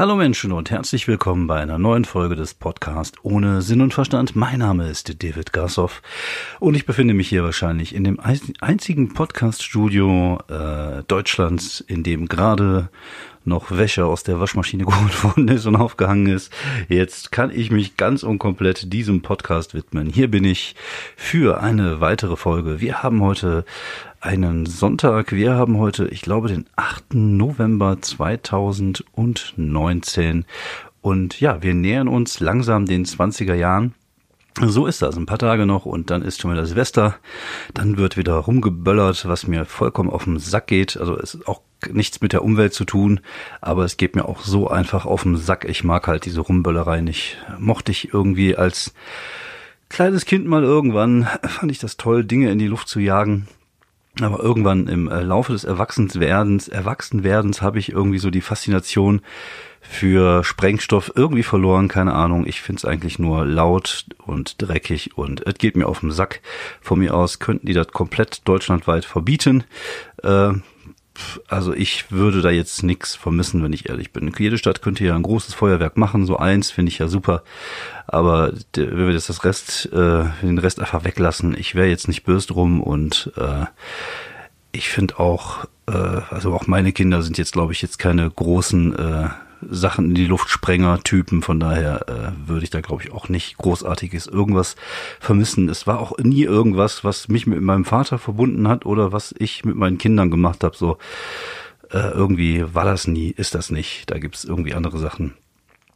Hallo 0.00 0.16
Menschen 0.16 0.52
und 0.52 0.70
herzlich 0.70 1.06
willkommen 1.08 1.46
bei 1.46 1.60
einer 1.60 1.76
neuen 1.76 2.06
Folge 2.06 2.34
des 2.34 2.54
Podcasts 2.54 3.18
ohne 3.22 3.60
Sinn 3.60 3.82
und 3.82 3.92
Verstand. 3.92 4.34
Mein 4.34 4.60
Name 4.60 4.88
ist 4.88 5.22
David 5.22 5.52
Gassoff 5.52 6.00
und 6.58 6.74
ich 6.74 6.86
befinde 6.86 7.12
mich 7.12 7.28
hier 7.28 7.44
wahrscheinlich 7.44 7.94
in 7.94 8.04
dem 8.04 8.18
einzigen 8.62 9.12
Podcast-Studio 9.12 10.38
äh, 10.48 11.02
Deutschlands, 11.06 11.80
in 11.86 12.02
dem 12.02 12.28
gerade 12.28 12.88
noch 13.44 13.70
Wäsche 13.70 14.06
aus 14.06 14.22
der 14.22 14.40
Waschmaschine 14.40 14.84
geholt 14.86 15.22
worden 15.22 15.48
ist 15.48 15.66
und 15.66 15.76
aufgehangen 15.76 16.28
ist. 16.28 16.50
Jetzt 16.88 17.30
kann 17.30 17.50
ich 17.50 17.70
mich 17.70 17.98
ganz 17.98 18.22
und 18.22 18.38
komplett 18.38 18.94
diesem 18.94 19.20
Podcast 19.20 19.74
widmen. 19.74 20.08
Hier 20.08 20.30
bin 20.30 20.44
ich 20.44 20.76
für 21.14 21.60
eine 21.60 22.00
weitere 22.00 22.36
Folge. 22.36 22.80
Wir 22.80 23.02
haben 23.02 23.20
heute 23.20 23.66
einen 24.20 24.66
Sonntag. 24.66 25.32
Wir 25.32 25.54
haben 25.54 25.78
heute, 25.78 26.06
ich 26.08 26.20
glaube, 26.20 26.48
den 26.48 26.66
8. 26.76 27.14
November 27.14 27.96
2019. 28.00 30.44
Und 31.00 31.40
ja, 31.40 31.62
wir 31.62 31.72
nähern 31.74 32.08
uns 32.08 32.40
langsam 32.40 32.84
den 32.84 33.06
20er 33.06 33.54
Jahren. 33.54 33.94
So 34.60 34.86
ist 34.86 35.00
das, 35.00 35.16
ein 35.16 35.26
paar 35.26 35.38
Tage 35.38 35.64
noch 35.64 35.86
und 35.86 36.10
dann 36.10 36.22
ist 36.22 36.40
schon 36.40 36.50
wieder 36.52 36.66
Silvester. 36.66 37.14
Dann 37.72 37.96
wird 37.96 38.18
wieder 38.18 38.34
rumgeböllert, 38.34 39.26
was 39.26 39.46
mir 39.46 39.64
vollkommen 39.64 40.10
auf 40.10 40.24
den 40.24 40.38
Sack 40.38 40.66
geht. 40.66 40.98
Also 40.98 41.16
es 41.16 41.34
ist 41.34 41.48
auch 41.48 41.62
nichts 41.90 42.20
mit 42.20 42.34
der 42.34 42.44
Umwelt 42.44 42.74
zu 42.74 42.84
tun, 42.84 43.20
aber 43.62 43.84
es 43.84 43.96
geht 43.96 44.16
mir 44.16 44.26
auch 44.26 44.42
so 44.42 44.68
einfach 44.68 45.06
auf 45.06 45.22
den 45.22 45.38
Sack. 45.38 45.64
Ich 45.64 45.82
mag 45.82 46.06
halt 46.08 46.26
diese 46.26 46.40
Rumböllerei 46.40 47.00
nicht. 47.00 47.38
Mochte 47.58 47.92
ich 47.92 48.12
irgendwie 48.12 48.54
als 48.54 48.92
kleines 49.88 50.26
Kind 50.26 50.46
mal 50.46 50.62
irgendwann, 50.62 51.26
fand 51.42 51.72
ich 51.72 51.78
das 51.78 51.96
toll, 51.96 52.24
Dinge 52.24 52.50
in 52.50 52.58
die 52.58 52.66
Luft 52.66 52.88
zu 52.88 53.00
jagen. 53.00 53.48
Aber 54.18 54.40
irgendwann 54.40 54.88
im 54.88 55.08
äh, 55.08 55.22
Laufe 55.22 55.52
des 55.52 55.64
Erwachsenwerdens, 55.64 56.68
Erwachsenwerdens 56.68 57.62
habe 57.62 57.78
ich 57.78 57.92
irgendwie 57.92 58.18
so 58.18 58.30
die 58.30 58.40
Faszination 58.40 59.22
für 59.80 60.44
Sprengstoff 60.44 61.12
irgendwie 61.14 61.42
verloren, 61.42 61.88
keine 61.88 62.12
Ahnung. 62.12 62.46
Ich 62.46 62.60
find's 62.60 62.84
eigentlich 62.84 63.18
nur 63.18 63.46
laut 63.46 64.04
und 64.26 64.60
dreckig 64.60 65.16
und 65.16 65.46
es 65.46 65.54
geht 65.54 65.76
mir 65.76 65.86
auf 65.86 66.00
den 66.00 66.10
Sack. 66.10 66.42
Von 66.80 66.98
mir 66.98 67.14
aus 67.14 67.38
könnten 67.38 67.66
die 67.66 67.72
das 67.72 67.88
komplett 67.88 68.46
deutschlandweit 68.46 69.04
verbieten. 69.04 69.64
Äh, 70.22 70.52
also 71.48 71.72
ich 71.72 72.10
würde 72.10 72.42
da 72.42 72.50
jetzt 72.50 72.82
nichts 72.82 73.14
vermissen, 73.14 73.62
wenn 73.62 73.72
ich 73.72 73.88
ehrlich 73.88 74.12
bin. 74.12 74.32
Jede 74.38 74.58
Stadt 74.58 74.82
könnte 74.82 75.04
ja 75.04 75.14
ein 75.14 75.22
großes 75.22 75.54
Feuerwerk 75.54 75.96
machen, 75.96 76.26
so 76.26 76.36
eins 76.36 76.70
finde 76.70 76.90
ich 76.90 76.98
ja 76.98 77.08
super. 77.08 77.42
Aber 78.06 78.52
wenn 78.74 79.06
wir 79.06 79.12
das, 79.12 79.26
das 79.26 79.44
Rest, 79.44 79.86
äh, 79.92 80.24
den 80.42 80.58
Rest 80.58 80.80
einfach 80.80 81.04
weglassen, 81.04 81.56
ich 81.56 81.74
wäre 81.74 81.88
jetzt 81.88 82.08
nicht 82.08 82.24
böse 82.24 82.48
drum 82.48 82.82
und 82.82 83.32
äh, 83.36 83.66
ich 84.72 84.88
finde 84.88 85.18
auch, 85.18 85.64
äh, 85.86 85.92
also 85.92 86.54
auch 86.54 86.66
meine 86.66 86.92
Kinder 86.92 87.22
sind 87.22 87.38
jetzt, 87.38 87.52
glaube 87.52 87.72
ich, 87.72 87.82
jetzt 87.82 87.98
keine 87.98 88.28
großen 88.30 88.96
äh, 88.96 89.28
Sachen 89.68 90.06
in 90.06 90.14
die 90.14 90.26
Luftsprenger-Typen. 90.26 91.42
Von 91.42 91.60
daher 91.60 92.08
äh, 92.08 92.48
würde 92.48 92.64
ich 92.64 92.70
da, 92.70 92.80
glaube 92.80 93.02
ich, 93.02 93.12
auch 93.12 93.28
nicht 93.28 93.56
großartiges 93.58 94.26
irgendwas 94.26 94.76
vermissen. 95.18 95.68
Es 95.68 95.86
war 95.86 96.00
auch 96.00 96.16
nie 96.18 96.44
irgendwas, 96.44 97.04
was 97.04 97.28
mich 97.28 97.46
mit 97.46 97.60
meinem 97.60 97.84
Vater 97.84 98.18
verbunden 98.18 98.68
hat 98.68 98.86
oder 98.86 99.12
was 99.12 99.34
ich 99.38 99.64
mit 99.64 99.76
meinen 99.76 99.98
Kindern 99.98 100.30
gemacht 100.30 100.64
habe. 100.64 100.76
So 100.76 100.98
äh, 101.90 102.10
irgendwie 102.10 102.64
war 102.74 102.84
das 102.84 103.06
nie, 103.06 103.30
ist 103.30 103.54
das 103.54 103.70
nicht. 103.70 104.10
Da 104.10 104.18
gibt's 104.18 104.44
irgendwie 104.44 104.74
andere 104.74 104.98
Sachen 104.98 105.34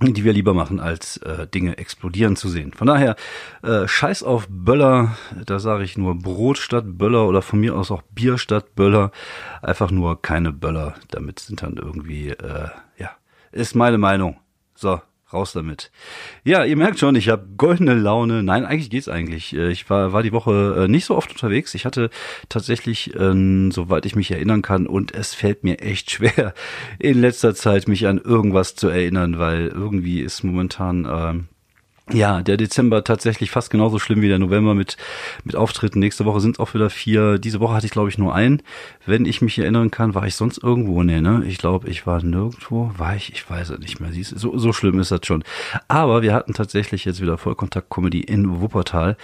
die 0.01 0.25
wir 0.25 0.33
lieber 0.33 0.55
machen, 0.55 0.81
als 0.81 1.17
äh, 1.19 1.47
Dinge 1.47 1.79
explodieren 1.79 2.37
zu 2.37 2.49
sehen. 2.49 2.73
Von 2.73 2.89
daher, 2.89 3.17
äh, 3.63 3.87
scheiß 3.87 4.23
auf 4.23 4.47
Böller, 4.49 5.17
da 5.47 5.59
sage 5.59 5.85
ich 5.85 5.97
nur 5.97 6.19
Brot 6.19 6.59
statt 6.59 6.85
Böller 6.87 7.27
oder 7.27 7.43
von 7.43 7.61
mir 7.61 7.77
aus 7.77 7.91
auch 7.91 8.03
Bier 8.03 8.39
statt 8.39 8.75
Böller. 8.75 9.13
Einfach 9.63 9.91
nur 9.91 10.21
keine 10.21 10.53
Böller. 10.53 10.95
Damit 11.11 11.39
sind 11.39 11.63
dann 11.63 11.77
irgendwie, 11.77 12.31
äh, 12.31 12.69
ja, 12.99 13.11
ist 13.55 13.75
meine 13.75 13.99
Meinung. 13.99 14.37
So, 14.75 15.01
raus 15.33 15.53
damit. 15.53 15.91
Ja, 16.45 16.65
ihr 16.65 16.77
merkt 16.77 16.99
schon, 16.99 17.17
ich 17.17 17.29
habe 17.29 17.47
goldene 17.57 17.95
Laune. 17.95 18.43
Nein, 18.43 18.65
eigentlich 18.65 18.91
geht's 18.91 19.09
eigentlich. 19.09 19.55
Äh, 19.55 19.71
ich 19.71 19.89
war, 19.91 20.13
war 20.13 20.23
die 20.23 20.33
Woche 20.33 20.85
äh, 20.85 20.89
nicht 20.89 21.05
so 21.05 21.17
oft 21.17 21.31
unterwegs. 21.31 21.75
Ich 21.75 21.85
hatte 21.85 22.11
tatsächlich, 22.49 23.15
äh, 23.15 23.71
soweit 23.71 24.07
ich 24.07 24.17
mich 24.17 24.31
erinnern 24.31 24.63
kann, 24.63 24.87
und 24.87 25.13
es 25.13 25.35
fällt 25.35 25.65
mir 25.65 25.81
echt 25.81 26.11
schwer, 26.13 26.55
in 26.99 27.21
letzter 27.21 27.55
Zeit 27.55 27.89
mich 27.89 28.07
an 28.07 28.19
irgendwas 28.19 28.75
zu 28.75 28.89
erinnern, 28.89 29.39
weil 29.39 29.69
irgendwie 29.69 30.21
ist 30.21 30.45
momentan 30.45 31.07
ähm, 31.11 31.49
ja, 32.13 32.43
der 32.43 32.59
Dezember 32.59 33.03
tatsächlich 33.03 33.51
fast 33.51 33.71
genauso 33.71 33.99
schlimm 33.99 34.21
wie 34.21 34.29
der 34.29 34.39
November 34.39 34.75
mit, 34.75 34.99
mit 35.43 35.57
Auftritten. 35.57 36.01
Nächste 36.01 36.27
Woche 36.27 36.41
sind 36.41 36.57
es 36.57 36.61
auch 36.61 36.75
wieder 36.75 36.91
vier. 36.91 37.39
Diese 37.39 37.61
Woche 37.61 37.75
hatte 37.75 37.87
ich, 37.87 37.93
glaube 37.93 38.11
ich, 38.11 38.19
nur 38.19 38.35
einen. 38.35 38.63
Wenn 39.07 39.25
ich 39.25 39.41
mich 39.41 39.59
erinnern 39.59 39.91
kann, 39.91 40.15
war 40.15 40.27
ich 40.27 40.35
sonst 40.37 40.63
irgendwo? 40.63 41.03
Nee, 41.03 41.23
ne? 41.23 41.43
Ich 41.47 41.57
glaube, 41.57 41.89
ich 41.89 42.07
war 42.07 42.23
nirgendwo. 42.23 42.91
War 42.99 43.17
ich? 43.17 43.33
Ich 43.33 43.49
weiß 43.49 43.71
es 43.71 43.79
nicht 43.79 44.01
mehr. 44.01 44.13
Siehst, 44.13 44.39
so, 44.39 44.59
so 44.59 44.75
schlimm 44.75 44.99
ist 44.99 45.13
das 45.13 45.21
schon. 45.25 45.45
Aber 45.89 46.21
wir 46.21 46.35
hatten 46.35 46.53
tatsächlich 46.53 47.07
jetzt 47.07 47.23
wieder 47.23 47.39
Vollkontakt-Comedy 47.39 48.21
in 48.21 48.61
Wuppertal. 48.61 49.17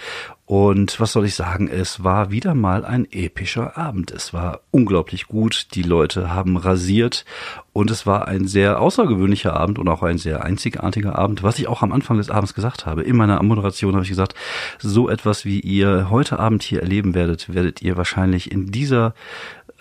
Und 0.47 0.99
was 0.99 1.13
soll 1.13 1.25
ich 1.25 1.35
sagen? 1.35 1.69
Es 1.69 2.03
war 2.03 2.31
wieder 2.31 2.55
mal 2.55 2.83
ein 2.83 3.07
epischer 3.11 3.77
Abend. 3.77 4.11
Es 4.11 4.33
war 4.33 4.61
unglaublich 4.71 5.27
gut. 5.27 5.67
Die 5.75 5.83
Leute 5.83 6.33
haben 6.33 6.57
rasiert 6.57 7.25
und 7.73 7.89
es 7.89 8.05
war 8.05 8.27
ein 8.27 8.47
sehr 8.47 8.81
außergewöhnlicher 8.81 9.55
Abend 9.55 9.79
und 9.79 9.87
auch 9.87 10.03
ein 10.03 10.17
sehr 10.17 10.43
einzigartiger 10.43 11.17
Abend, 11.17 11.41
was 11.41 11.57
ich 11.57 11.67
auch 11.67 11.81
am 11.81 11.93
Anfang 11.93 12.17
des 12.17 12.29
Abends 12.29 12.53
gesagt 12.53 12.85
habe. 12.85 13.03
In 13.03 13.15
meiner 13.15 13.41
Moderation 13.43 13.93
habe 13.93 14.03
ich 14.03 14.09
gesagt, 14.09 14.35
so 14.79 15.09
etwas 15.09 15.45
wie 15.45 15.59
ihr 15.59 16.09
heute 16.09 16.39
Abend 16.39 16.63
hier 16.63 16.81
erleben 16.81 17.13
werdet, 17.13 17.53
werdet 17.53 17.81
ihr 17.81 17.95
wahrscheinlich 17.95 18.51
in 18.51 18.71
dieser 18.71 19.13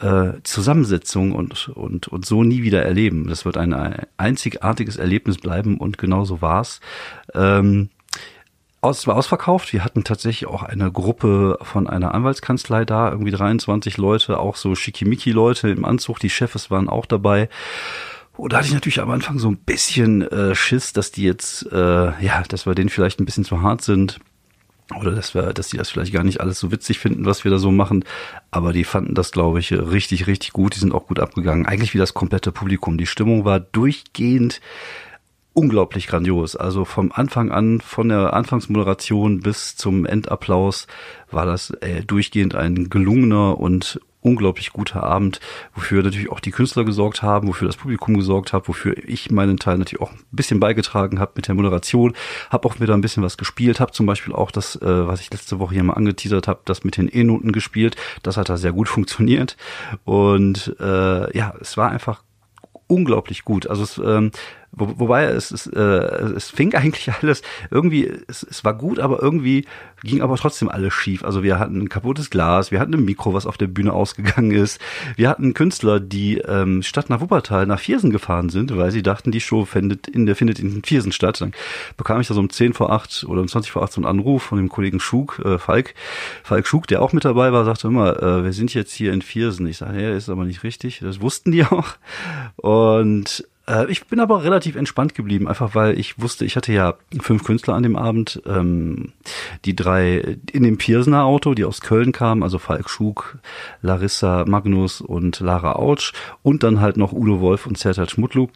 äh, 0.00 0.34
Zusammensetzung 0.44 1.32
und, 1.32 1.68
und, 1.68 2.08
und 2.08 2.24
so 2.24 2.44
nie 2.44 2.62
wieder 2.62 2.82
erleben. 2.82 3.26
Das 3.28 3.44
wird 3.44 3.56
ein 3.56 3.74
einzigartiges 4.16 4.96
Erlebnis 4.96 5.38
bleiben 5.38 5.76
und 5.76 5.98
genau 5.98 6.24
so 6.24 6.40
war's. 6.40 6.80
Ähm, 7.34 7.90
aus, 8.80 9.06
war 9.06 9.16
ausverkauft. 9.16 9.72
Wir 9.72 9.84
hatten 9.84 10.04
tatsächlich 10.04 10.48
auch 10.48 10.62
eine 10.62 10.90
Gruppe 10.90 11.58
von 11.62 11.86
einer 11.86 12.14
Anwaltskanzlei 12.14 12.84
da, 12.84 13.10
irgendwie 13.10 13.30
23 13.30 13.96
Leute, 13.96 14.38
auch 14.38 14.56
so 14.56 14.74
Schickimicki-Leute 14.74 15.68
im 15.68 15.84
Anzug. 15.84 16.18
Die 16.18 16.30
Chefs 16.30 16.70
waren 16.70 16.88
auch 16.88 17.06
dabei. 17.06 17.48
Und 18.36 18.52
da 18.52 18.58
hatte 18.58 18.68
ich 18.68 18.74
natürlich 18.74 19.00
am 19.00 19.10
Anfang 19.10 19.38
so 19.38 19.50
ein 19.50 19.58
bisschen 19.58 20.22
äh, 20.22 20.54
Schiss, 20.54 20.94
dass 20.94 21.12
die 21.12 21.24
jetzt, 21.24 21.70
äh, 21.72 22.24
ja, 22.24 22.42
dass 22.48 22.64
wir 22.64 22.74
denen 22.74 22.88
vielleicht 22.88 23.20
ein 23.20 23.26
bisschen 23.26 23.44
zu 23.44 23.60
hart 23.60 23.82
sind. 23.82 24.18
Oder 24.98 25.12
dass 25.12 25.34
wir, 25.34 25.52
dass 25.52 25.68
die 25.68 25.76
das 25.76 25.90
vielleicht 25.90 26.12
gar 26.12 26.24
nicht 26.24 26.40
alles 26.40 26.58
so 26.58 26.72
witzig 26.72 26.98
finden, 26.98 27.24
was 27.24 27.44
wir 27.44 27.50
da 27.50 27.58
so 27.58 27.70
machen. 27.70 28.04
Aber 28.50 28.72
die 28.72 28.84
fanden 28.84 29.14
das, 29.14 29.30
glaube 29.30 29.60
ich, 29.60 29.72
richtig, 29.72 30.26
richtig 30.26 30.52
gut. 30.52 30.74
Die 30.74 30.80
sind 30.80 30.94
auch 30.94 31.06
gut 31.06 31.20
abgegangen. 31.20 31.66
Eigentlich 31.66 31.94
wie 31.94 31.98
das 31.98 32.14
komplette 32.14 32.50
Publikum. 32.50 32.98
Die 32.98 33.06
Stimmung 33.06 33.44
war 33.44 33.60
durchgehend 33.60 34.60
unglaublich 35.60 36.06
grandios. 36.06 36.56
Also 36.56 36.86
vom 36.86 37.12
Anfang 37.14 37.50
an, 37.50 37.82
von 37.82 38.08
der 38.08 38.32
Anfangsmoderation 38.32 39.40
bis 39.40 39.76
zum 39.76 40.06
Endapplaus 40.06 40.86
war 41.30 41.44
das 41.44 41.68
äh, 41.82 42.02
durchgehend 42.02 42.54
ein 42.54 42.88
gelungener 42.88 43.60
und 43.60 44.00
unglaublich 44.22 44.72
guter 44.72 45.02
Abend, 45.02 45.38
wofür 45.74 46.02
natürlich 46.02 46.30
auch 46.30 46.40
die 46.40 46.50
Künstler 46.50 46.84
gesorgt 46.84 47.22
haben, 47.22 47.46
wofür 47.46 47.66
das 47.66 47.76
Publikum 47.76 48.16
gesorgt 48.16 48.54
hat, 48.54 48.68
wofür 48.68 48.96
ich 49.06 49.30
meinen 49.30 49.58
Teil 49.58 49.76
natürlich 49.76 50.00
auch 50.00 50.12
ein 50.12 50.18
bisschen 50.30 50.60
beigetragen 50.60 51.20
habe 51.20 51.32
mit 51.36 51.46
der 51.46 51.54
Moderation, 51.54 52.14
habe 52.48 52.66
auch 52.66 52.80
wieder 52.80 52.94
ein 52.94 53.02
bisschen 53.02 53.22
was 53.22 53.36
gespielt, 53.36 53.80
habe 53.80 53.92
zum 53.92 54.06
Beispiel 54.06 54.32
auch 54.32 54.50
das, 54.50 54.76
äh, 54.76 55.06
was 55.06 55.20
ich 55.20 55.30
letzte 55.30 55.58
Woche 55.58 55.74
hier 55.74 55.84
mal 55.84 55.92
angeteasert 55.92 56.48
habe, 56.48 56.60
das 56.64 56.84
mit 56.84 56.96
den 56.96 57.08
E-Noten 57.08 57.52
gespielt, 57.52 57.96
das 58.22 58.38
hat 58.38 58.48
da 58.48 58.56
sehr 58.56 58.72
gut 58.72 58.88
funktioniert 58.88 59.58
und 60.04 60.74
äh, 60.80 61.36
ja, 61.36 61.52
es 61.60 61.76
war 61.76 61.90
einfach 61.90 62.22
unglaublich 62.90 63.44
gut. 63.44 63.68
Also 63.68 63.84
es, 63.84 63.98
ähm, 63.98 64.32
wo, 64.72 64.98
wobei 64.98 65.24
es, 65.24 65.50
es, 65.50 65.66
äh, 65.66 65.80
es 65.80 66.50
fing 66.50 66.74
eigentlich 66.76 67.12
alles 67.12 67.42
irgendwie, 67.70 68.10
es, 68.28 68.42
es 68.48 68.64
war 68.64 68.74
gut, 68.74 68.98
aber 68.98 69.22
irgendwie 69.22 69.66
ging 70.02 70.22
aber 70.22 70.36
trotzdem 70.36 70.68
alles 70.68 70.94
schief. 70.94 71.24
Also 71.24 71.42
wir 71.42 71.58
hatten 71.58 71.80
ein 71.80 71.88
kaputtes 71.88 72.30
Glas, 72.30 72.70
wir 72.70 72.80
hatten 72.80 72.94
ein 72.94 73.04
Mikro, 73.04 73.34
was 73.34 73.46
auf 73.46 73.58
der 73.58 73.66
Bühne 73.66 73.92
ausgegangen 73.92 74.52
ist. 74.52 74.80
Wir 75.16 75.28
hatten 75.28 75.54
Künstler, 75.54 76.00
die 76.00 76.38
ähm, 76.38 76.82
statt 76.82 77.10
nach 77.10 77.20
Wuppertal 77.20 77.66
nach 77.66 77.80
Viersen 77.80 78.10
gefahren 78.10 78.48
sind, 78.48 78.74
weil 78.76 78.90
sie 78.90 79.02
dachten, 79.02 79.30
die 79.30 79.40
Show 79.40 79.64
findet 79.64 80.08
in 80.08 80.26
der 80.26 80.36
findet 80.36 80.58
in 80.58 80.82
Viersen 80.82 81.12
statt. 81.12 81.40
Dann 81.40 81.52
bekam 81.96 82.20
ich 82.20 82.28
da 82.28 82.34
so 82.34 82.40
um 82.40 82.50
10 82.50 82.72
vor 82.72 82.92
8 82.92 83.24
oder 83.28 83.40
um 83.40 83.48
20 83.48 83.70
vor 83.70 83.82
8 83.82 83.92
so 83.92 83.98
einen 84.00 84.06
Anruf 84.06 84.42
von 84.44 84.58
dem 84.58 84.68
Kollegen 84.68 85.00
Schug, 85.00 85.40
äh, 85.44 85.58
Falk, 85.58 85.94
Falk 86.42 86.66
Schug, 86.66 86.86
der 86.86 87.02
auch 87.02 87.12
mit 87.12 87.24
dabei 87.24 87.52
war, 87.52 87.64
sagte 87.64 87.88
immer, 87.88 88.22
äh, 88.22 88.44
wir 88.44 88.52
sind 88.52 88.72
jetzt 88.74 88.92
hier 88.92 89.12
in 89.12 89.22
Viersen. 89.22 89.66
Ich 89.66 89.78
sage, 89.78 90.00
ja, 90.00 90.14
ist 90.14 90.28
aber 90.28 90.44
nicht 90.44 90.62
richtig. 90.62 91.00
Das 91.00 91.20
wussten 91.20 91.52
die 91.52 91.64
auch. 91.64 91.88
Und 92.56 93.44
äh, 93.70 93.90
ich 93.90 94.06
bin 94.06 94.20
aber 94.20 94.42
relativ 94.42 94.76
entspannt 94.76 95.14
geblieben, 95.14 95.48
einfach 95.48 95.74
weil 95.74 95.98
ich 95.98 96.20
wusste, 96.20 96.44
ich 96.44 96.56
hatte 96.56 96.72
ja 96.72 96.94
fünf 97.20 97.44
Künstler 97.44 97.74
an 97.74 97.82
dem 97.82 97.96
Abend, 97.96 98.42
ähm, 98.46 99.12
die 99.64 99.76
drei 99.76 100.38
in 100.52 100.64
dem 100.64 100.78
Piersener 100.78 101.24
Auto, 101.24 101.54
die 101.54 101.64
aus 101.64 101.80
Köln 101.80 102.12
kamen, 102.12 102.42
also 102.42 102.58
Falk 102.58 102.90
Schug, 102.90 103.38
Larissa 103.82 104.44
Magnus 104.46 105.00
und 105.00 105.40
Lara 105.40 105.72
Autsch 105.72 106.12
und 106.42 106.62
dann 106.62 106.80
halt 106.80 106.96
noch 106.96 107.12
Udo 107.12 107.40
Wolf 107.40 107.66
und 107.66 107.78
Sertat 107.78 108.10
Schmutlu. 108.10 108.48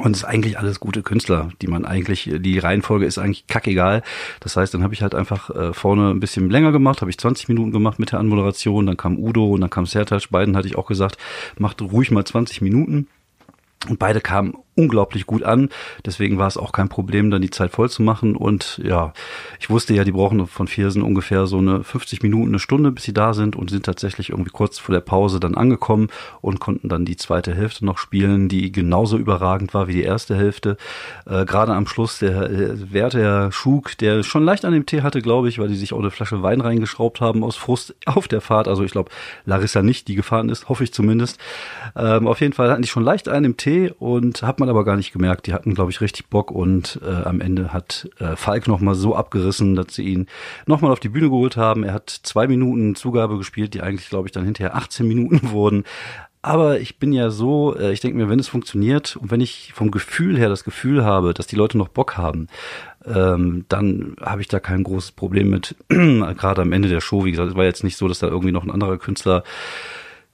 Und 0.00 0.12
es 0.12 0.22
ist 0.22 0.24
eigentlich 0.24 0.58
alles 0.58 0.80
gute 0.80 1.02
Künstler, 1.02 1.50
die 1.60 1.66
man 1.66 1.84
eigentlich, 1.84 2.30
die 2.38 2.58
Reihenfolge 2.58 3.04
ist 3.04 3.18
eigentlich 3.18 3.46
kackegal. 3.46 4.02
Das 4.40 4.56
heißt, 4.56 4.72
dann 4.72 4.82
habe 4.82 4.94
ich 4.94 5.02
halt 5.02 5.14
einfach 5.14 5.50
äh, 5.50 5.74
vorne 5.74 6.08
ein 6.08 6.20
bisschen 6.20 6.48
länger 6.48 6.72
gemacht, 6.72 7.02
habe 7.02 7.10
ich 7.10 7.18
20 7.18 7.48
Minuten 7.48 7.72
gemacht 7.72 7.98
mit 7.98 8.10
der 8.10 8.18
Anmoderation, 8.18 8.86
dann 8.86 8.96
kam 8.96 9.18
Udo 9.18 9.50
und 9.50 9.60
dann 9.60 9.68
kam 9.68 9.84
Sertac, 9.84 10.30
beiden 10.30 10.56
hatte 10.56 10.66
ich 10.66 10.76
auch 10.78 10.86
gesagt, 10.86 11.18
macht 11.58 11.82
ruhig 11.82 12.10
mal 12.10 12.24
20 12.24 12.62
Minuten. 12.62 13.06
Und 13.88 13.98
beide 13.98 14.20
kamen 14.20 14.54
unglaublich 14.74 15.26
gut 15.26 15.42
an. 15.42 15.68
Deswegen 16.06 16.38
war 16.38 16.46
es 16.46 16.56
auch 16.56 16.72
kein 16.72 16.88
Problem, 16.88 17.30
dann 17.30 17.42
die 17.42 17.50
Zeit 17.50 17.72
voll 17.72 17.90
zu 17.90 18.02
machen. 18.02 18.36
Und 18.36 18.80
ja, 18.82 19.12
ich 19.60 19.68
wusste 19.68 19.94
ja, 19.94 20.04
die 20.04 20.12
brauchen 20.12 20.46
von 20.46 20.66
Viersen 20.66 21.02
ungefähr 21.02 21.46
so 21.46 21.58
eine 21.58 21.84
50 21.84 22.22
Minuten, 22.22 22.48
eine 22.48 22.58
Stunde, 22.58 22.90
bis 22.90 23.04
sie 23.04 23.12
da 23.12 23.34
sind 23.34 23.54
und 23.54 23.70
sind 23.70 23.84
tatsächlich 23.84 24.30
irgendwie 24.30 24.50
kurz 24.50 24.78
vor 24.78 24.94
der 24.94 25.00
Pause 25.00 25.40
dann 25.40 25.54
angekommen 25.54 26.08
und 26.40 26.58
konnten 26.58 26.88
dann 26.88 27.04
die 27.04 27.16
zweite 27.16 27.54
Hälfte 27.54 27.84
noch 27.84 27.98
spielen, 27.98 28.48
die 28.48 28.72
genauso 28.72 29.18
überragend 29.18 29.74
war 29.74 29.88
wie 29.88 29.94
die 29.94 30.02
erste 30.02 30.36
Hälfte. 30.36 30.76
Äh, 31.26 31.44
Gerade 31.44 31.74
am 31.74 31.86
Schluss 31.86 32.18
der 32.18 32.50
äh, 32.50 32.92
Werther 32.92 33.52
Schug, 33.52 33.98
der 33.98 34.22
schon 34.22 34.44
leicht 34.44 34.64
an 34.64 34.72
dem 34.72 34.86
Tee 34.86 35.02
hatte, 35.02 35.20
glaube 35.20 35.48
ich, 35.50 35.58
weil 35.58 35.68
die 35.68 35.76
sich 35.76 35.92
auch 35.92 35.98
eine 35.98 36.10
Flasche 36.10 36.42
Wein 36.42 36.62
reingeschraubt 36.62 37.20
haben 37.20 37.44
aus 37.44 37.56
Frust 37.56 37.94
auf 38.06 38.26
der 38.26 38.40
Fahrt. 38.40 38.68
Also 38.68 38.84
ich 38.84 38.92
glaube, 38.92 39.10
Larissa 39.44 39.82
nicht, 39.82 40.08
die 40.08 40.14
gefahren 40.14 40.48
ist, 40.48 40.70
hoffe 40.70 40.84
ich 40.84 40.94
zumindest. 40.94 41.38
Ähm, 41.94 42.26
auf 42.26 42.40
jeden 42.40 42.54
Fall 42.54 42.70
hatten 42.70 42.82
die 42.82 42.88
schon 42.88 43.04
leicht 43.04 43.28
einen 43.28 43.44
im 43.44 43.56
Tee 43.58 43.92
und 43.98 44.42
hat 44.42 44.61
man 44.62 44.70
aber 44.70 44.84
gar 44.84 44.96
nicht 44.96 45.12
gemerkt. 45.12 45.46
Die 45.46 45.52
hatten, 45.52 45.74
glaube 45.74 45.90
ich, 45.90 46.00
richtig 46.00 46.28
Bock 46.28 46.50
und 46.50 47.00
äh, 47.04 47.10
am 47.10 47.40
Ende 47.40 47.72
hat 47.72 48.08
äh, 48.18 48.36
Falk 48.36 48.68
nochmal 48.68 48.94
so 48.94 49.14
abgerissen, 49.16 49.74
dass 49.74 49.94
sie 49.94 50.04
ihn 50.04 50.26
nochmal 50.66 50.92
auf 50.92 51.00
die 51.00 51.08
Bühne 51.08 51.28
geholt 51.28 51.56
haben. 51.56 51.84
Er 51.84 51.92
hat 51.92 52.10
zwei 52.10 52.46
Minuten 52.46 52.94
Zugabe 52.94 53.36
gespielt, 53.38 53.74
die 53.74 53.82
eigentlich, 53.82 54.08
glaube 54.08 54.28
ich, 54.28 54.32
dann 54.32 54.44
hinterher 54.44 54.76
18 54.76 55.06
Minuten 55.06 55.40
wurden. 55.50 55.84
Aber 56.44 56.80
ich 56.80 56.98
bin 56.98 57.12
ja 57.12 57.30
so, 57.30 57.76
äh, 57.76 57.92
ich 57.92 58.00
denke 58.00 58.16
mir, 58.16 58.28
wenn 58.28 58.40
es 58.40 58.48
funktioniert 58.48 59.16
und 59.16 59.30
wenn 59.30 59.40
ich 59.40 59.72
vom 59.74 59.90
Gefühl 59.90 60.36
her 60.36 60.48
das 60.48 60.64
Gefühl 60.64 61.04
habe, 61.04 61.34
dass 61.34 61.46
die 61.46 61.56
Leute 61.56 61.78
noch 61.78 61.88
Bock 61.88 62.16
haben, 62.16 62.48
ähm, 63.04 63.64
dann 63.68 64.16
habe 64.20 64.40
ich 64.40 64.48
da 64.48 64.58
kein 64.58 64.82
großes 64.82 65.12
Problem 65.12 65.50
mit. 65.50 65.76
Gerade 65.88 66.62
am 66.62 66.72
Ende 66.72 66.88
der 66.88 67.00
Show, 67.00 67.24
wie 67.24 67.30
gesagt, 67.30 67.50
es 67.50 67.56
war 67.56 67.64
jetzt 67.64 67.84
nicht 67.84 67.96
so, 67.96 68.08
dass 68.08 68.18
da 68.18 68.26
irgendwie 68.26 68.52
noch 68.52 68.64
ein 68.64 68.72
anderer 68.72 68.98
Künstler 68.98 69.44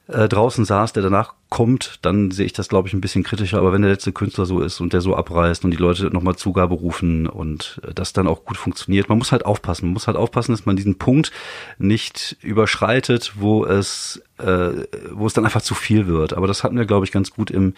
äh, 0.07 0.27
draußen 0.27 0.65
saß, 0.65 0.93
der 0.93 1.03
danach 1.03 1.35
kommt, 1.49 1.99
dann 2.03 2.29
sehe 2.29 2.45
ich 2.45 2.53
das, 2.53 2.69
glaube 2.69 2.87
ich, 2.87 2.93
ein 2.93 3.01
bisschen 3.01 3.23
kritischer. 3.23 3.57
Aber 3.57 3.73
wenn 3.73 3.81
der 3.81 3.91
letzte 3.91 4.11
Künstler 4.11 4.45
so 4.45 4.61
ist 4.61 4.79
und 4.79 4.93
der 4.93 5.01
so 5.01 5.15
abreißt 5.15 5.65
und 5.65 5.71
die 5.71 5.77
Leute 5.77 6.05
nochmal 6.11 6.35
Zugabe 6.35 6.75
rufen 6.75 7.27
und 7.27 7.81
äh, 7.83 7.93
das 7.93 8.13
dann 8.13 8.27
auch 8.27 8.45
gut 8.45 8.57
funktioniert, 8.57 9.09
man 9.09 9.17
muss 9.17 9.31
halt 9.31 9.45
aufpassen. 9.45 9.85
Man 9.85 9.93
muss 9.93 10.07
halt 10.07 10.17
aufpassen, 10.17 10.51
dass 10.51 10.65
man 10.65 10.75
diesen 10.75 10.97
Punkt 10.97 11.31
nicht 11.79 12.37
überschreitet, 12.41 13.33
wo 13.35 13.65
es, 13.65 14.21
äh, 14.37 14.85
wo 15.11 15.25
es 15.25 15.33
dann 15.33 15.45
einfach 15.45 15.63
zu 15.63 15.73
viel 15.73 16.07
wird. 16.07 16.33
Aber 16.33 16.47
das 16.47 16.63
hatten 16.63 16.77
wir, 16.77 16.85
glaube 16.85 17.05
ich, 17.05 17.11
ganz 17.11 17.31
gut 17.31 17.49
im, 17.49 17.73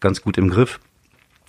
ganz 0.00 0.22
gut 0.22 0.36
im 0.36 0.50
Griff. 0.50 0.80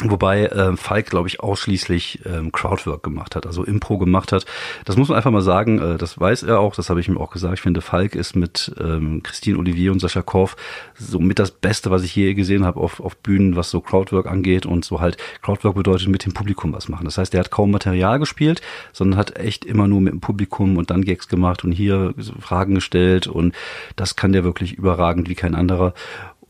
Wobei 0.02 0.46
äh, 0.48 0.76
Falk, 0.76 1.12
glaube 1.12 1.28
ich, 1.28 1.40
ausschließlich 1.40 2.22
ähm, 2.26 2.52
Crowdwork 2.52 3.04
gemacht 3.04 3.36
hat, 3.36 3.46
also 3.46 3.64
Impro 3.64 4.00
gemacht 4.00 4.32
hat. 4.32 4.46
Das 4.86 4.98
muss 4.98 5.10
man 5.10 5.18
einfach 5.18 5.30
mal 5.30 5.42
sagen, 5.42 5.80
äh, 5.80 5.98
das 5.98 6.20
weiß 6.20 6.44
er 6.44 6.60
auch, 6.60 6.76
das 6.76 6.90
habe 6.90 7.00
ich 7.00 7.08
ihm 7.08 7.18
auch 7.18 7.30
gesagt. 7.30 7.54
Ich 7.54 7.62
finde, 7.62 7.82
Falk 7.82 8.16
ist 8.16 8.36
mit 8.36 8.74
ähm, 8.80 9.22
Christine 9.22 9.60
Olivier 9.60 9.92
und 9.92 10.00
Sascha 10.00 10.24
Korf 10.24 10.58
so 10.96 11.20
mit 11.20 11.38
das 11.38 11.52
Beste, 11.52 11.92
was 11.92 12.04
ich 12.04 12.16
je 12.16 12.34
gesehen 12.34 12.66
habe 12.66 12.80
auf, 12.80 13.00
auf 13.00 13.16
Bühnen, 13.18 13.56
was 13.56 13.70
so 13.70 13.82
Crowdwork 13.82 14.26
angeht. 14.26 14.66
Und 14.66 14.84
so 14.84 15.00
halt, 15.00 15.18
Crowdwork 15.44 15.76
bedeutet 15.76 16.08
mit 16.08 16.26
dem 16.26 16.34
Publikum 16.34 16.74
was 16.74 16.90
machen. 16.90 17.06
Das 17.06 17.20
heißt, 17.20 17.34
er 17.36 17.42
hat 17.42 17.52
kaum 17.52 17.70
Material 17.70 18.18
gespielt, 18.18 18.62
sondern 18.94 19.18
hat 19.18 19.38
echt 19.38 19.64
immer 19.64 19.88
nur 19.88 20.02
mit 20.02 20.14
dem 20.14 20.22
Publikum 20.22 20.78
und 20.78 20.90
dann 20.90 21.06
Gags 21.06 21.28
gemacht 21.28 21.64
und 21.64 21.72
hier 21.72 22.16
Fragen 22.40 22.76
gestellt. 22.76 23.28
Und 23.28 23.54
das 23.96 24.16
kann 24.16 24.34
der 24.34 24.44
wirklich 24.44 24.74
überragend 24.74 25.30
wie 25.30 25.36
kein 25.36 25.54
anderer. 25.54 25.94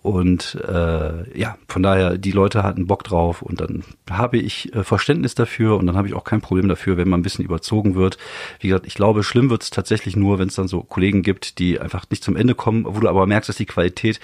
Und 0.04 0.56
äh, 0.56 1.40
ja, 1.40 1.58
von 1.70 1.82
daher, 1.82 2.18
die 2.18 2.32
Leute 2.32 2.62
hatten 2.62 2.88
Bock 2.88 3.06
drauf 3.06 3.42
und 3.42 3.62
dann 3.62 3.86
habe 4.10 4.38
ich 4.38 4.76
äh, 4.76 4.84
Verständnis 4.84 5.34
dafür 5.34 5.78
und 5.78 5.88
dann 5.88 5.96
habe 5.96 6.10
ich 6.10 6.14
auch 6.14 6.26
kein 6.26 6.42
Problem 6.42 6.68
dafür, 6.68 6.98
wenn 6.98 7.08
man 7.08 7.22
ein 7.22 7.24
bisschen 7.24 7.46
überzogen 7.46 7.96
wird. 7.96 8.18
Wie 8.60 8.68
gesagt, 8.68 8.86
ich 8.86 8.96
glaube, 8.96 9.24
schlimm 9.24 9.50
wird 9.50 9.64
es 9.64 9.70
tatsächlich 9.70 10.18
nur, 10.18 10.40
wenn 10.40 10.50
es 10.50 10.56
dann 10.56 10.68
so 10.68 10.82
Kollegen 10.82 11.22
gibt, 11.22 11.58
die 11.58 11.80
einfach 11.80 12.04
nicht 12.10 12.22
zum 12.22 12.36
Ende 12.36 12.54
kommen, 12.54 12.84
wo 12.86 13.00
du 13.00 13.08
aber 13.08 13.26
merkst, 13.26 13.48
dass 13.48 13.56
die 13.56 13.66
Qualität 13.66 14.20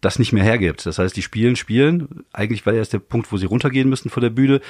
das 0.00 0.20
nicht 0.20 0.32
mehr 0.32 0.44
hergibt. 0.44 0.86
Das 0.86 0.98
heißt, 0.98 1.16
die 1.16 1.22
spielen, 1.22 1.56
spielen. 1.56 2.24
Eigentlich 2.32 2.64
war 2.64 2.72
ja 2.72 2.78
erst 2.78 2.92
der 2.92 3.00
Punkt, 3.00 3.32
wo 3.32 3.36
sie 3.36 3.46
runtergehen 3.46 3.88
müssen 3.88 4.10
vor 4.10 4.20
der 4.20 4.30
Bühne 4.30 4.60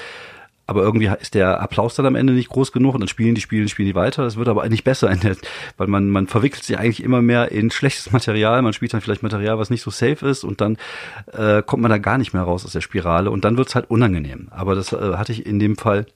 aber 0.67 0.83
irgendwie 0.83 1.11
ist 1.21 1.35
der 1.35 1.61
Applaus 1.61 1.95
dann 1.95 2.07
am 2.07 2.15
Ende 2.15 2.33
nicht 2.33 2.49
groß 2.49 2.73
genug 2.73 2.95
und 2.95 3.01
dann 3.01 3.09
spielen 3.09 3.35
die, 3.35 3.41
spielen, 3.41 3.69
spielen 3.69 3.89
die 3.89 3.95
weiter. 3.95 4.25
Es 4.25 4.37
wird 4.37 4.49
aber 4.49 4.67
nicht 4.69 4.85
besser, 4.85 5.11
in 5.11 5.21
der, 5.21 5.37
weil 5.77 5.89
man, 5.89 6.09
man 6.09 6.27
verwickelt 6.27 6.65
sich 6.65 6.79
eigentlich 6.79 7.03
immer 7.03 7.21
mehr 7.21 7.53
in 7.53 7.71
schlechtes 7.71 8.13
Material. 8.13 8.63
Man 8.63 8.73
spielt 8.73 8.95
dann 8.95 9.01
vielleicht 9.01 9.23
Material, 9.23 9.59
was 9.59 9.71
nicht 9.71 9.83
so 9.83 9.91
safe 9.91 10.27
ist 10.27 10.45
und 10.45 10.61
dann 10.61 10.79
äh, 11.33 11.63
kommt 11.63 11.83
man 11.83 11.91
da 11.91 11.99
gar 11.99 12.19
nicht 12.19 12.33
mehr 12.33 12.43
raus 12.43 12.65
aus 12.65 12.73
der 12.73 12.81
Spirale 12.81 13.31
und 13.31 13.45
dann 13.45 13.57
wird's 13.57 13.75
halt 13.75 13.91
unangenehm. 13.91 14.49
Aber 14.51 14.75
das 14.75 14.93
äh, 14.93 15.15
hatte 15.17 15.33
ich 15.33 15.45
in 15.45 15.59
dem 15.59 15.77
Fall 15.77 16.07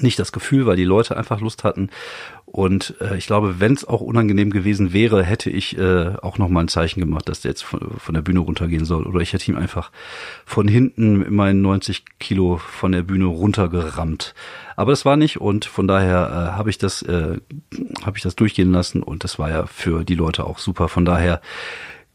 nicht 0.00 0.18
das 0.18 0.32
Gefühl, 0.32 0.66
weil 0.66 0.76
die 0.76 0.84
Leute 0.84 1.16
einfach 1.16 1.40
Lust 1.40 1.64
hatten. 1.64 1.90
Und 2.54 2.94
äh, 3.00 3.16
ich 3.16 3.26
glaube, 3.26 3.58
wenn 3.58 3.72
es 3.72 3.84
auch 3.84 4.00
unangenehm 4.00 4.52
gewesen 4.52 4.92
wäre, 4.92 5.24
hätte 5.24 5.50
ich 5.50 5.76
äh, 5.76 6.12
auch 6.22 6.38
noch 6.38 6.48
mal 6.48 6.60
ein 6.60 6.68
Zeichen 6.68 7.00
gemacht, 7.00 7.28
dass 7.28 7.40
der 7.40 7.50
jetzt 7.50 7.64
von, 7.64 7.80
von 7.98 8.14
der 8.14 8.22
Bühne 8.22 8.38
runtergehen 8.38 8.84
soll. 8.84 9.08
Oder 9.08 9.18
ich 9.18 9.32
hätte 9.32 9.50
ihm 9.50 9.58
einfach 9.58 9.90
von 10.46 10.68
hinten 10.68 11.18
mit 11.18 11.32
meinen 11.32 11.62
90 11.62 12.04
Kilo 12.20 12.58
von 12.58 12.92
der 12.92 13.02
Bühne 13.02 13.24
runtergerammt. 13.24 14.36
Aber 14.76 14.92
das 14.92 15.04
war 15.04 15.16
nicht 15.16 15.40
und 15.40 15.64
von 15.64 15.88
daher 15.88 16.28
äh, 16.52 16.56
habe 16.56 16.70
ich 16.70 16.78
das 16.78 17.02
äh, 17.02 17.40
habe 18.04 18.16
ich 18.18 18.22
das 18.22 18.36
durchgehen 18.36 18.70
lassen 18.70 19.02
und 19.02 19.24
das 19.24 19.36
war 19.36 19.50
ja 19.50 19.66
für 19.66 20.04
die 20.04 20.14
Leute 20.14 20.44
auch 20.44 20.60
super. 20.60 20.88
Von 20.88 21.04
daher 21.04 21.40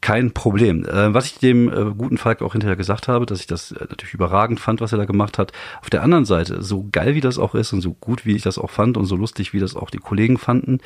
kein 0.00 0.32
Problem. 0.32 0.84
Äh, 0.84 1.12
was 1.12 1.26
ich 1.26 1.38
dem 1.38 1.68
äh, 1.68 1.92
guten 1.96 2.18
Falk 2.18 2.42
auch 2.42 2.52
hinterher 2.52 2.76
gesagt 2.76 3.08
habe, 3.08 3.26
dass 3.26 3.40
ich 3.40 3.46
das 3.46 3.72
äh, 3.72 3.80
natürlich 3.80 4.14
überragend 4.14 4.60
fand, 4.60 4.80
was 4.80 4.92
er 4.92 4.98
da 4.98 5.04
gemacht 5.04 5.38
hat. 5.38 5.52
Auf 5.80 5.90
der 5.90 6.02
anderen 6.02 6.24
Seite, 6.24 6.62
so 6.62 6.88
geil 6.90 7.14
wie 7.14 7.20
das 7.20 7.38
auch 7.38 7.54
ist 7.54 7.72
und 7.72 7.80
so 7.80 7.92
gut 7.94 8.24
wie 8.24 8.34
ich 8.34 8.42
das 8.42 8.58
auch 8.58 8.70
fand 8.70 8.96
und 8.96 9.06
so 9.06 9.16
lustig 9.16 9.52
wie 9.52 9.60
das 9.60 9.76
auch 9.76 9.90
die 9.90 9.98
Kollegen 9.98 10.38
fanden, 10.38 10.78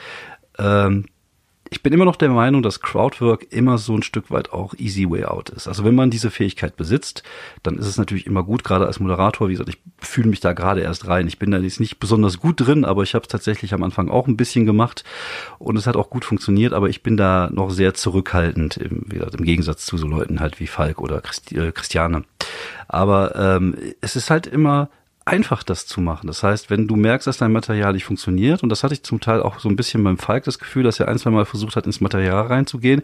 ähm, 0.58 1.06
ich 1.70 1.82
bin 1.82 1.92
immer 1.92 2.04
noch 2.04 2.16
der 2.16 2.28
Meinung, 2.28 2.62
dass 2.62 2.80
Crowdwork 2.80 3.46
immer 3.50 3.78
so 3.78 3.94
ein 3.94 4.02
Stück 4.02 4.30
weit 4.30 4.52
auch 4.52 4.74
easy 4.74 5.08
way 5.08 5.24
out 5.24 5.50
ist. 5.50 5.66
Also 5.66 5.84
wenn 5.84 5.94
man 5.94 6.10
diese 6.10 6.30
Fähigkeit 6.30 6.76
besitzt, 6.76 7.22
dann 7.62 7.78
ist 7.78 7.86
es 7.86 7.96
natürlich 7.96 8.26
immer 8.26 8.42
gut, 8.42 8.64
gerade 8.64 8.86
als 8.86 9.00
Moderator. 9.00 9.48
Wie 9.48 9.52
gesagt, 9.52 9.70
ich 9.70 9.78
fühle 9.98 10.28
mich 10.28 10.40
da 10.40 10.52
gerade 10.52 10.82
erst 10.82 11.08
rein. 11.08 11.26
Ich 11.26 11.38
bin 11.38 11.50
da 11.50 11.58
jetzt 11.58 11.80
nicht 11.80 11.98
besonders 11.98 12.38
gut 12.38 12.60
drin, 12.60 12.84
aber 12.84 13.02
ich 13.02 13.14
habe 13.14 13.22
es 13.22 13.28
tatsächlich 13.28 13.72
am 13.72 13.82
Anfang 13.82 14.08
auch 14.10 14.28
ein 14.28 14.36
bisschen 14.36 14.66
gemacht 14.66 15.04
und 15.58 15.76
es 15.76 15.86
hat 15.86 15.96
auch 15.96 16.10
gut 16.10 16.24
funktioniert, 16.24 16.74
aber 16.74 16.88
ich 16.88 17.02
bin 17.02 17.16
da 17.16 17.48
noch 17.50 17.70
sehr 17.70 17.94
zurückhaltend, 17.94 18.76
im, 18.76 19.06
wie 19.06 19.16
gesagt, 19.16 19.34
im 19.34 19.44
Gegensatz 19.44 19.86
zu 19.86 19.96
so 19.96 20.06
Leuten 20.06 20.40
halt 20.40 20.60
wie 20.60 20.66
Falk 20.66 21.00
oder 21.00 21.20
Christi 21.20 21.56
äh, 21.56 21.72
Christiane. 21.72 22.24
Aber 22.88 23.34
ähm, 23.36 23.74
es 24.00 24.16
ist 24.16 24.30
halt 24.30 24.46
immer 24.46 24.90
einfach, 25.26 25.62
das 25.62 25.86
zu 25.86 26.00
machen. 26.00 26.26
Das 26.26 26.42
heißt, 26.42 26.70
wenn 26.70 26.86
du 26.86 26.96
merkst, 26.96 27.26
dass 27.26 27.38
dein 27.38 27.52
Material 27.52 27.94
nicht 27.94 28.04
funktioniert, 28.04 28.62
und 28.62 28.68
das 28.68 28.84
hatte 28.84 28.94
ich 28.94 29.02
zum 29.02 29.20
Teil 29.20 29.42
auch 29.42 29.58
so 29.58 29.68
ein 29.68 29.76
bisschen 29.76 30.04
beim 30.04 30.18
Falk 30.18 30.44
das 30.44 30.58
Gefühl, 30.58 30.82
dass 30.82 31.00
er 31.00 31.08
ein, 31.08 31.18
zwei 31.18 31.30
Mal 31.30 31.46
versucht 31.46 31.76
hat, 31.76 31.86
ins 31.86 32.00
Material 32.00 32.46
reinzugehen, 32.46 33.02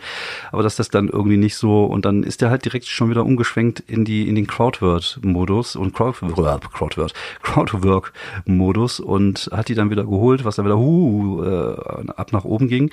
aber 0.53 0.63
dass 0.63 0.77
das 0.77 0.91
dann 0.91 1.09
irgendwie 1.09 1.39
nicht 1.39 1.57
so, 1.57 1.85
und 1.85 2.05
dann 2.05 2.23
ist 2.23 2.43
er 2.43 2.51
halt 2.51 2.65
direkt 2.65 2.87
schon 2.87 3.11
wieder 3.11 3.25
umgeschwenkt 3.25 3.81
in 3.81 4.05
die, 4.05 4.29
in 4.29 4.35
den 4.35 4.47
Crowdword-Modus 4.47 5.77
und 5.77 5.95
Crowdwork, 5.95 6.73
Crowdword, 6.73 7.15
Crowdwork-Modus 7.43 9.01
und 9.01 9.49
hat 9.53 9.69
die 9.69 9.75
dann 9.75 9.91
wieder 9.91 10.05
geholt, 10.05 10.45
was 10.45 10.57
dann 10.57 10.67
wieder 10.67 10.79
hu, 10.79 11.43
äh, 11.43 12.11
ab 12.17 12.33
nach 12.33 12.45
oben 12.45 12.69
ging. 12.69 12.91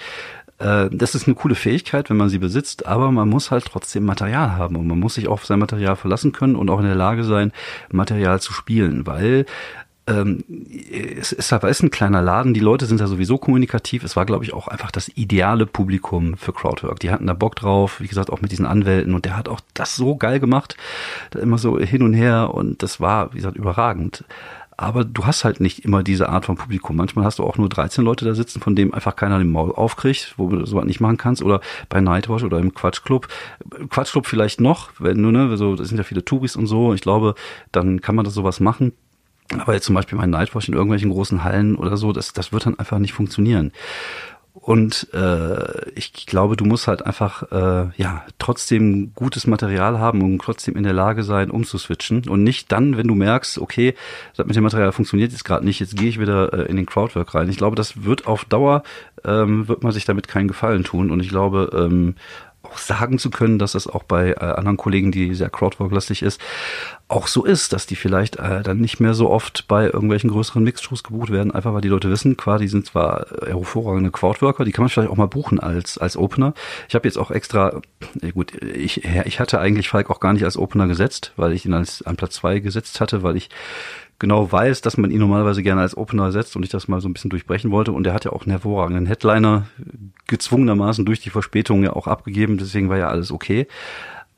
Äh, 0.60 0.90
das 0.92 1.16
ist 1.16 1.28
eine 1.28 1.36
coole 1.36 1.56
Fähigkeit, 1.56 2.10
wenn 2.10 2.18
man 2.18 2.30
sie 2.30 2.40
besitzt, 2.40 2.86
aber 2.86 3.12
man 3.12 3.30
muss 3.30 3.52
halt 3.52 3.66
trotzdem 3.66 4.06
Material 4.06 4.54
haben 4.54 4.76
und 4.76 4.88
man 4.88 5.00
muss 5.00 5.16
sich 5.16 5.28
auf 5.28 5.46
sein 5.46 5.60
Material 5.60 5.96
verlassen 5.96 6.32
können 6.32 6.56
und 6.56 6.70
auch 6.70 6.80
in 6.80 6.86
der 6.86 6.96
Lage 6.96 7.24
sein, 7.24 7.52
Material 7.92 8.42
zu 8.42 8.54
spielen, 8.54 9.06
weil 9.06 9.46
ähm, 10.08 10.46
es 11.20 11.34
ist 11.34 11.52
aber 11.52 11.68
ist 11.68 11.84
ein 11.84 11.92
kleiner 11.92 12.22
Laden, 12.22 12.54
die 12.54 12.62
Leute 12.62 12.86
sind 12.86 13.02
ja 13.02 13.08
sowieso 13.08 13.38
kommunikativ. 13.38 14.06
Es 14.06 14.16
war, 14.16 14.26
glaube 14.26 14.46
ich, 14.46 14.54
auch 14.54 14.70
einfach 14.70 14.90
das 14.90 15.10
ideale 15.16 15.66
Publikum 15.66 16.38
für 16.38 16.54
Crowdwork. 16.54 17.02
Die 17.02 17.12
hatten 17.12 17.28
da 17.28 17.34
Bock 17.34 17.58
drauf, 17.58 18.00
wie 18.00 18.08
gesagt, 18.08 18.30
auch 18.30 18.40
mit 18.40 18.54
diesen 18.54 18.66
Anwälten 18.66 19.14
und 19.14 19.26
der 19.26 19.36
hat 19.36 19.50
auch 19.50 19.60
das 19.74 19.98
so 19.98 20.16
geil 20.16 20.40
gemacht, 20.40 20.78
immer 21.38 21.58
so 21.58 21.78
hin 21.78 22.04
und 22.04 22.14
her 22.14 22.54
und 22.54 22.84
das 22.84 23.02
war, 23.02 23.34
wie 23.34 23.38
gesagt, 23.38 23.58
überragend. 23.58 24.24
Aber 24.79 25.03
du 25.03 25.25
hast 25.25 25.43
halt 25.43 25.60
nicht 25.60 25.86
immer 25.86 26.03
diese 26.03 26.29
Art 26.29 26.46
von 26.46 26.55
Publikum. 26.55 26.96
Manchmal 26.96 27.25
hast 27.25 27.39
du 27.39 27.43
auch 27.43 27.57
nur 27.57 27.67
13 27.67 28.05
Leute 28.05 28.25
da 28.25 28.36
sitzen, 28.36 28.62
von 28.62 28.75
dem 28.75 28.93
einfach 28.93 29.15
keiner 29.15 29.39
den 29.39 29.50
Maul 29.51 29.72
aufkriegt, 29.72 30.36
wo 30.38 30.50
du 30.50 30.67
sowas 30.67 30.86
nicht 30.86 31.00
machen 31.00 31.17
kannst. 31.17 31.41
Oder 31.41 31.62
bei 31.89 32.00
Nightwatch 32.00 32.43
oder 32.43 32.60
im 32.60 32.75
Quatschclub. 32.75 33.27
Quatschclub 33.89 34.27
vielleicht 34.27 34.62
noch, 34.62 34.91
wenn 35.00 35.22
du, 35.22 35.31
ne, 35.31 35.57
so, 35.57 35.75
das 35.75 35.88
sind 35.88 35.98
ja 35.98 36.03
viele 36.03 36.24
Touris 36.24 36.55
und 36.55 36.67
so. 36.67 36.93
Ich 36.93 37.01
glaube, 37.01 37.34
dann 37.72 38.01
kann 38.01 38.15
man 38.15 38.24
das 38.24 38.36
sowas 38.36 38.60
machen. 38.60 38.93
Aber 39.57 39.74
jetzt 39.74 39.86
zum 39.86 39.96
Beispiel 39.96 40.17
mein 40.17 40.29
Nightwatch 40.29 40.67
in 40.67 40.75
irgendwelchen 40.75 41.10
großen 41.10 41.43
Hallen 41.43 41.75
oder 41.75 41.98
so, 41.98 42.12
das, 42.12 42.34
das 42.34 42.53
wird 42.53 42.67
dann 42.67 42.77
einfach 42.77 43.00
nicht 43.00 43.13
funktionieren. 43.13 43.72
Und 44.60 45.08
äh, 45.14 45.92
ich 45.92 46.26
glaube, 46.26 46.58
du 46.58 46.66
musst 46.66 46.88
halt 46.88 47.06
einfach 47.06 47.44
äh, 47.52 47.90
ja 47.96 48.26
trotzdem 48.40 49.14
gutes 49.14 49.46
Material 49.46 50.00
haben 50.00 50.22
und 50.22 50.42
trotzdem 50.42 50.76
in 50.76 50.84
der 50.84 50.94
Lage 50.94 51.24
sein, 51.24 51.52
umzuswitchen. 51.52 52.28
Und 52.28 52.44
nicht 52.44 52.72
dann, 52.72 52.98
wenn 52.98 53.08
du 53.08 53.16
merkst, 53.16 53.60
okay, 53.60 53.94
das 54.36 54.46
mit 54.46 54.56
dem 54.56 54.64
Material 54.64 54.92
funktioniert 54.92 55.32
jetzt 55.32 55.46
gerade 55.46 55.64
nicht, 55.64 55.80
jetzt 55.80 55.96
gehe 55.96 56.10
ich 56.10 56.20
wieder 56.20 56.54
äh, 56.54 56.62
in 56.64 56.76
den 56.76 56.88
Crowdwork 56.88 57.36
rein. 57.36 57.50
Ich 57.50 57.58
glaube, 57.58 57.76
das 57.76 58.04
wird 58.04 58.26
auf 58.26 58.46
Dauer, 58.46 58.84
ähm, 59.24 59.68
wird 59.68 59.84
man 59.84 59.92
sich 59.92 60.06
damit 60.06 60.28
keinen 60.28 60.48
Gefallen 60.48 60.84
tun. 60.84 61.12
Und 61.12 61.20
ich 61.20 61.30
glaube, 61.30 61.70
ähm, 61.74 62.16
auch 62.67 62.77
sagen 62.77 63.17
zu 63.17 63.29
können, 63.29 63.59
dass 63.59 63.71
das 63.71 63.88
auch 63.88 64.03
bei 64.03 64.31
äh, 64.31 64.36
anderen 64.39 64.77
Kollegen, 64.77 65.12
die 65.12 65.33
sehr 65.33 65.50
Crowdwork-lastig 65.50 66.21
ist, 66.21 66.39
auch 67.07 67.27
so 67.27 67.45
ist, 67.45 67.74
dass 67.74 67.86
die 67.86 67.95
vielleicht 67.95 68.36
äh, 68.36 68.63
dann 68.63 68.79
nicht 68.79 69.00
mehr 69.00 69.13
so 69.13 69.29
oft 69.29 69.67
bei 69.67 69.86
irgendwelchen 69.86 70.29
größeren 70.29 70.63
Mixed-Shows 70.63 71.03
gebucht 71.03 71.31
werden, 71.31 71.51
einfach 71.51 71.74
weil 71.74 71.81
die 71.81 71.88
Leute 71.88 72.09
wissen, 72.09 72.36
quasi 72.36 72.65
die 72.65 72.69
sind 72.69 72.86
zwar 72.86 73.27
hervorragende 73.45 74.12
Crowdworker, 74.12 74.65
die 74.65 74.71
kann 74.71 74.83
man 74.83 74.89
vielleicht 74.89 75.09
auch 75.09 75.15
mal 75.15 75.27
buchen 75.27 75.59
als 75.59 75.97
als 75.97 76.17
Opener. 76.17 76.53
Ich 76.89 76.95
habe 76.95 77.07
jetzt 77.07 77.17
auch 77.17 77.31
extra, 77.31 77.81
äh, 78.21 78.31
gut, 78.31 78.62
ich, 78.62 79.05
ich 79.05 79.39
hatte 79.39 79.59
eigentlich 79.59 79.89
Falk 79.89 80.09
auch 80.09 80.19
gar 80.19 80.33
nicht 80.33 80.43
als 80.43 80.57
Opener 80.57 80.88
gesetzt, 80.88 81.31
weil 81.38 81.53
ich 81.53 81.65
ihn 81.65 81.74
als 81.74 82.01
an 82.01 82.17
Platz 82.17 82.36
zwei 82.36 82.59
gesetzt 82.59 83.00
hatte, 83.00 83.24
weil 83.24 83.38
ich 83.38 83.50
genau 84.19 84.51
weiß, 84.51 84.81
dass 84.81 84.97
man 84.97 85.12
ihn 85.12 85.19
normalerweise 85.19 85.63
gerne 85.63 85.81
als 85.81 85.95
Opener 85.95 86.31
setzt 86.31 86.55
und 86.55 86.63
ich 86.63 86.69
das 86.69 86.88
mal 86.88 87.01
so 87.01 87.07
ein 87.07 87.13
bisschen 87.13 87.29
durchbrechen 87.29 87.71
wollte. 87.71 87.91
Und 87.91 88.07
er 88.07 88.13
hat 88.13 88.25
ja 88.25 88.31
auch 88.31 88.43
einen 88.43 88.51
hervorragenden 88.51 89.05
Headliner 89.05 89.67
gezwungenermaßen 90.27 91.05
durch 91.05 91.19
die 91.19 91.29
Verspätung 91.29 91.83
ja 91.83 91.93
auch 91.93 92.07
abgegeben, 92.07 92.57
deswegen 92.57 92.89
war 92.89 92.97
ja 92.97 93.09
alles 93.09 93.31
okay. 93.31 93.67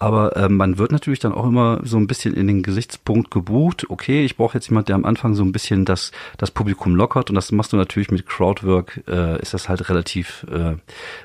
Aber 0.02 0.38
äh, 0.38 0.48
man 0.48 0.78
wird 0.78 0.94
natürlich 0.94 1.20
dann 1.20 1.34
auch 1.34 1.46
immer 1.46 1.82
so 1.84 1.98
ein 1.98 2.08
bisschen 2.08 2.34
in 2.34 2.48
den 2.48 2.64
Gesichtspunkt 2.64 3.32
gebucht. 3.32 3.90
Okay, 3.90 4.24
ich 4.24 4.38
brauche 4.38 4.58
jetzt 4.58 4.70
jemand, 4.70 4.88
der 4.88 4.96
am 4.96 5.04
Anfang 5.04 5.36
so 5.36 5.44
ein 5.44 5.52
bisschen 5.52 5.84
das, 5.84 6.14
das 6.38 6.52
Publikum 6.52 6.96
lockert. 6.96 7.30
Und 7.30 7.36
das 7.36 7.52
machst 7.52 7.74
du 7.74 7.78
natürlich 7.78 8.10
mit 8.10 8.26
Crowdwork, 8.26 9.04
äh, 9.10 9.42
ist 9.42 9.54
das 9.54 9.68
halt 9.68 9.90
relativ 9.90 10.48
äh, 10.50 10.76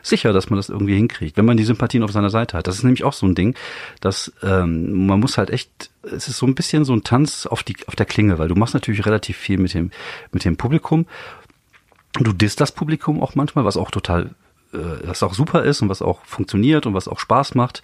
sicher, 0.02 0.32
dass 0.32 0.50
man 0.50 0.56
das 0.56 0.70
irgendwie 0.70 0.96
hinkriegt, 0.96 1.36
wenn 1.36 1.44
man 1.44 1.56
die 1.56 1.64
Sympathien 1.64 2.02
auf 2.02 2.10
seiner 2.10 2.30
Seite 2.30 2.58
hat. 2.58 2.66
Das 2.66 2.74
ist 2.74 2.82
nämlich 2.82 3.04
auch 3.04 3.12
so 3.12 3.26
ein 3.26 3.36
Ding, 3.36 3.54
dass 4.00 4.32
ähm, 4.42 5.06
man 5.06 5.20
muss 5.20 5.38
halt 5.38 5.50
echt, 5.50 5.90
es 6.12 6.28
ist 6.28 6.38
so 6.38 6.46
ein 6.46 6.54
bisschen 6.54 6.84
so 6.84 6.94
ein 6.94 7.04
Tanz 7.04 7.46
auf, 7.46 7.62
die, 7.62 7.76
auf 7.86 7.96
der 7.96 8.06
Klinge, 8.06 8.38
weil 8.38 8.48
du 8.48 8.54
machst 8.54 8.74
natürlich 8.74 9.06
relativ 9.06 9.36
viel 9.36 9.58
mit 9.58 9.74
dem, 9.74 9.90
mit 10.32 10.44
dem 10.44 10.56
Publikum. 10.56 11.06
Du 12.14 12.32
disst 12.32 12.60
das 12.60 12.72
Publikum 12.72 13.22
auch 13.22 13.34
manchmal, 13.34 13.64
was 13.64 13.76
auch 13.76 13.90
total 13.90 14.30
äh, 14.72 14.78
was 15.04 15.22
auch 15.22 15.34
super 15.34 15.64
ist 15.64 15.82
und 15.82 15.88
was 15.88 16.02
auch 16.02 16.24
funktioniert 16.24 16.86
und 16.86 16.94
was 16.94 17.08
auch 17.08 17.18
Spaß 17.18 17.54
macht 17.54 17.82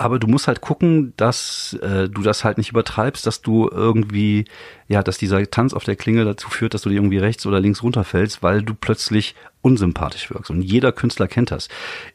aber 0.00 0.20
du 0.20 0.28
musst 0.28 0.46
halt 0.46 0.60
gucken, 0.60 1.12
dass 1.16 1.76
äh, 1.82 2.08
du 2.08 2.22
das 2.22 2.44
halt 2.44 2.56
nicht 2.56 2.70
übertreibst, 2.70 3.26
dass 3.26 3.42
du 3.42 3.68
irgendwie, 3.68 4.44
ja, 4.86 5.02
dass 5.02 5.18
dieser 5.18 5.44
Tanz 5.50 5.74
auf 5.74 5.82
der 5.82 5.96
Klinge 5.96 6.24
dazu 6.24 6.48
führt, 6.48 6.72
dass 6.72 6.82
du 6.82 6.88
dir 6.88 6.94
irgendwie 6.94 7.18
rechts 7.18 7.44
oder 7.46 7.58
links 7.58 7.82
runterfällst, 7.82 8.40
weil 8.40 8.62
du 8.62 8.74
plötzlich 8.74 9.34
unsympathisch 9.60 10.30
wirkst. 10.30 10.52
Und 10.52 10.62
jeder 10.62 10.92
Künstler 10.92 11.26
kennt 11.26 11.50
das. 11.50 11.68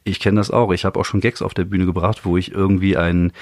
Ich 0.06 0.22
kenne 0.22 0.38
das 0.40 0.50
auch. 0.50 0.72
Ich 0.72 0.86
habe 0.86 0.98
auch 0.98 1.04
schon 1.04 1.20
Gags 1.20 1.42
auf 1.42 1.54
der 1.54 1.66
Bühne 1.66 1.86
gebracht, 1.86 2.22
wo 2.24 2.38
ich 2.38 2.54
irgendwie 2.54 2.96
einen 2.96 3.34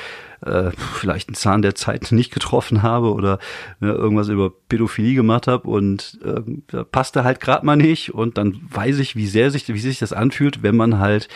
äh, 0.43 0.71
vielleicht 0.95 1.29
einen 1.29 1.35
Zahn 1.35 1.61
der 1.61 1.75
Zeit 1.75 2.07
nicht 2.11 2.33
getroffen 2.33 2.81
habe 2.81 3.13
oder 3.13 3.37
ne, 3.79 3.91
irgendwas 3.91 4.27
über 4.27 4.49
Pädophilie 4.49 5.13
gemacht 5.13 5.45
habe 5.45 5.67
und 5.67 6.19
äh, 6.25 6.83
passte 6.85 7.23
halt 7.23 7.39
gerade 7.41 7.63
mal 7.63 7.75
nicht. 7.75 8.15
Und 8.15 8.39
dann 8.39 8.59
weiß 8.71 8.97
ich, 8.97 9.15
wie 9.15 9.27
sehr 9.27 9.51
sich, 9.51 9.67
wie 9.67 9.79
sich 9.79 9.99
das 9.99 10.13
anfühlt, 10.13 10.63
wenn 10.63 10.75
man 10.75 10.97
halt 10.97 11.27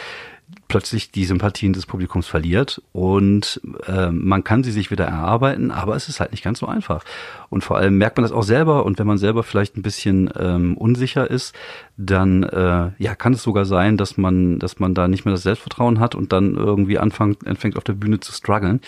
plötzlich 0.68 1.12
die 1.12 1.26
Sympathien 1.26 1.74
des 1.74 1.86
Publikums 1.86 2.28
verliert 2.28 2.82
und 2.92 3.62
äh, 3.88 4.12
man 4.12 4.44
kann 4.44 4.64
sie 4.64 4.72
sich 4.72 4.92
wieder 4.92 5.06
erarbeiten, 5.06 5.72
aber 5.72 5.96
es 5.96 6.10
ist 6.10 6.20
halt 6.20 6.32
nicht 6.32 6.44
ganz 6.44 6.60
so 6.60 6.68
einfach. 6.68 7.04
Und 7.50 7.64
vor 7.64 7.78
allem 7.78 7.98
merkt 7.98 8.18
man 8.18 8.24
das 8.24 8.32
auch 8.32 8.44
selber 8.44 8.86
und 8.86 9.00
wenn 9.00 9.08
man 9.08 9.18
selber 9.18 9.44
vielleicht 9.44 9.78
ein 9.78 9.82
bisschen 9.82 10.30
ähm, 10.38 10.78
unsicher 10.78 11.30
ist, 11.30 11.56
dann 11.98 12.44
äh, 12.44 12.92
ja 12.98 13.16
kann 13.16 13.34
es 13.34 13.44
sogar 13.44 13.66
sein, 13.66 13.98
dass 13.98 14.18
man, 14.18 14.60
dass 14.60 14.80
man 14.80 14.94
da 14.94 15.08
nicht 15.08 15.26
mehr 15.26 15.34
das 15.34 15.44
Selbstvertrauen 15.44 16.00
hat 16.00 16.16
und 16.16 16.34
dann 16.34 16.56
irgendwie 16.56 17.00
anfängt, 17.00 17.48
anfängt 17.48 17.78
auf 17.78 17.84
der 17.84 17.94
Bühne 17.94 18.20
zu 18.20 18.32
strugglen. 18.32 18.82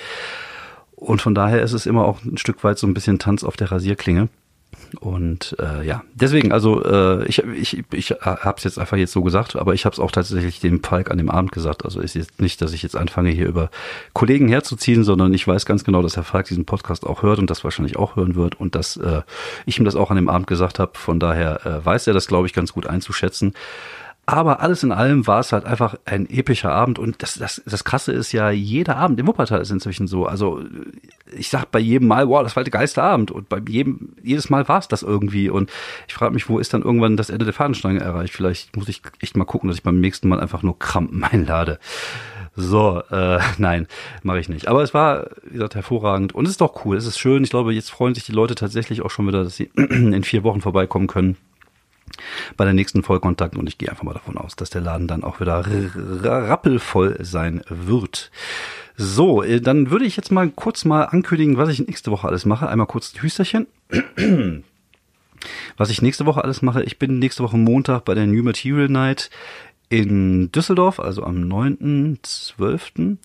Und 0.95 1.21
von 1.21 1.35
daher 1.35 1.61
ist 1.61 1.73
es 1.73 1.85
immer 1.85 2.05
auch 2.05 2.23
ein 2.23 2.37
Stück 2.37 2.63
weit 2.63 2.79
so 2.79 2.87
ein 2.87 2.93
bisschen 2.95 3.19
Tanz 3.19 3.43
auf 3.43 3.55
der 3.55 3.71
Rasierklinge. 3.71 4.29
Und 4.99 5.55
äh, 5.59 5.85
ja, 5.85 6.03
deswegen, 6.13 6.51
also 6.51 6.83
äh, 6.83 7.25
ich, 7.25 7.39
ich, 7.39 7.83
ich 7.91 8.11
habe 8.11 8.55
es 8.57 8.63
jetzt 8.63 8.79
einfach 8.79 8.97
jetzt 8.97 9.11
so 9.11 9.21
gesagt, 9.21 9.55
aber 9.55 9.73
ich 9.73 9.85
habe 9.85 9.93
es 9.93 9.99
auch 9.99 10.11
tatsächlich 10.11 10.59
dem 10.59 10.81
Falk 10.83 11.11
an 11.11 11.17
dem 11.17 11.29
Abend 11.29 11.51
gesagt. 11.51 11.83
Also 11.85 11.99
ist 11.99 12.15
jetzt 12.15 12.41
nicht, 12.41 12.61
dass 12.61 12.73
ich 12.73 12.83
jetzt 12.83 12.95
anfange, 12.95 13.29
hier 13.29 13.47
über 13.47 13.69
Kollegen 14.13 14.47
herzuziehen, 14.47 15.03
sondern 15.03 15.33
ich 15.33 15.47
weiß 15.47 15.65
ganz 15.65 15.83
genau, 15.83 16.01
dass 16.01 16.15
Herr 16.15 16.23
Falk 16.23 16.47
diesen 16.47 16.65
Podcast 16.65 17.05
auch 17.05 17.21
hört 17.21 17.39
und 17.39 17.49
das 17.49 17.63
wahrscheinlich 17.63 17.97
auch 17.97 18.15
hören 18.15 18.35
wird 18.35 18.59
und 18.59 18.75
dass 18.75 18.97
äh, 18.97 19.21
ich 19.65 19.77
ihm 19.77 19.85
das 19.85 19.95
auch 19.95 20.09
an 20.09 20.17
dem 20.17 20.29
Abend 20.29 20.47
gesagt 20.47 20.79
habe. 20.79 20.91
Von 20.95 21.19
daher 21.19 21.65
äh, 21.65 21.85
weiß 21.85 22.07
er 22.07 22.13
das, 22.13 22.27
glaube 22.27 22.47
ich, 22.47 22.53
ganz 22.53 22.73
gut 22.73 22.87
einzuschätzen. 22.87 23.53
Aber 24.29 24.59
alles 24.59 24.83
in 24.83 24.91
allem 24.91 25.25
war 25.25 25.39
es 25.39 25.53
halt 25.53 25.63
einfach 25.63 25.95
ein 26.03 26.29
epischer 26.29 26.73
Abend 26.73 26.99
und 26.99 27.23
das, 27.23 27.35
das, 27.35 27.61
das 27.65 27.85
Krasse 27.85 28.11
ist 28.11 28.33
ja, 28.33 28.49
jeder 28.51 28.97
Abend 28.97 29.21
im 29.21 29.27
Wuppertal 29.27 29.61
ist 29.61 29.71
inzwischen 29.71 30.05
so. 30.07 30.25
Also 30.25 30.61
ich 31.35 31.49
sag 31.49 31.71
bei 31.71 31.79
jedem 31.79 32.07
Mal, 32.07 32.27
wow, 32.27 32.43
das 32.43 32.55
war 32.55 32.63
der 32.63 32.71
geilste 32.71 33.03
Abend 33.03 33.31
und 33.31 33.49
bei 33.49 33.61
jedem, 33.67 34.13
jedes 34.23 34.49
Mal 34.49 34.67
war 34.67 34.79
es 34.79 34.87
das 34.87 35.03
irgendwie 35.03 35.49
und 35.49 35.71
ich 36.07 36.13
frage 36.13 36.33
mich, 36.33 36.47
wo 36.49 36.59
ist 36.59 36.73
dann 36.73 36.83
irgendwann 36.83 37.17
das 37.17 37.29
Ende 37.29 37.45
der 37.45 37.53
Fahnenstange 37.53 37.99
erreicht? 37.99 38.33
Vielleicht 38.33 38.75
muss 38.75 38.87
ich 38.87 39.01
echt 39.19 39.37
mal 39.37 39.45
gucken, 39.45 39.67
dass 39.69 39.77
ich 39.77 39.83
beim 39.83 39.99
nächsten 39.99 40.27
Mal 40.29 40.39
einfach 40.39 40.63
nur 40.63 40.77
Krampen 40.79 41.23
einlade. 41.23 41.79
So, 42.55 43.03
äh, 43.11 43.39
nein, 43.59 43.87
mache 44.23 44.39
ich 44.39 44.49
nicht. 44.49 44.67
Aber 44.67 44.81
es 44.81 44.93
war, 44.93 45.27
wie 45.43 45.53
gesagt, 45.53 45.75
hervorragend 45.75 46.33
und 46.33 46.45
es 46.45 46.51
ist 46.51 46.61
doch 46.61 46.85
cool, 46.85 46.97
es 46.97 47.05
ist 47.05 47.19
schön. 47.19 47.43
Ich 47.43 47.51
glaube, 47.51 47.73
jetzt 47.73 47.91
freuen 47.91 48.15
sich 48.15 48.25
die 48.25 48.31
Leute 48.31 48.55
tatsächlich 48.55 49.03
auch 49.03 49.11
schon 49.11 49.27
wieder, 49.27 49.43
dass 49.43 49.55
sie 49.55 49.65
in 49.75 50.23
vier 50.23 50.43
Wochen 50.43 50.61
vorbeikommen 50.61 51.07
können 51.07 51.37
bei 52.55 52.65
der 52.65 52.73
nächsten 52.73 53.03
Vollkontakt 53.03 53.55
und 53.57 53.67
ich 53.67 53.77
gehe 53.77 53.89
einfach 53.89 54.03
mal 54.03 54.13
davon 54.13 54.37
aus, 54.37 54.55
dass 54.55 54.69
der 54.69 54.81
Laden 54.81 55.07
dann 55.07 55.23
auch 55.23 55.39
wieder 55.39 55.63
rappelvoll 56.23 57.17
sein 57.19 57.61
wird. 57.69 58.31
So, 58.97 59.43
äh, 59.43 59.61
dann 59.61 59.91
würde 59.91 60.05
ich 60.05 60.17
jetzt 60.17 60.31
mal 60.31 60.49
kurz 60.49 60.83
mal 60.83 61.03
ankündigen, 61.03 61.55
was 61.57 61.69
ich 61.69 61.79
nächste 61.79 62.11
Woche 62.11 62.27
alles 62.27 62.45
mache. 62.45 62.67
Einmal 62.67 62.87
kurz 62.87 63.13
ein 63.13 63.21
Hüsterchen. 63.21 63.67
Was 65.77 65.91
ich 65.91 66.01
nächste 66.01 66.25
Woche 66.25 66.43
alles 66.43 66.63
mache, 66.63 66.81
ich 66.81 66.97
bin 66.97 67.19
nächste 67.19 67.43
Woche 67.43 67.57
Montag 67.57 68.05
bei 68.05 68.15
der 68.15 68.25
New 68.25 68.41
Material 68.41 68.89
Night 68.89 69.29
in 69.87 70.51
Düsseldorf, 70.51 70.99
also 70.99 71.23
am 71.23 71.35
9.12. 71.43 73.17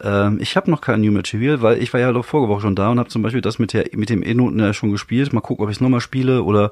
Ähm, 0.00 0.38
ich 0.40 0.56
habe 0.56 0.70
noch 0.70 0.80
kein 0.80 1.02
New 1.02 1.12
Material, 1.12 1.60
weil 1.60 1.82
ich 1.82 1.92
war 1.92 2.00
ja 2.00 2.22
vorige 2.22 2.50
Woche 2.50 2.62
schon 2.62 2.74
da 2.74 2.88
und 2.90 2.98
habe 2.98 3.10
zum 3.10 3.22
Beispiel 3.22 3.42
das 3.42 3.58
mit, 3.58 3.74
der, 3.74 3.90
mit 3.94 4.08
dem 4.08 4.22
E-Noten 4.22 4.72
schon 4.72 4.90
gespielt. 4.90 5.34
Mal 5.34 5.42
gucken, 5.42 5.62
ob 5.62 5.70
ich 5.70 5.76
es 5.76 5.80
nochmal 5.82 6.00
spiele 6.00 6.42
oder 6.42 6.70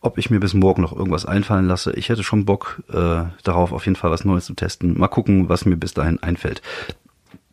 ob 0.00 0.18
ich 0.18 0.30
mir 0.30 0.40
bis 0.40 0.54
morgen 0.54 0.82
noch 0.82 0.94
irgendwas 0.94 1.24
einfallen 1.24 1.66
lasse. 1.66 1.92
Ich 1.92 2.08
hätte 2.08 2.24
schon 2.24 2.44
Bock 2.44 2.82
äh, 2.88 3.22
darauf, 3.44 3.72
auf 3.72 3.86
jeden 3.86 3.96
Fall 3.96 4.10
was 4.10 4.24
Neues 4.24 4.46
zu 4.46 4.54
testen. 4.54 4.98
Mal 4.98 5.08
gucken, 5.08 5.48
was 5.48 5.64
mir 5.64 5.76
bis 5.76 5.94
dahin 5.94 6.22
einfällt. 6.22 6.60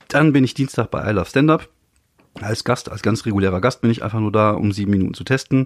Dann 0.09 0.33
bin 0.33 0.43
ich 0.43 0.53
Dienstag 0.53 0.91
bei 0.91 1.09
I 1.09 1.13
Love 1.13 1.29
Stand 1.29 1.49
Up. 1.49 1.69
Als 2.41 2.63
Gast, 2.63 2.91
als 2.91 3.01
ganz 3.01 3.25
regulärer 3.25 3.61
Gast 3.61 3.81
bin 3.81 3.91
ich 3.91 4.03
einfach 4.03 4.19
nur 4.19 4.31
da, 4.31 4.51
um 4.51 4.71
sieben 4.71 4.91
Minuten 4.91 5.13
zu 5.13 5.23
testen. 5.23 5.65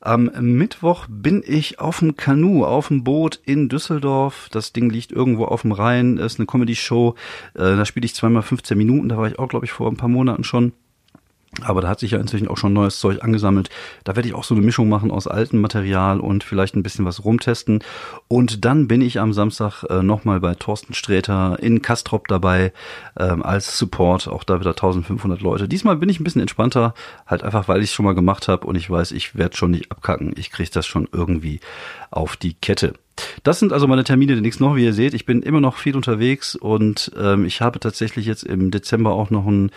Am 0.00 0.32
Mittwoch 0.40 1.06
bin 1.08 1.44
ich 1.46 1.78
auf 1.78 2.00
dem 2.00 2.16
Kanu, 2.16 2.64
auf 2.64 2.88
dem 2.88 3.04
Boot 3.04 3.40
in 3.44 3.68
Düsseldorf. 3.68 4.48
Das 4.50 4.72
Ding 4.72 4.90
liegt 4.90 5.12
irgendwo 5.12 5.44
auf 5.44 5.62
dem 5.62 5.70
Rhein. 5.70 6.16
Das 6.16 6.32
ist 6.32 6.38
eine 6.40 6.46
Comedy-Show. 6.46 7.14
Äh, 7.54 7.76
da 7.76 7.84
spiele 7.84 8.04
ich 8.04 8.14
zweimal 8.14 8.42
15 8.42 8.76
Minuten. 8.76 9.08
Da 9.08 9.16
war 9.16 9.28
ich 9.28 9.38
auch, 9.38 9.48
glaube 9.48 9.64
ich, 9.64 9.70
vor 9.70 9.88
ein 9.88 9.96
paar 9.96 10.08
Monaten 10.08 10.42
schon. 10.42 10.72
Aber 11.60 11.82
da 11.82 11.88
hat 11.88 12.00
sich 12.00 12.12
ja 12.12 12.18
inzwischen 12.18 12.48
auch 12.48 12.56
schon 12.56 12.72
neues 12.72 12.98
Zeug 12.98 13.22
angesammelt. 13.22 13.68
Da 14.04 14.16
werde 14.16 14.26
ich 14.26 14.34
auch 14.34 14.44
so 14.44 14.54
eine 14.54 14.64
Mischung 14.64 14.88
machen 14.88 15.10
aus 15.10 15.26
altem 15.26 15.60
Material 15.60 16.18
und 16.18 16.44
vielleicht 16.44 16.74
ein 16.74 16.82
bisschen 16.82 17.04
was 17.04 17.24
rumtesten. 17.24 17.84
Und 18.26 18.64
dann 18.64 18.88
bin 18.88 19.02
ich 19.02 19.20
am 19.20 19.34
Samstag 19.34 19.84
äh, 19.90 20.02
nochmal 20.02 20.40
bei 20.40 20.54
Thorsten 20.54 20.94
Sträter 20.94 21.58
in 21.60 21.82
Kastrop 21.82 22.26
dabei 22.26 22.72
ähm, 23.18 23.42
als 23.42 23.76
Support. 23.76 24.28
Auch 24.28 24.44
da 24.44 24.60
wieder 24.60 24.70
1500 24.70 25.42
Leute. 25.42 25.68
Diesmal 25.68 25.96
bin 25.96 26.08
ich 26.08 26.20
ein 26.20 26.24
bisschen 26.24 26.40
entspannter, 26.40 26.94
halt 27.26 27.42
einfach, 27.42 27.68
weil 27.68 27.82
ich 27.82 27.90
es 27.90 27.92
schon 27.92 28.06
mal 28.06 28.14
gemacht 28.14 28.48
habe 28.48 28.66
und 28.66 28.76
ich 28.76 28.88
weiß, 28.88 29.12
ich 29.12 29.36
werde 29.36 29.56
schon 29.56 29.72
nicht 29.72 29.92
abkacken. 29.92 30.32
Ich 30.36 30.50
kriege 30.50 30.70
das 30.72 30.86
schon 30.86 31.06
irgendwie 31.12 31.60
auf 32.10 32.36
die 32.36 32.54
Kette. 32.54 32.94
Das 33.42 33.58
sind 33.58 33.72
also 33.72 33.86
meine 33.86 34.04
Termine 34.04 34.32
der 34.32 34.42
nächsten 34.42 34.64
Woche. 34.64 34.76
Wie 34.76 34.84
ihr 34.84 34.92
seht, 34.92 35.14
ich 35.14 35.26
bin 35.26 35.42
immer 35.42 35.60
noch 35.60 35.76
viel 35.76 35.96
unterwegs 35.96 36.54
und 36.54 37.12
ähm, 37.18 37.44
ich 37.44 37.60
habe 37.60 37.80
tatsächlich 37.80 38.26
jetzt 38.26 38.44
im 38.44 38.70
Dezember 38.70 39.12
auch 39.12 39.30
noch 39.30 39.46
ein 39.46 39.70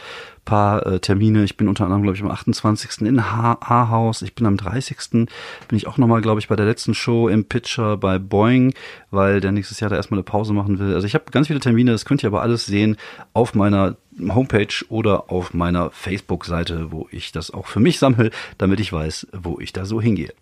paar 0.45 0.85
äh, 0.85 0.99
Termine. 0.99 1.43
Ich 1.43 1.57
bin 1.57 1.67
unter 1.67 1.83
anderem, 1.85 2.03
glaube 2.03 2.15
ich, 2.15 2.23
am 2.23 2.31
28. 2.31 3.01
in 3.01 3.31
Haarhaus. 3.31 4.21
Ich 4.21 4.35
bin 4.35 4.45
am 4.45 4.57
30. 4.57 4.97
bin 5.09 5.27
ich 5.71 5.87
auch 5.87 5.97
nochmal, 5.97 6.21
glaube 6.21 6.39
ich, 6.39 6.47
bei 6.47 6.55
der 6.55 6.65
letzten 6.65 6.93
Show 6.93 7.27
im 7.27 7.45
Pitcher 7.45 7.97
bei 7.97 8.19
Boeing, 8.19 8.73
weil 9.11 9.41
der 9.41 9.51
nächstes 9.51 9.79
Jahr 9.79 9.89
da 9.89 9.95
erstmal 9.95 10.19
eine 10.19 10.23
Pause 10.23 10.53
machen 10.53 10.79
will. 10.79 10.93
Also 10.93 11.07
ich 11.07 11.15
habe 11.15 11.25
ganz 11.31 11.47
viele 11.47 11.59
Termine, 11.59 11.91
das 11.91 12.05
könnt 12.05 12.23
ihr 12.23 12.27
aber 12.27 12.43
alles 12.43 12.65
sehen 12.65 12.95
auf 13.33 13.55
meiner 13.55 13.97
Homepage 14.19 14.85
oder 14.89 15.31
auf 15.31 15.53
meiner 15.53 15.91
Facebook-Seite, 15.91 16.91
wo 16.91 17.07
ich 17.11 17.31
das 17.31 17.51
auch 17.51 17.67
für 17.67 17.79
mich 17.79 17.99
sammle, 17.99 18.31
damit 18.57 18.79
ich 18.79 18.91
weiß, 18.91 19.27
wo 19.33 19.59
ich 19.59 19.73
da 19.73 19.85
so 19.85 20.01
hingehe. 20.01 20.33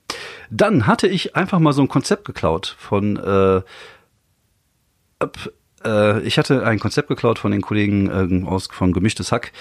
Dann 0.49 0.87
hatte 0.87 1.07
ich 1.07 1.35
einfach 1.35 1.59
mal 1.59 1.73
so 1.73 1.81
ein 1.81 1.87
Konzept 1.87 2.25
geklaut 2.25 2.75
von 2.79 3.17
äh, 3.17 3.61
äh, 5.85 6.21
ich 6.21 6.37
hatte 6.37 6.65
ein 6.65 6.79
Konzept 6.79 7.07
geklaut 7.07 7.39
von 7.39 7.51
den 7.51 7.61
Kollegen 7.61 8.09
äh, 8.09 8.45
aus 8.45 8.67
von 8.71 8.93
Gemischtes 8.93 9.31
Hack. 9.31 9.51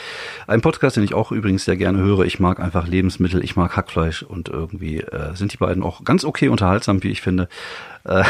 Ein 0.46 0.60
Podcast, 0.60 0.96
den 0.96 1.04
ich 1.04 1.14
auch 1.14 1.32
übrigens 1.32 1.64
sehr 1.64 1.76
gerne 1.76 1.98
höre. 1.98 2.24
Ich 2.24 2.40
mag 2.40 2.60
einfach 2.60 2.86
Lebensmittel, 2.86 3.42
ich 3.44 3.56
mag 3.56 3.76
Hackfleisch 3.76 4.22
und 4.22 4.48
irgendwie 4.48 4.98
äh, 4.98 5.34
sind 5.34 5.52
die 5.52 5.58
beiden 5.58 5.82
auch 5.82 6.04
ganz 6.04 6.24
okay 6.24 6.48
unterhaltsam, 6.48 7.02
wie 7.02 7.10
ich 7.10 7.22
finde. 7.22 7.48
Äh, 8.04 8.24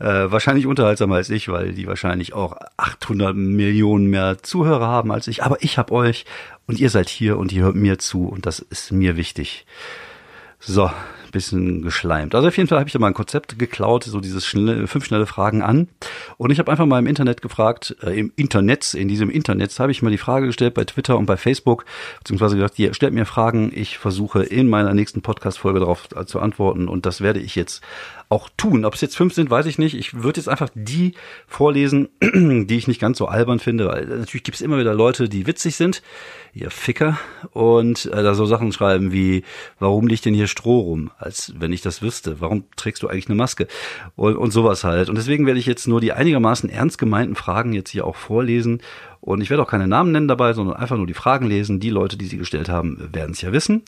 äh, 0.00 0.30
wahrscheinlich 0.30 0.66
unterhaltsamer 0.66 1.16
als 1.16 1.30
ich, 1.30 1.48
weil 1.48 1.72
die 1.72 1.86
wahrscheinlich 1.86 2.32
auch 2.32 2.56
800 2.78 3.36
Millionen 3.36 4.06
mehr 4.06 4.42
Zuhörer 4.42 4.86
haben 4.86 5.12
als 5.12 5.28
ich. 5.28 5.44
Aber 5.44 5.62
ich 5.62 5.78
hab 5.78 5.92
euch 5.92 6.24
und 6.66 6.80
ihr 6.80 6.90
seid 6.90 7.08
hier 7.08 7.38
und 7.38 7.52
ihr 7.52 7.62
hört 7.62 7.76
mir 7.76 7.98
zu 7.98 8.26
und 8.26 8.46
das 8.46 8.58
ist 8.60 8.92
mir 8.92 9.16
wichtig. 9.16 9.66
So, 10.58 10.90
bisschen 11.30 11.82
geschleimt. 11.82 12.34
Also 12.34 12.48
auf 12.48 12.56
jeden 12.56 12.68
Fall 12.68 12.78
habe 12.78 12.88
ich 12.88 12.92
da 12.92 12.98
mal 12.98 13.08
ein 13.08 13.14
Konzept 13.14 13.58
geklaut, 13.58 14.04
so 14.04 14.20
dieses 14.20 14.46
schnelle, 14.46 14.86
fünf 14.86 15.04
schnelle 15.04 15.26
Fragen 15.26 15.62
an. 15.62 15.88
Und 16.36 16.50
ich 16.50 16.58
habe 16.58 16.70
einfach 16.70 16.86
mal 16.86 16.98
im 16.98 17.06
Internet 17.06 17.42
gefragt, 17.42 17.96
äh, 18.02 18.18
im 18.18 18.32
Internet, 18.36 18.94
in 18.94 19.08
diesem 19.08 19.30
Internet 19.30 19.78
habe 19.78 19.92
ich 19.92 20.02
mal 20.02 20.10
die 20.10 20.18
Frage 20.18 20.46
gestellt 20.46 20.74
bei 20.74 20.84
Twitter 20.84 21.18
und 21.18 21.26
bei 21.26 21.36
Facebook, 21.36 21.84
beziehungsweise 22.18 22.56
gesagt, 22.56 22.78
ihr 22.78 22.94
stellt 22.94 23.14
mir 23.14 23.26
Fragen, 23.26 23.72
ich 23.74 23.98
versuche 23.98 24.42
in 24.42 24.68
meiner 24.68 24.94
nächsten 24.94 25.22
Podcast-Folge 25.22 25.80
darauf 25.80 26.08
zu 26.26 26.40
antworten 26.40 26.88
und 26.88 27.06
das 27.06 27.20
werde 27.20 27.40
ich 27.40 27.54
jetzt 27.54 27.82
auch 28.30 28.48
tun. 28.56 28.84
Ob 28.84 28.94
es 28.94 29.00
jetzt 29.00 29.16
fünf 29.16 29.34
sind, 29.34 29.50
weiß 29.50 29.66
ich 29.66 29.78
nicht. 29.78 29.94
Ich 29.94 30.22
würde 30.22 30.38
jetzt 30.38 30.48
einfach 30.48 30.68
die 30.74 31.14
vorlesen, 31.48 32.08
die 32.22 32.76
ich 32.76 32.86
nicht 32.86 33.00
ganz 33.00 33.18
so 33.18 33.26
albern 33.26 33.58
finde, 33.58 33.88
weil 33.88 34.06
natürlich 34.06 34.44
gibt 34.44 34.54
es 34.54 34.60
immer 34.60 34.78
wieder 34.78 34.94
Leute, 34.94 35.28
die 35.28 35.48
witzig 35.48 35.74
sind, 35.74 36.00
ihr 36.54 36.70
Ficker, 36.70 37.18
und 37.52 38.06
äh, 38.06 38.22
da 38.22 38.34
so 38.34 38.46
Sachen 38.46 38.72
schreiben 38.72 39.12
wie, 39.12 39.42
warum 39.80 40.06
liegt 40.06 40.24
denn 40.24 40.34
hier 40.34 40.46
Stroh 40.46 40.78
rum? 40.80 41.10
Als 41.20 41.52
wenn 41.58 41.72
ich 41.72 41.82
das 41.82 42.00
wüsste. 42.00 42.40
Warum 42.40 42.64
trägst 42.76 43.02
du 43.02 43.08
eigentlich 43.08 43.28
eine 43.28 43.36
Maske? 43.36 43.66
Und, 44.16 44.36
und 44.36 44.52
sowas 44.52 44.84
halt. 44.84 45.10
Und 45.10 45.16
deswegen 45.16 45.46
werde 45.46 45.60
ich 45.60 45.66
jetzt 45.66 45.86
nur 45.86 46.00
die 46.00 46.12
einigermaßen 46.12 46.70
ernst 46.70 46.96
gemeinten 46.96 47.36
Fragen 47.36 47.74
jetzt 47.74 47.90
hier 47.90 48.06
auch 48.06 48.16
vorlesen. 48.16 48.80
Und 49.20 49.42
ich 49.42 49.50
werde 49.50 49.62
auch 49.62 49.68
keine 49.68 49.86
Namen 49.86 50.12
nennen 50.12 50.28
dabei, 50.28 50.54
sondern 50.54 50.76
einfach 50.76 50.96
nur 50.96 51.06
die 51.06 51.14
Fragen 51.14 51.46
lesen. 51.46 51.78
Die 51.78 51.90
Leute, 51.90 52.16
die 52.16 52.24
sie 52.24 52.38
gestellt 52.38 52.70
haben, 52.70 53.10
werden 53.12 53.32
es 53.32 53.42
ja 53.42 53.52
wissen. 53.52 53.82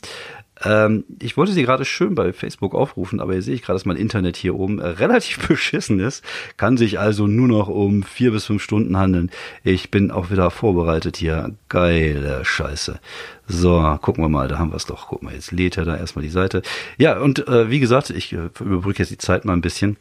Ähm, 0.63 1.05
ich 1.19 1.35
wollte 1.35 1.51
sie 1.51 1.63
gerade 1.63 1.85
schön 1.85 2.15
bei 2.15 2.31
Facebook 2.31 2.75
aufrufen, 2.75 3.19
aber 3.19 3.33
hier 3.33 3.41
sehe 3.41 3.55
ich 3.55 3.61
gerade, 3.61 3.75
dass 3.75 3.85
mein 3.85 3.97
Internet 3.97 4.37
hier 4.37 4.55
oben 4.55 4.79
äh, 4.79 4.87
relativ 4.87 5.39
beschissen 5.47 5.99
ist. 5.99 6.23
Kann 6.57 6.77
sich 6.77 6.99
also 6.99 7.27
nur 7.27 7.47
noch 7.47 7.67
um 7.67 8.03
vier 8.03 8.31
bis 8.31 8.45
fünf 8.45 8.63
Stunden 8.63 8.97
handeln. 8.97 9.31
Ich 9.63 9.91
bin 9.91 10.11
auch 10.11 10.29
wieder 10.29 10.51
vorbereitet 10.51 11.17
hier. 11.17 11.55
Geile 11.69 12.45
Scheiße. 12.45 12.99
So, 13.47 13.97
gucken 14.01 14.23
wir 14.23 14.29
mal, 14.29 14.47
da 14.47 14.59
haben 14.59 14.71
wir 14.71 14.77
es 14.77 14.85
doch. 14.85 15.07
Guck 15.07 15.23
mal, 15.23 15.33
jetzt 15.33 15.51
lädt 15.51 15.77
er 15.77 15.85
da 15.85 15.97
erstmal 15.97 16.23
die 16.23 16.29
Seite. 16.29 16.61
Ja, 16.97 17.19
und 17.19 17.47
äh, 17.47 17.69
wie 17.69 17.79
gesagt, 17.79 18.09
ich 18.09 18.33
äh, 18.33 18.49
überbrücke 18.59 18.99
jetzt 18.99 19.11
die 19.11 19.17
Zeit 19.17 19.45
mal 19.45 19.53
ein 19.53 19.61
bisschen 19.61 19.97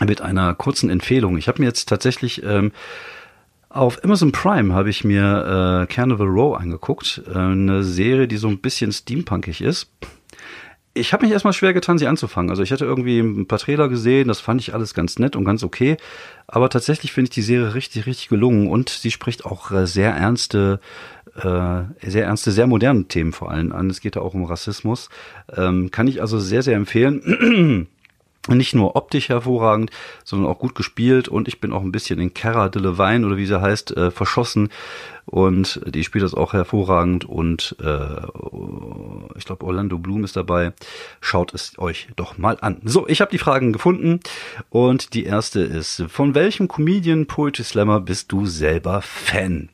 mit 0.00 0.22
einer 0.22 0.54
kurzen 0.54 0.88
Empfehlung. 0.88 1.36
Ich 1.36 1.48
habe 1.48 1.60
mir 1.60 1.66
jetzt 1.66 1.88
tatsächlich 1.88 2.42
ähm, 2.42 2.72
auf 3.70 4.02
Amazon 4.04 4.32
Prime 4.32 4.74
habe 4.74 4.90
ich 4.90 5.04
mir 5.04 5.82
äh, 5.82 5.92
Carnival 5.92 6.26
Row 6.26 6.56
angeguckt, 6.56 7.22
äh, 7.32 7.38
eine 7.38 7.84
Serie, 7.84 8.26
die 8.26 8.36
so 8.36 8.48
ein 8.48 8.58
bisschen 8.58 8.92
steampunkig 8.92 9.60
ist. 9.60 9.88
Ich 10.92 11.12
habe 11.12 11.24
mich 11.24 11.32
erstmal 11.32 11.52
schwer 11.52 11.72
getan, 11.72 11.96
sie 11.96 12.08
anzufangen. 12.08 12.50
Also 12.50 12.64
ich 12.64 12.72
hatte 12.72 12.84
irgendwie 12.84 13.20
ein 13.20 13.46
paar 13.46 13.60
Trailer 13.60 13.88
gesehen, 13.88 14.26
das 14.26 14.40
fand 14.40 14.60
ich 14.60 14.74
alles 14.74 14.92
ganz 14.92 15.20
nett 15.20 15.36
und 15.36 15.44
ganz 15.44 15.62
okay. 15.62 15.96
Aber 16.48 16.68
tatsächlich 16.68 17.12
finde 17.12 17.26
ich 17.28 17.34
die 17.34 17.42
Serie 17.42 17.74
richtig, 17.74 18.06
richtig 18.06 18.28
gelungen 18.28 18.66
und 18.68 18.88
sie 18.88 19.12
spricht 19.12 19.44
auch 19.44 19.70
äh, 19.70 19.86
sehr 19.86 20.10
ernste, 20.10 20.80
äh, 21.36 21.82
sehr 22.02 22.24
ernste, 22.24 22.50
sehr 22.50 22.66
moderne 22.66 23.04
Themen 23.04 23.32
vor 23.32 23.52
allem 23.52 23.70
an. 23.70 23.88
Es 23.88 24.00
geht 24.00 24.16
da 24.16 24.20
auch 24.20 24.34
um 24.34 24.44
Rassismus. 24.44 25.10
Ähm, 25.56 25.92
kann 25.92 26.08
ich 26.08 26.20
also 26.20 26.40
sehr, 26.40 26.62
sehr 26.62 26.74
empfehlen. 26.74 27.86
Nicht 28.54 28.74
nur 28.74 28.96
optisch 28.96 29.28
hervorragend, 29.28 29.90
sondern 30.24 30.50
auch 30.50 30.58
gut 30.58 30.74
gespielt 30.74 31.28
und 31.28 31.48
ich 31.48 31.60
bin 31.60 31.72
auch 31.72 31.82
ein 31.82 31.92
bisschen 31.92 32.20
in 32.20 32.34
Cara 32.34 32.68
Delevingne 32.68 33.26
oder 33.26 33.36
wie 33.36 33.46
sie 33.46 33.60
heißt 33.60 33.96
äh, 33.96 34.10
verschossen 34.10 34.70
und 35.30 35.80
die 35.86 36.02
spielt 36.02 36.24
das 36.24 36.34
auch 36.34 36.52
hervorragend 36.52 37.24
und 37.24 37.76
äh, 37.80 38.26
ich 39.36 39.44
glaube 39.44 39.64
Orlando 39.64 39.98
Bloom 39.98 40.24
ist 40.24 40.36
dabei. 40.36 40.72
Schaut 41.20 41.54
es 41.54 41.78
euch 41.78 42.08
doch 42.16 42.36
mal 42.36 42.58
an. 42.60 42.80
So, 42.84 43.06
ich 43.06 43.20
habe 43.20 43.30
die 43.30 43.38
Fragen 43.38 43.72
gefunden 43.72 44.20
und 44.70 45.14
die 45.14 45.24
erste 45.24 45.60
ist: 45.60 46.04
Von 46.08 46.34
welchem 46.34 46.66
Comedian 46.66 47.26
Poetry 47.26 47.62
Slammer 47.62 48.00
bist 48.00 48.32
du 48.32 48.46
selber 48.46 49.02
Fan? 49.02 49.68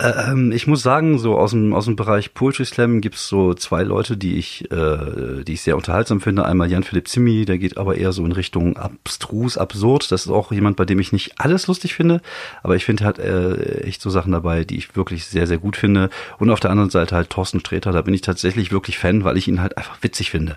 Ähm, 0.00 0.52
ich 0.52 0.68
muss 0.68 0.82
sagen, 0.82 1.18
so 1.18 1.36
aus 1.36 1.50
dem, 1.50 1.74
aus 1.74 1.86
dem 1.86 1.96
Bereich 1.96 2.32
Poetry 2.32 2.64
Slam 2.64 3.00
gibt's 3.00 3.28
so 3.28 3.52
zwei 3.54 3.82
Leute, 3.82 4.16
die 4.16 4.36
ich, 4.36 4.70
äh, 4.70 5.42
die 5.42 5.54
ich 5.54 5.62
sehr 5.62 5.76
unterhaltsam 5.76 6.20
finde. 6.20 6.44
Einmal 6.44 6.70
Jan-Philipp 6.70 7.08
Zimmi, 7.08 7.44
der 7.44 7.58
geht 7.58 7.76
aber 7.78 7.96
eher 7.96 8.12
so 8.12 8.24
in 8.24 8.30
Richtung 8.30 8.76
abstrus, 8.76 9.58
absurd. 9.58 10.12
Das 10.12 10.26
ist 10.26 10.30
auch 10.30 10.52
jemand, 10.52 10.76
bei 10.76 10.84
dem 10.84 11.00
ich 11.00 11.12
nicht 11.12 11.40
alles 11.40 11.66
lustig 11.66 11.94
finde, 11.94 12.20
aber 12.62 12.76
ich 12.76 12.84
finde 12.84 13.04
halt 13.04 13.18
äh, 13.18 13.80
echt 13.82 14.00
so 14.00 14.08
Sachen 14.08 14.30
dabei, 14.30 14.62
die 14.62 14.76
ich 14.76 14.94
wirklich 14.94 15.24
sehr, 15.26 15.48
sehr 15.48 15.58
gut 15.58 15.76
finde. 15.76 16.10
Und 16.38 16.50
auf 16.50 16.60
der 16.60 16.70
anderen 16.70 16.90
Seite 16.90 17.16
halt 17.16 17.30
Thorsten 17.30 17.58
Sträter, 17.58 17.90
da 17.90 18.02
bin 18.02 18.14
ich 18.14 18.20
tatsächlich 18.20 18.70
wirklich 18.70 18.98
Fan, 18.98 19.24
weil 19.24 19.36
ich 19.36 19.48
ihn 19.48 19.60
halt 19.60 19.76
einfach 19.76 19.98
witzig 20.00 20.30
finde. 20.30 20.56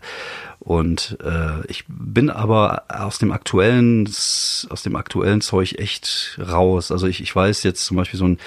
Und 0.63 1.17
äh, 1.23 1.65
ich 1.67 1.85
bin 1.87 2.29
aber 2.29 2.83
aus 2.87 3.17
dem 3.17 3.31
aktuellen, 3.31 4.05
aus 4.05 4.83
dem 4.83 4.95
aktuellen 4.95 5.41
Zeug 5.41 5.79
echt 5.79 6.39
raus. 6.39 6.91
Also 6.91 7.07
ich, 7.07 7.19
ich 7.19 7.35
weiß 7.35 7.63
jetzt 7.63 7.83
zum 7.83 7.97
Beispiel 7.97 8.19
so 8.19 8.25
ein 8.25 8.37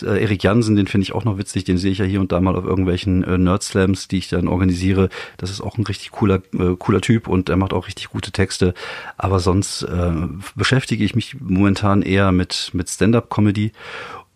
äh, 0.00 0.22
Erik 0.22 0.44
Jansen, 0.44 0.76
den 0.76 0.86
finde 0.86 1.02
ich 1.02 1.12
auch 1.12 1.24
noch 1.24 1.38
witzig, 1.38 1.64
den 1.64 1.76
sehe 1.76 1.90
ich 1.90 1.98
ja 1.98 2.04
hier 2.04 2.20
und 2.20 2.30
da 2.30 2.40
mal 2.40 2.54
auf 2.54 2.64
irgendwelchen 2.64 3.24
äh, 3.24 3.36
Nerd-Slams, 3.36 4.06
die 4.06 4.18
ich 4.18 4.28
dann 4.28 4.46
organisiere. 4.46 5.08
Das 5.38 5.50
ist 5.50 5.60
auch 5.60 5.76
ein 5.76 5.84
richtig 5.84 6.12
cooler, 6.12 6.40
äh, 6.56 6.76
cooler 6.78 7.00
Typ 7.00 7.26
und 7.26 7.48
er 7.48 7.56
macht 7.56 7.72
auch 7.72 7.88
richtig 7.88 8.10
gute 8.10 8.30
Texte. 8.30 8.72
Aber 9.16 9.40
sonst 9.40 9.82
äh, 9.82 10.12
beschäftige 10.54 11.04
ich 11.04 11.16
mich 11.16 11.40
momentan 11.40 12.02
eher 12.02 12.30
mit, 12.30 12.70
mit 12.74 12.88
Stand-up-Comedy 12.88 13.72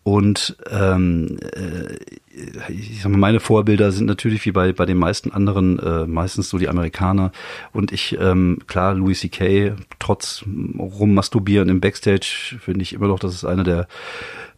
und 0.03 0.57
ähm, 0.69 1.37
äh, 1.53 1.95
ich 2.69 3.01
sag 3.01 3.11
mal, 3.11 3.17
meine 3.17 3.39
Vorbilder 3.39 3.91
sind 3.91 4.05
natürlich 4.05 4.45
wie 4.45 4.51
bei, 4.51 4.73
bei 4.73 4.85
den 4.85 4.97
meisten 4.97 5.31
anderen 5.31 5.79
äh, 5.79 6.07
meistens 6.07 6.49
so 6.49 6.57
die 6.57 6.69
Amerikaner. 6.69 7.31
Und 7.73 7.91
ich, 7.91 8.17
ähm, 8.19 8.59
klar, 8.67 8.93
Louis 8.93 9.19
C.K., 9.19 9.73
trotz 9.99 10.45
rummasturbieren 10.77 11.69
im 11.69 11.81
Backstage, 11.81 12.57
finde 12.59 12.83
ich 12.83 12.93
immer 12.93 13.07
noch, 13.07 13.19
dass 13.19 13.33
es 13.33 13.45
einer 13.45 13.63
der 13.63 13.87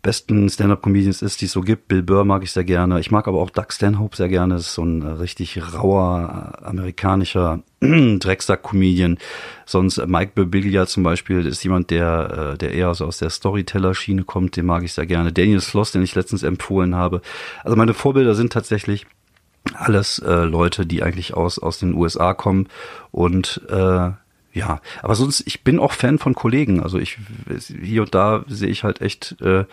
besten 0.04 0.50
Stand-Up-Comedians 0.50 1.22
ist, 1.22 1.40
die 1.40 1.46
es 1.46 1.54
so 1.54 1.62
gibt. 1.62 1.88
Bill 1.88 2.04
Burr 2.04 2.26
mag 2.26 2.44
ich 2.44 2.52
sehr 2.52 2.66
gerne. 2.66 3.00
Ich 3.00 3.10
mag 3.10 3.28
aber 3.28 3.40
auch 3.40 3.50
Doug 3.50 3.68
Stanhope 3.70 4.18
sehr 4.18 4.28
gerne. 4.28 4.56
Das 4.56 4.68
ist 4.68 4.74
so 4.74 4.84
ein 4.84 5.02
richtig 5.02 5.74
rauer 5.74 6.60
amerikanischer 6.62 7.64
Drecksack-Comedian. 7.80 9.18
Sonst 9.66 10.06
Mike 10.06 10.34
Birbiglia 10.36 10.88
zum 10.88 11.04
Beispiel 11.04 11.46
ist 11.46 11.64
jemand, 11.64 11.90
der, 11.90 12.54
äh, 12.54 12.58
der 12.58 12.74
eher 12.74 12.94
so 12.96 13.06
aus 13.06 13.20
der 13.20 13.30
Storyteller-Schiene 13.30 14.26
kommt. 14.26 14.58
Den 14.58 14.66
mag 14.66 14.84
ich 14.84 14.92
sehr 14.92 15.06
gerne. 15.06 15.32
Daniel 15.32 15.62
Sloss, 15.62 15.94
den 15.94 16.04
ich 16.04 16.16
letztens 16.16 16.44
empfohlen 16.44 16.96
habe. 16.96 17.22
Also 17.64 17.76
meine 17.76 17.94
Vorbilder 17.94 18.36
sind 18.36 18.54
tatsächlich 18.54 19.06
alles 19.74 20.20
äh, 20.20 20.44
Leute, 20.44 20.86
die 20.86 21.04
eigentlich 21.04 21.34
aus, 21.34 21.58
aus 21.58 21.80
den 21.80 21.94
USA 21.94 22.34
kommen 22.34 22.68
und 23.12 23.62
äh, 23.70 24.12
ja, 24.54 24.82
aber 25.02 25.16
sonst, 25.16 25.44
ich 25.48 25.64
bin 25.64 25.80
auch 25.80 25.94
Fan 25.94 26.20
von 26.20 26.36
Kollegen. 26.36 26.84
Also 26.84 27.00
ich 27.00 27.18
hier 27.82 28.04
und 28.04 28.14
da 28.14 28.46
sehe 28.48 28.70
ich 28.70 28.84
halt 28.84 29.02
echt 29.02 29.36
äh, 29.42 29.66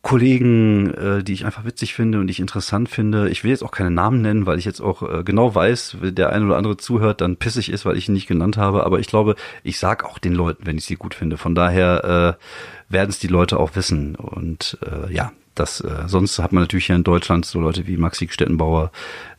Kollegen, 0.00 0.94
äh, 0.94 1.22
die 1.22 1.34
ich 1.34 1.44
einfach 1.44 1.66
witzig 1.66 1.92
finde 1.92 2.18
und 2.18 2.28
die 2.28 2.30
ich 2.30 2.40
interessant 2.40 2.88
finde. 2.88 3.28
Ich 3.28 3.44
will 3.44 3.50
jetzt 3.50 3.62
auch 3.62 3.72
keine 3.72 3.90
Namen 3.90 4.22
nennen, 4.22 4.46
weil 4.46 4.58
ich 4.58 4.64
jetzt 4.64 4.80
auch 4.80 5.02
äh, 5.02 5.22
genau 5.22 5.54
weiß, 5.54 5.98
wenn 6.00 6.14
der 6.14 6.30
eine 6.30 6.46
oder 6.46 6.56
andere 6.56 6.78
zuhört, 6.78 7.20
dann 7.20 7.36
pissig 7.36 7.70
ist, 7.70 7.84
weil 7.84 7.98
ich 7.98 8.08
ihn 8.08 8.14
nicht 8.14 8.26
genannt 8.26 8.56
habe. 8.56 8.86
Aber 8.86 9.00
ich 9.00 9.08
glaube, 9.08 9.34
ich 9.64 9.78
sag 9.78 10.04
auch 10.04 10.18
den 10.18 10.32
Leuten, 10.32 10.64
wenn 10.64 10.78
ich 10.78 10.86
sie 10.86 10.96
gut 10.96 11.14
finde. 11.14 11.36
Von 11.36 11.54
daher 11.54 12.38
äh, 12.38 12.92
werden 12.92 13.10
es 13.10 13.18
die 13.18 13.28
Leute 13.28 13.58
auch 13.58 13.76
wissen. 13.76 14.14
Und 14.14 14.78
äh, 14.82 15.12
ja, 15.12 15.32
das, 15.58 15.80
äh, 15.80 16.04
sonst 16.06 16.38
hat 16.38 16.52
man 16.52 16.62
natürlich 16.62 16.86
hier 16.86 16.96
in 16.96 17.04
Deutschland 17.04 17.46
so 17.46 17.60
Leute 17.60 17.86
wie 17.86 17.96
Maxi 17.96 18.28
Stettenbauer, 18.28 18.90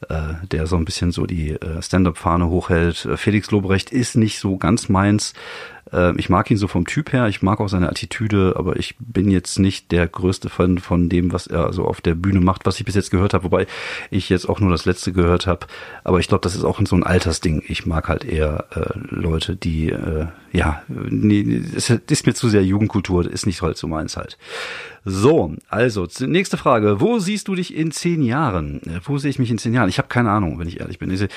äh, 0.10 0.34
der 0.52 0.68
so 0.68 0.76
ein 0.76 0.86
bisschen 0.86 1.12
so 1.12 1.26
die 1.26 1.52
äh, 1.52 1.82
Stand-up-Fahne 1.82 2.48
hochhält. 2.48 3.06
Äh, 3.06 3.18
Felix 3.18 3.52
Lobrecht 3.52 3.92
ist 3.92 4.16
nicht 4.16 4.40
so 4.40 4.58
ganz 4.58 4.90
meins. 4.90 5.34
Äh, 5.92 6.18
ich 6.18 6.30
mag 6.30 6.50
ihn 6.52 6.58
so 6.58 6.68
vom 6.68 6.86
Typ 6.86 7.14
her, 7.14 7.28
ich 7.28 7.42
mag 7.42 7.60
auch 7.60 7.70
seine 7.70 7.90
Attitüde, 7.90 8.56
aber 8.58 8.78
ich 8.78 8.96
bin 9.00 9.30
jetzt 9.30 9.60
nicht 9.60 9.92
der 9.92 10.08
größte 10.08 10.50
Fan 10.50 10.78
von 10.78 11.10
dem, 11.10 11.32
was 11.34 11.48
er 11.48 11.74
so 11.74 11.86
auf 11.86 12.02
der 12.02 12.16
Bühne 12.16 12.42
macht, 12.42 12.66
was 12.66 12.80
ich 12.80 12.86
bis 12.86 12.96
jetzt 12.96 13.12
gehört 13.12 13.34
habe, 13.34 13.46
wobei 13.46 13.68
ich 14.10 14.30
jetzt 14.30 14.48
auch 14.48 14.60
nur 14.60 14.72
das 14.72 14.86
letzte 14.86 15.12
gehört 15.12 15.48
habe. 15.48 15.68
Aber 16.04 16.20
ich 16.20 16.28
glaube, 16.28 16.42
das 16.42 16.56
ist 16.56 16.64
auch 16.64 16.80
so 16.86 16.96
ein 16.96 17.04
Altersding. 17.04 17.64
Ich 17.68 17.86
mag 17.86 18.08
halt 18.08 18.26
eher 18.26 18.66
äh, 18.76 18.98
Leute, 19.14 19.56
die, 19.56 19.90
äh, 19.90 20.28
ja, 20.52 20.82
nee, 20.88 21.62
es 21.76 21.90
ist 21.90 22.26
mir 22.26 22.34
zu 22.34 22.50
sehr 22.50 22.64
Jugendkultur, 22.64 23.30
ist 23.30 23.46
nicht 23.46 23.62
halt 23.62 23.78
so 23.78 23.88
meins 23.88 24.18
halt. 24.18 24.38
So, 25.06 25.56
also, 25.70 26.08
nächste 26.22 26.58
Frage. 26.58 27.00
Wo 27.00 27.20
siehst 27.20 27.48
du 27.48 27.56
dich 27.56 27.76
in 27.76 27.92
zehn 27.92 28.22
Jahren? 28.22 28.82
Äh, 28.84 29.00
wo 29.04 29.18
sehe 29.18 29.30
ich 29.30 29.40
mich 29.40 29.50
in 29.50 29.58
zehn 29.58 29.74
Jahren? 29.74 29.90
Ich 29.90 29.98
habe 29.98 30.08
keine 30.08 30.32
Ahnung, 30.32 30.60
wenn 30.60 30.68
ich 30.68 30.80
ehrlich 30.80 31.00
bin. 31.00 31.10
Ich, 31.10 31.28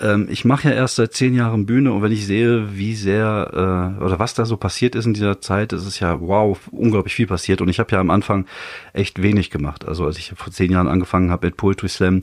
ähm, 0.00 0.28
ich 0.30 0.44
mache 0.44 0.68
ja 0.68 0.74
erst 0.74 0.96
seit 0.96 1.12
zehn 1.12 1.34
Jahren 1.34 1.66
Bühne 1.66 1.92
und 1.92 2.02
wenn 2.02 2.12
ich 2.12 2.26
sehe, 2.26 2.76
wie 2.76 2.94
sehr 2.94 3.96
äh, 3.98 4.02
oder 4.02 4.18
was 4.18 4.34
da 4.34 4.44
so 4.44 4.56
passiert 4.56 4.94
ist 4.94 5.06
in 5.06 5.14
dieser 5.14 5.40
Zeit, 5.40 5.72
ist 5.72 5.86
es 5.86 6.00
ja 6.00 6.20
wow, 6.20 6.58
unglaublich 6.70 7.14
viel 7.14 7.26
passiert. 7.26 7.60
Und 7.60 7.68
ich 7.68 7.78
habe 7.78 7.92
ja 7.92 8.00
am 8.00 8.10
Anfang 8.10 8.46
echt 8.92 9.22
wenig 9.22 9.50
gemacht. 9.50 9.86
Also 9.86 10.06
als 10.06 10.18
ich 10.18 10.32
vor 10.36 10.52
zehn 10.52 10.72
Jahren 10.72 10.88
angefangen 10.88 11.30
habe 11.30 11.46
mit 11.46 11.56
Poetry 11.56 11.88
Slam, 11.88 12.20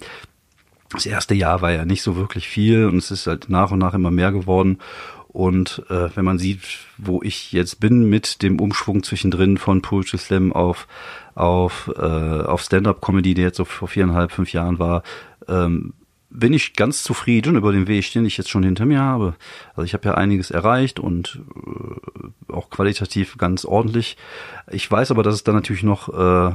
das 0.92 1.06
erste 1.06 1.36
Jahr 1.36 1.62
war 1.62 1.72
ja 1.72 1.86
nicht 1.86 2.02
so 2.02 2.16
wirklich 2.16 2.48
viel 2.48 2.86
und 2.86 2.98
es 2.98 3.12
ist 3.12 3.28
halt 3.28 3.50
nach 3.50 3.72
und 3.72 3.80
nach 3.80 3.94
immer 3.94 4.12
mehr 4.12 4.32
geworden. 4.32 4.80
Und 5.28 5.84
äh, 5.90 6.10
wenn 6.16 6.26
man 6.26 6.40
sieht, 6.40 6.62
wo 6.98 7.22
ich 7.22 7.52
jetzt 7.52 7.80
bin 7.80 8.10
mit 8.10 8.42
dem 8.42 8.60
Umschwung 8.60 9.04
zwischendrin 9.04 9.58
von 9.58 9.82
Poetry 9.82 10.18
Slam 10.18 10.52
auf 10.52 10.88
auf 11.36 11.92
äh, 11.96 12.02
auf 12.02 12.62
Stand-up-Comedy, 12.62 13.36
der 13.36 13.46
jetzt 13.46 13.58
so 13.58 13.66
vor 13.66 13.88
viereinhalb, 13.88 14.32
fünf 14.32 14.54
Jahren 14.54 14.80
war, 14.80 15.04
ähm, 15.48 15.94
bin 16.30 16.54
ich 16.54 16.74
ganz 16.74 17.04
zufrieden 17.04 17.56
über 17.56 17.72
den 17.72 17.88
Weg, 17.88 18.12
den 18.12 18.26
ich 18.26 18.38
jetzt 18.38 18.50
schon 18.50 18.64
hinter 18.64 18.86
mir 18.86 19.00
habe. 19.00 19.36
Also 19.76 19.84
ich 19.84 19.94
habe 19.94 20.10
ja 20.10 20.16
einiges 20.16 20.52
erreicht 20.52 21.00
und 21.00 21.42
äh, 21.56 22.52
auch 22.52 22.70
qualitativ 22.70 23.38
ganz 23.38 23.66
ordentlich. 23.66 24.18
Ich 24.70 24.90
weiß 24.90 25.12
aber, 25.12 25.24
dass 25.24 25.36
es 25.36 25.44
da 25.44 25.54
natürlich 25.54 25.84
noch 25.84 26.10
äh, 26.10 26.54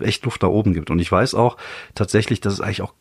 echt 0.00 0.24
Luft 0.24 0.42
da 0.42 0.48
oben 0.48 0.74
gibt. 0.74 0.90
Und 0.90 0.98
ich 0.98 1.10
weiß 1.10 1.34
auch 1.34 1.56
tatsächlich, 1.94 2.40
dass 2.40 2.52
es 2.52 2.60
eigentlich 2.60 2.82
auch 2.82 2.94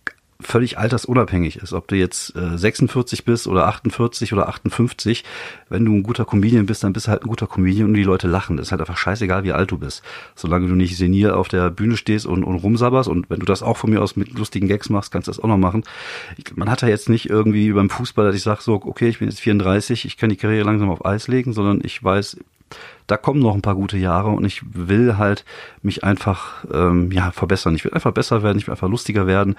völlig 0.48 0.78
altersunabhängig 0.78 1.58
ist. 1.58 1.74
Ob 1.74 1.88
du 1.90 1.96
jetzt 1.96 2.36
äh, 2.36 2.58
46 2.58 3.26
bist 3.26 3.48
oder 3.48 3.68
48 3.68 4.32
oder 4.32 4.48
58, 4.48 5.26
wenn 5.68 5.84
du 5.84 5.94
ein 5.94 6.04
guter 6.04 6.24
Comedian 6.24 6.66
bist, 6.66 6.84
dann 6.84 6.94
bist 6.94 7.08
du 7.08 7.12
halt 7.12 7.24
ein 7.24 7.28
guter 7.28 7.48
Comedian 7.48 7.90
und 7.90 7.96
die 7.96 8.04
Leute 8.04 8.28
lachen. 8.28 8.56
Das 8.56 8.68
ist 8.68 8.72
halt 8.72 8.80
einfach 8.80 8.98
scheißegal, 8.98 9.44
wie 9.44 9.52
alt 9.52 9.72
du 9.72 9.78
bist. 9.78 10.04
Solange 10.36 10.68
du 10.68 10.76
nicht 10.76 10.96
senil 10.96 11.32
auf 11.32 11.50
der 11.50 11.70
Bühne 11.70 11.98
stehst 11.98 12.26
und, 12.26 12.46
und 12.46 12.56
rumsabberst 12.56 13.10
und 13.10 13.30
wenn 13.30 13.40
du 13.40 13.46
das 13.46 13.62
auch 13.62 13.76
von 13.76 13.90
mir 13.90 14.02
aus 14.02 14.16
mit 14.16 14.38
lustigen 14.38 14.70
Gags 14.70 14.90
machst, 14.90 15.12
kannst 15.12 15.28
du 15.28 15.32
das 15.32 15.40
auch 15.40 15.50
noch 15.50 15.58
machen. 15.58 15.84
Ich, 16.38 16.56
man 16.56 16.72
hat 16.72 16.82
ja 16.82 16.88
jetzt 16.88 17.10
nicht 17.10 17.30
irgendwie 17.30 17.74
beim 17.74 17.90
Fußball, 17.90 18.26
dass 18.26 18.36
ich 18.36 18.44
sage 18.44 18.62
so, 18.62 18.76
okay, 18.76 19.10
ich 19.10 19.20
bin 19.20 19.28
jetzt 19.28 19.42
34, 19.42 20.06
ich 20.06 20.16
kann 20.16 20.30
die 20.30 20.38
Karriere 20.38 20.66
langsam 20.66 20.90
auf 20.90 21.06
Eis 21.06 21.28
legen, 21.28 21.52
sondern 21.52 21.82
ich 21.84 22.02
weiß, 22.02 22.38
da 23.06 23.18
kommen 23.18 23.42
noch 23.42 23.56
ein 23.56 23.62
paar 23.62 23.76
gute 23.76 23.98
Jahre 23.98 24.30
und 24.30 24.46
ich 24.46 24.62
will 24.74 25.18
halt 25.18 25.44
mich 25.82 26.06
einfach 26.06 26.66
ähm, 26.72 27.12
ja 27.12 27.32
verbessern. 27.32 27.76
Ich 27.76 27.84
will 27.84 27.94
einfach 27.94 28.12
besser 28.12 28.44
werden, 28.44 28.58
ich 28.58 28.68
will 28.68 28.74
einfach 28.74 28.90
lustiger 28.90 29.28
werden 29.28 29.56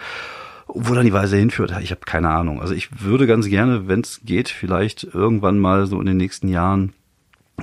wo 0.69 0.95
dann 0.95 1.07
die 1.07 1.13
Weise 1.13 1.37
hinführt, 1.37 1.75
ich 1.83 1.91
habe 1.91 2.03
keine 2.05 2.31
Ahnung. 2.31 2.61
Also 2.61 2.75
ich 2.75 3.03
würde 3.03 3.27
ganz 3.27 3.49
gerne, 3.49 3.89
wenn 3.89 4.01
es 4.01 4.21
geht, 4.25 4.49
vielleicht 4.49 5.05
irgendwann 5.05 5.59
mal 5.59 5.87
so 5.87 5.99
in 6.01 6.07
den 6.07 6.17
nächsten 6.17 6.49
Jahren 6.49 6.93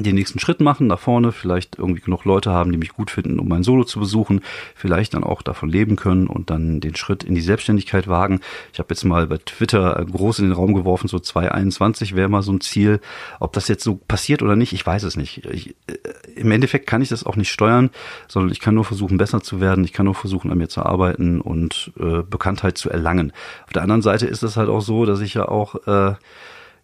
den 0.03 0.15
nächsten 0.15 0.39
Schritt 0.39 0.59
machen 0.59 0.87
nach 0.87 0.99
vorne, 0.99 1.31
vielleicht 1.31 1.77
irgendwie 1.77 2.01
genug 2.01 2.25
Leute 2.25 2.51
haben, 2.51 2.71
die 2.71 2.77
mich 2.77 2.89
gut 2.89 3.11
finden, 3.11 3.39
um 3.39 3.47
mein 3.47 3.63
Solo 3.63 3.85
zu 3.85 3.99
besuchen, 3.99 4.41
vielleicht 4.75 5.13
dann 5.13 5.23
auch 5.23 5.41
davon 5.41 5.69
leben 5.69 5.95
können 5.95 6.27
und 6.27 6.49
dann 6.49 6.81
den 6.81 6.95
Schritt 6.95 7.23
in 7.23 7.33
die 7.33 7.41
Selbstständigkeit 7.41 8.07
wagen. 8.07 8.41
Ich 8.73 8.79
habe 8.79 8.89
jetzt 8.89 9.05
mal 9.05 9.27
bei 9.27 9.37
Twitter 9.37 10.05
groß 10.11 10.39
in 10.39 10.45
den 10.45 10.53
Raum 10.53 10.73
geworfen, 10.73 11.07
so 11.07 11.19
2021 11.19 12.15
wäre 12.15 12.27
mal 12.27 12.41
so 12.41 12.51
ein 12.51 12.61
Ziel. 12.61 12.99
Ob 13.39 13.53
das 13.53 13.67
jetzt 13.67 13.83
so 13.83 13.95
passiert 13.95 14.41
oder 14.41 14.57
nicht, 14.57 14.73
ich 14.73 14.85
weiß 14.85 15.03
es 15.03 15.15
nicht. 15.15 15.45
Ich, 15.45 15.69
äh, 15.87 15.97
Im 16.35 16.51
Endeffekt 16.51 16.87
kann 16.87 17.01
ich 17.01 17.09
das 17.09 17.25
auch 17.25 17.35
nicht 17.35 17.51
steuern, 17.51 17.89
sondern 18.27 18.51
ich 18.51 18.59
kann 18.59 18.75
nur 18.75 18.85
versuchen, 18.85 19.17
besser 19.17 19.41
zu 19.41 19.61
werden. 19.61 19.83
Ich 19.83 19.93
kann 19.93 20.05
nur 20.05 20.15
versuchen, 20.15 20.51
an 20.51 20.57
mir 20.57 20.69
zu 20.69 20.83
arbeiten 20.83 21.41
und 21.41 21.91
äh, 21.99 22.21
Bekanntheit 22.21 22.77
zu 22.77 22.89
erlangen. 22.89 23.31
Auf 23.65 23.73
der 23.73 23.83
anderen 23.83 24.01
Seite 24.01 24.25
ist 24.25 24.43
es 24.43 24.57
halt 24.57 24.69
auch 24.69 24.81
so, 24.81 25.05
dass 25.05 25.21
ich 25.21 25.33
ja 25.33 25.47
auch 25.47 25.87
äh, 25.87 26.15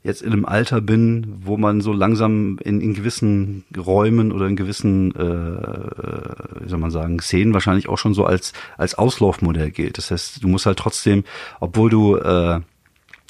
jetzt 0.04 0.22
in 0.24 0.34
einem 0.34 0.46
Alter 0.46 0.82
bin, 0.82 1.42
wo 1.44 1.58
man 1.58 1.82
so 1.82 1.94
langsam 1.94 2.58
in, 2.64 2.82
in 2.82 2.94
gewissen 2.94 3.66
Räumen 3.78 4.32
oder 4.32 4.48
in 4.48 4.56
gewissen, 4.56 5.16
äh, 5.16 6.64
wie 6.64 6.70
soll 6.70 6.80
man 6.80 6.92
sagen, 6.92 7.20
Szenen 7.20 7.54
wahrscheinlich 7.54 7.88
auch 7.88 7.98
schon 7.98 8.14
so 8.14 8.26
als, 8.26 8.54
als 8.78 8.96
Auslaufmodell 8.96 9.70
gilt. 9.70 9.98
Das 9.98 10.10
heißt, 10.10 10.44
du 10.44 10.48
musst 10.48 10.66
halt 10.66 10.80
trotzdem, 10.80 11.24
obwohl 11.60 11.90
du 11.90 12.16
äh, 12.16 12.62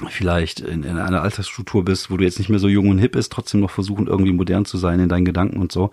vielleicht 0.09 0.59
in, 0.59 0.83
in 0.83 0.97
einer 0.97 1.21
Altersstruktur 1.21 1.85
bist, 1.85 2.09
wo 2.09 2.17
du 2.17 2.23
jetzt 2.23 2.39
nicht 2.39 2.49
mehr 2.49 2.59
so 2.59 2.67
jung 2.67 2.89
und 2.89 2.99
hip 2.99 3.13
bist, 3.13 3.31
trotzdem 3.31 3.59
noch 3.59 3.71
versuchen, 3.71 4.07
irgendwie 4.07 4.33
modern 4.33 4.65
zu 4.65 4.77
sein 4.77 4.99
in 4.99 5.09
deinen 5.09 5.25
Gedanken 5.25 5.59
und 5.59 5.71
so. 5.71 5.91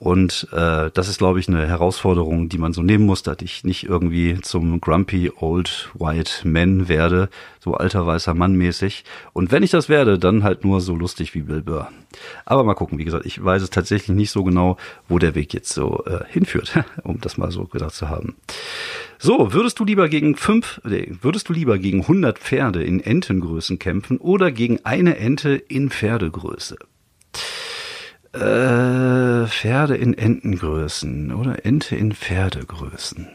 Und 0.00 0.48
äh, 0.52 0.90
das 0.94 1.08
ist, 1.10 1.18
glaube 1.18 1.40
ich, 1.40 1.48
eine 1.48 1.68
Herausforderung, 1.68 2.48
die 2.48 2.56
man 2.56 2.72
so 2.72 2.82
nehmen 2.82 3.04
muss, 3.04 3.22
dass 3.22 3.36
ich 3.42 3.64
nicht 3.64 3.84
irgendwie 3.84 4.40
zum 4.40 4.80
grumpy 4.80 5.30
old 5.38 5.90
white 5.92 6.48
man 6.48 6.88
werde, 6.88 7.28
so 7.58 7.74
alter 7.74 8.06
weißer 8.06 8.32
Mann 8.32 8.54
mäßig. 8.54 9.04
Und 9.34 9.52
wenn 9.52 9.62
ich 9.62 9.70
das 9.70 9.90
werde, 9.90 10.18
dann 10.18 10.42
halt 10.42 10.64
nur 10.64 10.80
so 10.80 10.96
lustig 10.96 11.34
wie 11.34 11.42
Bill 11.42 11.60
Burr. 11.60 11.90
Aber 12.46 12.64
mal 12.64 12.72
gucken, 12.72 12.98
wie 12.98 13.04
gesagt, 13.04 13.26
ich 13.26 13.44
weiß 13.44 13.60
es 13.60 13.68
tatsächlich 13.68 14.16
nicht 14.16 14.30
so 14.30 14.42
genau, 14.42 14.78
wo 15.06 15.18
der 15.18 15.34
Weg 15.34 15.52
jetzt 15.52 15.74
so 15.74 16.02
äh, 16.06 16.24
hinführt, 16.30 16.82
um 17.04 17.20
das 17.20 17.36
mal 17.36 17.50
so 17.50 17.64
gedacht 17.66 17.94
zu 17.94 18.08
haben. 18.08 18.36
So, 19.18 19.52
würdest 19.52 19.78
du 19.80 19.84
lieber 19.84 20.08
gegen 20.08 20.34
fünf, 20.34 20.80
nee, 20.82 21.12
würdest 21.20 21.50
du 21.50 21.52
lieber 21.52 21.78
gegen 21.78 22.00
100 22.00 22.38
Pferde 22.38 22.82
in 22.82 23.00
Entengrößen 23.00 23.78
kämpfen 23.78 24.16
oder 24.16 24.50
gegen 24.50 24.82
eine 24.86 25.18
Ente 25.18 25.56
in 25.56 25.90
Pferdegröße? 25.90 26.78
Äh, 28.32 29.46
Pferde 29.48 29.96
in 29.96 30.14
Entengrößen 30.14 31.34
oder 31.34 31.66
Ente 31.66 31.96
in 31.96 32.12
Pferdegrößen. 32.12 33.26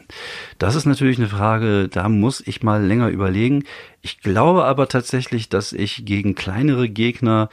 Das 0.58 0.74
ist 0.74 0.86
natürlich 0.86 1.18
eine 1.18 1.28
Frage, 1.28 1.88
da 1.88 2.08
muss 2.08 2.42
ich 2.46 2.62
mal 2.62 2.82
länger 2.82 3.08
überlegen. 3.08 3.64
Ich 4.06 4.20
glaube 4.20 4.64
aber 4.66 4.86
tatsächlich, 4.86 5.48
dass 5.48 5.72
ich 5.72 6.04
gegen 6.06 6.36
kleinere 6.36 6.88
Gegner 6.88 7.48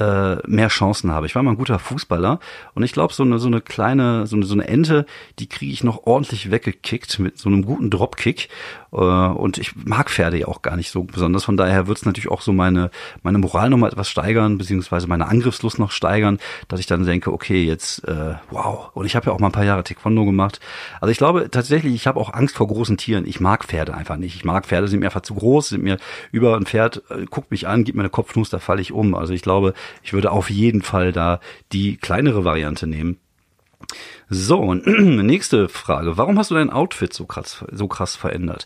äh, 0.00 0.36
mehr 0.48 0.66
Chancen 0.66 1.12
habe. 1.12 1.26
Ich 1.26 1.36
war 1.36 1.42
mal 1.44 1.52
ein 1.52 1.56
guter 1.56 1.78
Fußballer 1.78 2.40
und 2.74 2.82
ich 2.82 2.92
glaube, 2.92 3.14
so 3.14 3.22
eine, 3.22 3.38
so 3.38 3.46
eine 3.46 3.60
kleine, 3.60 4.26
so 4.26 4.34
eine, 4.34 4.44
so 4.44 4.54
eine 4.54 4.66
Ente, 4.66 5.06
die 5.38 5.48
kriege 5.48 5.72
ich 5.72 5.84
noch 5.84 6.04
ordentlich 6.04 6.50
weggekickt 6.50 7.20
mit 7.20 7.38
so 7.38 7.48
einem 7.48 7.64
guten 7.64 7.90
Dropkick. 7.90 8.48
Äh, 8.92 8.96
und 8.96 9.58
ich 9.58 9.74
mag 9.76 10.10
Pferde 10.10 10.38
ja 10.38 10.48
auch 10.48 10.62
gar 10.62 10.76
nicht 10.76 10.90
so 10.90 11.04
besonders. 11.04 11.44
Von 11.44 11.56
daher 11.56 11.86
wird 11.86 11.98
es 11.98 12.06
natürlich 12.06 12.30
auch 12.30 12.40
so 12.40 12.52
meine, 12.52 12.90
meine 13.22 13.38
Moral 13.38 13.70
nochmal 13.70 13.90
etwas 13.90 14.08
steigern, 14.08 14.58
beziehungsweise 14.58 15.06
meine 15.06 15.28
Angriffslust 15.28 15.78
noch 15.78 15.92
steigern, 15.92 16.38
dass 16.66 16.80
ich 16.80 16.86
dann 16.86 17.06
denke, 17.06 17.32
okay, 17.32 17.64
jetzt, 17.64 18.06
äh, 18.08 18.34
wow. 18.50 18.90
Und 18.94 19.06
ich 19.06 19.14
habe 19.14 19.26
ja 19.26 19.32
auch 19.32 19.38
mal 19.38 19.48
ein 19.48 19.52
paar 19.52 19.64
Jahre 19.64 19.84
Taekwondo 19.84 20.24
gemacht. 20.24 20.58
Also 21.00 21.12
ich 21.12 21.18
glaube 21.18 21.50
tatsächlich, 21.52 21.94
ich 21.94 22.08
habe 22.08 22.18
auch 22.18 22.34
Angst 22.34 22.56
vor 22.56 22.66
großen 22.66 22.96
Tieren. 22.96 23.26
Ich 23.26 23.38
mag 23.38 23.64
Pferde 23.64 23.94
einfach 23.94 24.16
nicht. 24.16 24.34
Ich 24.34 24.44
mag 24.44 24.66
Pferde, 24.66 24.88
sind 24.88 25.00
mir 25.00 25.06
einfach 25.06 25.20
zu 25.20 25.34
groß, 25.34 25.68
sind 25.68 25.83
mir 25.84 25.98
über 26.32 26.56
ein 26.56 26.66
Pferd, 26.66 27.02
äh, 27.10 27.26
guckt 27.26 27.50
mich 27.50 27.68
an, 27.68 27.84
gibt 27.84 27.96
mir 27.96 28.02
eine 28.02 28.10
Kopfnuss, 28.10 28.50
da 28.50 28.58
falle 28.58 28.82
ich 28.82 28.92
um. 28.92 29.14
Also 29.14 29.32
ich 29.32 29.42
glaube, 29.42 29.74
ich 30.02 30.12
würde 30.12 30.32
auf 30.32 30.50
jeden 30.50 30.82
Fall 30.82 31.12
da 31.12 31.40
die 31.72 31.96
kleinere 31.96 32.44
Variante 32.44 32.86
nehmen. 32.86 33.18
So, 34.28 34.58
und 34.58 34.86
nächste 35.24 35.68
Frage. 35.68 36.16
Warum 36.16 36.38
hast 36.38 36.50
du 36.50 36.54
dein 36.54 36.70
Outfit 36.70 37.12
so 37.12 37.26
krass, 37.26 37.64
so 37.70 37.88
krass 37.88 38.16
verändert? 38.16 38.64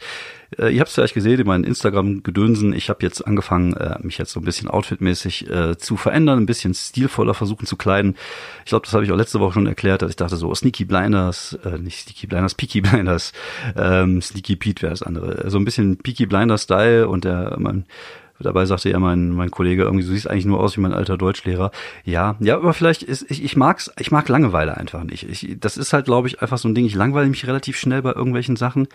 Äh, 0.56 0.72
ihr 0.72 0.80
habt 0.80 0.88
es 0.88 0.94
vielleicht 0.94 1.14
gesehen 1.14 1.40
in 1.40 1.46
meinen 1.46 1.64
Instagram-Gedönsen. 1.64 2.72
Ich 2.72 2.88
habe 2.88 3.02
jetzt 3.02 3.26
angefangen, 3.26 3.74
äh, 3.74 3.98
mich 4.02 4.18
jetzt 4.18 4.32
so 4.32 4.40
ein 4.40 4.44
bisschen 4.44 4.68
outfitmäßig 4.68 5.50
äh, 5.50 5.76
zu 5.76 5.96
verändern, 5.96 6.38
ein 6.38 6.46
bisschen 6.46 6.74
stilvoller 6.74 7.34
versuchen 7.34 7.66
zu 7.66 7.76
kleiden. 7.76 8.16
Ich 8.64 8.70
glaube, 8.70 8.86
das 8.86 8.94
habe 8.94 9.04
ich 9.04 9.12
auch 9.12 9.16
letzte 9.16 9.40
Woche 9.40 9.54
schon 9.54 9.66
erklärt, 9.66 10.02
dass 10.02 10.10
ich 10.10 10.16
dachte 10.16 10.36
so, 10.36 10.54
Sneaky 10.54 10.84
Blinders, 10.84 11.58
äh, 11.64 11.78
nicht 11.78 12.00
Sneaky 12.00 12.28
Blinders, 12.28 12.54
Peaky 12.54 12.80
Blinders, 12.82 13.32
ähm, 13.76 14.22
Sneaky 14.22 14.56
Pete 14.56 14.82
wäre 14.82 14.92
das 14.92 15.02
andere. 15.02 15.50
So 15.50 15.58
ein 15.58 15.64
bisschen 15.64 15.98
Peaky 15.98 16.26
Blinders-Style 16.26 17.08
und 17.08 17.24
der, 17.24 17.56
mein, 17.58 17.84
Dabei 18.40 18.66
sagte 18.66 18.90
ja 18.90 18.98
mein, 18.98 19.30
mein 19.30 19.50
Kollege 19.50 19.82
irgendwie, 19.82 20.04
du 20.04 20.10
siehst 20.10 20.30
eigentlich 20.30 20.46
nur 20.46 20.60
aus 20.60 20.76
wie 20.76 20.80
mein 20.80 20.92
alter 20.92 21.16
Deutschlehrer. 21.18 21.70
Ja, 22.04 22.36
ja, 22.40 22.56
aber 22.56 22.72
vielleicht 22.72 23.02
ist, 23.02 23.30
ich, 23.30 23.42
ich 23.42 23.56
mag's, 23.56 23.90
ich 23.98 24.10
mag 24.10 24.28
Langeweile 24.28 24.76
einfach 24.76 25.02
nicht. 25.04 25.28
Ich, 25.28 25.56
das 25.58 25.76
ist 25.76 25.92
halt, 25.92 26.04
glaube 26.04 26.28
ich, 26.28 26.40
einfach 26.40 26.58
so 26.58 26.68
ein 26.68 26.74
Ding. 26.74 26.84
Ich 26.84 26.94
langweile 26.94 27.28
mich 27.28 27.46
relativ 27.46 27.76
schnell 27.76 28.02
bei 28.02 28.12
irgendwelchen 28.12 28.56
Sachen. 28.56 28.88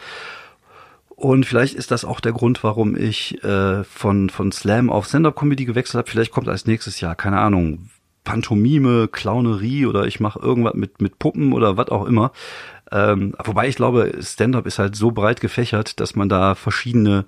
Und 1.10 1.46
vielleicht 1.46 1.76
ist 1.76 1.92
das 1.92 2.06
auch 2.06 2.20
der 2.20 2.32
Grund, 2.34 2.64
warum 2.64 2.96
ich 2.96 3.44
äh, 3.44 3.84
von, 3.84 4.30
von 4.30 4.52
Slam 4.52 4.90
auf 4.90 5.08
Stand-Up-Comedy 5.08 5.66
gewechselt 5.66 6.00
habe. 6.00 6.10
Vielleicht 6.10 6.32
kommt 6.32 6.48
als 6.48 6.66
nächstes 6.66 7.00
Jahr, 7.02 7.16
keine 7.16 7.40
Ahnung, 7.40 7.90
Pantomime, 8.24 9.08
Clownerie 9.10 9.86
oder 9.86 10.08
ich 10.08 10.20
mache 10.20 10.40
irgendwas 10.40 10.76
mit, 10.76 11.02
mit 11.02 11.20
Puppen 11.20 11.54
oder 11.54 11.78
was 11.78 11.90
auch 11.90 12.06
immer. 12.06 12.32
Ähm, 12.92 13.34
wobei 13.44 13.68
ich 13.68 13.76
glaube, 13.76 14.12
Stand-up 14.22 14.66
ist 14.68 14.78
halt 14.78 14.96
so 14.96 15.12
breit 15.12 15.42
gefächert, 15.42 16.00
dass 16.00 16.16
man 16.16 16.30
da 16.30 16.54
verschiedene 16.54 17.26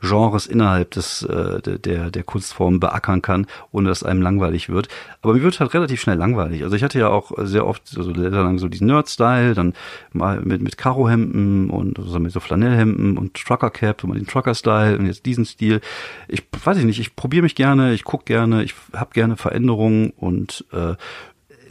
Genres 0.00 0.46
innerhalb 0.46 0.92
des 0.92 1.22
äh, 1.22 1.60
der 1.62 2.10
der 2.10 2.22
Kunstform 2.22 2.78
beackern 2.78 3.22
kann, 3.22 3.46
ohne 3.72 3.88
dass 3.88 4.02
einem 4.02 4.22
langweilig 4.22 4.68
wird. 4.68 4.88
Aber 5.22 5.34
mir 5.34 5.42
wird 5.42 5.58
halt 5.60 5.74
relativ 5.74 6.00
schnell 6.00 6.16
langweilig. 6.16 6.62
Also 6.62 6.76
ich 6.76 6.82
hatte 6.84 6.98
ja 6.98 7.08
auch 7.08 7.32
sehr 7.38 7.66
oft 7.66 7.88
so 7.88 8.10
lang 8.12 8.58
so 8.58 8.68
diesen 8.68 8.86
Nerd-Style, 8.86 9.54
dann 9.54 9.74
mal 10.12 10.40
mit 10.40 10.62
mit 10.62 10.78
Karo-Hemden 10.78 11.70
und 11.70 11.98
so 12.00 12.18
mit 12.18 12.32
so 12.32 12.40
Flanellhemden 12.40 13.18
und 13.18 13.34
Trucker-Cap, 13.34 14.04
mal 14.04 14.18
den 14.18 14.26
Trucker-Style 14.26 14.98
und 14.98 15.06
jetzt 15.06 15.26
diesen 15.26 15.44
Stil. 15.44 15.80
Ich 16.28 16.44
weiß 16.64 16.78
ich 16.78 16.84
nicht, 16.84 17.00
ich 17.00 17.16
probiere 17.16 17.42
mich 17.42 17.54
gerne, 17.54 17.92
ich 17.92 18.04
guck 18.04 18.26
gerne, 18.26 18.62
ich 18.62 18.74
habe 18.92 19.10
gerne 19.14 19.36
Veränderungen 19.36 20.10
und 20.10 20.64
äh, 20.72 20.94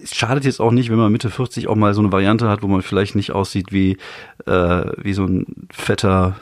es 0.04 0.16
schadet 0.16 0.46
jetzt 0.46 0.60
auch 0.60 0.72
nicht, 0.72 0.90
wenn 0.90 0.98
man 0.98 1.12
Mitte 1.12 1.30
40 1.30 1.68
auch 1.68 1.76
mal 1.76 1.94
so 1.94 2.02
eine 2.02 2.12
Variante 2.12 2.50
hat, 2.50 2.64
wo 2.64 2.68
man 2.68 2.82
vielleicht 2.82 3.16
nicht 3.16 3.32
aussieht 3.32 3.72
wie, 3.72 3.98
äh, 4.46 4.86
wie 4.98 5.14
so 5.14 5.26
ein 5.26 5.68
fetter, 5.72 6.36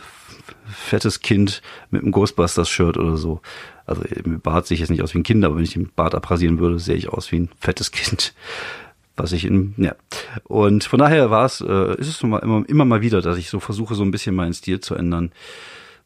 fettes 0.67 1.21
Kind 1.21 1.61
mit 1.91 2.03
einem 2.03 2.11
Ghostbusters-Shirt 2.11 2.97
oder 2.97 3.17
so. 3.17 3.41
Also 3.85 4.01
im 4.03 4.39
Bart 4.39 4.67
sehe 4.67 4.75
ich 4.75 4.81
jetzt 4.81 4.89
nicht 4.89 5.03
aus 5.03 5.13
wie 5.13 5.19
ein 5.19 5.23
Kind, 5.23 5.45
aber 5.45 5.55
wenn 5.55 5.63
ich 5.63 5.73
den 5.73 5.89
Bart 5.95 6.15
abrasieren 6.15 6.59
würde, 6.59 6.79
sehe 6.79 6.95
ich 6.95 7.09
aus 7.09 7.31
wie 7.31 7.41
ein 7.41 7.49
fettes 7.59 7.91
Kind. 7.91 8.33
Was 9.17 9.31
ich 9.31 9.45
in, 9.45 9.73
ja. 9.77 9.95
Und 10.43 10.83
von 10.83 10.99
daher 10.99 11.31
war 11.31 11.45
es, 11.45 11.61
äh, 11.61 11.95
ist 11.95 12.09
es 12.09 12.21
immer, 12.21 12.43
immer 12.67 12.85
mal 12.85 13.01
wieder, 13.01 13.21
dass 13.21 13.37
ich 13.37 13.49
so 13.49 13.61
versuche, 13.61 13.95
so 13.95 14.03
ein 14.03 14.11
bisschen 14.11 14.35
meinen 14.35 14.53
Stil 14.53 14.81
zu 14.81 14.95
ändern. 14.95 15.31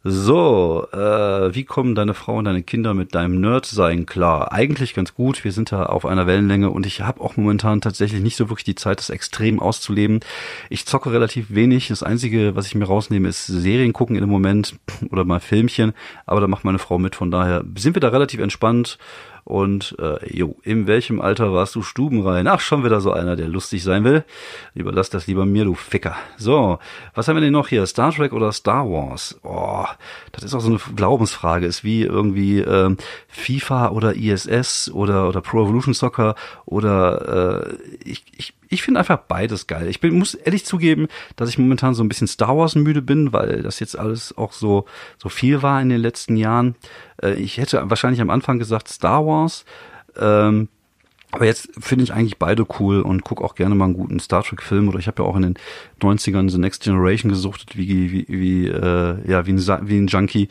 So, 0.02 0.88
äh, 0.94 1.54
wie 1.54 1.66
kommen 1.66 1.94
deine 1.94 2.14
Frau 2.14 2.38
und 2.38 2.46
deine 2.46 2.64
Kinder 2.64 2.94
mit 2.94 3.14
deinem 3.16 3.42
Nerd-Sein 3.42 4.06
klar? 4.06 4.54
Eigentlich 4.54 4.94
ganz 4.94 5.14
gut. 5.14 5.44
Wir 5.44 5.52
sind 5.52 5.74
da 5.74 5.88
auf 5.88 6.06
einer 6.06 6.26
Wellenlänge 6.26 6.70
und 6.70 6.86
ich 6.86 7.02
habe 7.02 7.20
auch 7.20 7.36
momentan 7.36 7.82
tatsächlich 7.82 8.22
nicht 8.22 8.38
so 8.38 8.50
wirklich 8.50 8.64
die 8.64 8.76
Zeit, 8.76 9.00
das 9.00 9.10
extrem 9.10 9.60
auszuleben. 9.60 10.22
Ich 10.70 10.86
zocke 10.86 11.12
relativ 11.12 11.54
wenig. 11.54 11.90
Das 11.90 12.02
Einzige, 12.02 12.56
was 12.56 12.66
ich 12.68 12.76
mir 12.76 12.86
rausnehme, 12.86 13.28
ist 13.28 13.46
Serien 13.46 13.92
gucken 13.92 14.16
in 14.16 14.22
dem 14.22 14.30
Moment 14.30 14.76
oder 15.12 15.26
mal 15.26 15.42
Filmchen. 15.42 15.92
Aber 16.26 16.40
da 16.40 16.48
macht 16.48 16.64
meine 16.64 16.80
Frau 16.80 16.98
mit. 16.98 17.18
Von 17.18 17.30
daher 17.30 17.66
sind 17.76 17.94
wir 17.94 18.00
da 18.00 18.08
relativ 18.08 18.40
entspannt. 18.40 19.00
Und 19.50 19.96
äh, 19.98 20.20
jo, 20.32 20.58
in 20.62 20.86
welchem 20.86 21.20
Alter 21.20 21.52
warst 21.52 21.74
du 21.74 21.82
stubenrein? 21.82 22.46
Ach, 22.46 22.60
schon 22.60 22.84
wieder 22.84 23.02
so 23.02 23.12
einer, 23.12 23.36
der 23.36 23.48
lustig 23.48 23.84
sein 23.84 24.04
will. 24.04 24.24
Lieber 24.76 24.92
lass 24.92 25.10
das 25.10 25.26
lieber 25.26 25.48
mir, 25.48 25.66
du 25.66 25.74
Ficker. 25.74 26.16
So, 26.38 26.78
was 27.16 27.28
haben 27.28 27.36
wir 27.36 27.42
denn 27.42 27.54
noch 27.54 27.68
hier? 27.68 27.84
Star 27.88 28.14
Trek 28.14 28.32
oder 28.32 28.52
Star 28.52 28.86
Wars? 28.86 29.40
Oh, 29.42 29.86
das 30.34 30.44
ist 30.44 30.54
auch 30.54 30.60
so 30.60 30.70
eine 30.70 30.78
Glaubensfrage. 30.96 31.66
Ist 31.66 31.84
wie 31.84 32.04
irgendwie 32.04 32.60
äh, 32.60 32.96
FIFA 33.28 33.90
oder 33.90 34.16
ISS 34.16 34.92
oder 34.92 35.28
oder 35.28 35.42
Pro 35.42 35.64
Evolution 35.64 35.96
Soccer 35.96 36.36
oder 36.68 37.66
äh, 37.66 37.78
ich, 38.04 38.26
ich 38.38 38.54
ich 38.70 38.84
finde 38.84 39.00
einfach 39.00 39.18
beides 39.18 39.68
geil. 39.68 39.88
Ich 39.88 40.00
bin, 40.00 40.18
muss 40.18 40.36
ehrlich 40.36 40.66
zugeben, 40.66 41.08
dass 41.36 41.50
ich 41.50 41.58
momentan 41.58 41.96
so 41.96 42.04
ein 42.04 42.08
bisschen 42.08 42.28
Star 42.28 42.56
Wars 42.56 42.76
müde 42.76 43.02
bin, 43.02 43.34
weil 43.34 43.64
das 43.64 43.80
jetzt 43.80 43.98
alles 43.98 44.38
auch 44.38 44.54
so, 44.54 44.86
so 45.18 45.28
viel 45.30 45.62
war 45.64 45.82
in 45.82 45.90
den 45.90 46.00
letzten 46.00 46.38
Jahren. 46.38 46.76
Äh, 47.22 47.34
ich 47.34 47.58
hätte 47.58 47.82
wahrscheinlich 47.90 48.22
am 48.22 48.30
Anfang 48.30 48.60
gesagt 48.60 48.88
Star 48.88 49.26
Wars. 49.26 49.66
Ähm, 50.18 50.70
aber 51.32 51.46
jetzt 51.46 51.70
finde 51.80 52.04
ich 52.04 52.14
eigentlich 52.14 52.38
beide 52.38 52.66
cool 52.80 53.02
und 53.02 53.24
gucke 53.24 53.44
auch 53.44 53.54
gerne 53.56 53.76
mal 53.76 53.86
einen 53.86 53.94
guten 53.94 54.20
Star 54.20 54.44
Trek 54.44 54.64
Film 54.64 54.88
oder 54.88 54.98
ich 54.98 55.08
habe 55.08 55.22
ja 55.22 55.30
auch 55.30 55.36
in 55.36 55.44
den 55.44 55.60
90ern 56.02 56.50
The 56.50 56.58
Next 56.58 56.84
Generation 56.84 57.30
gesuchtet, 57.30 57.78
wie, 57.78 58.12
wie, 58.12 58.26
wie, 58.28 58.68
äh, 58.68 59.30
ja, 59.30 59.46
wie 59.46 59.54
ein, 59.54 59.88
wie 59.88 59.98
ein 59.98 60.08
Junkie. 60.08 60.50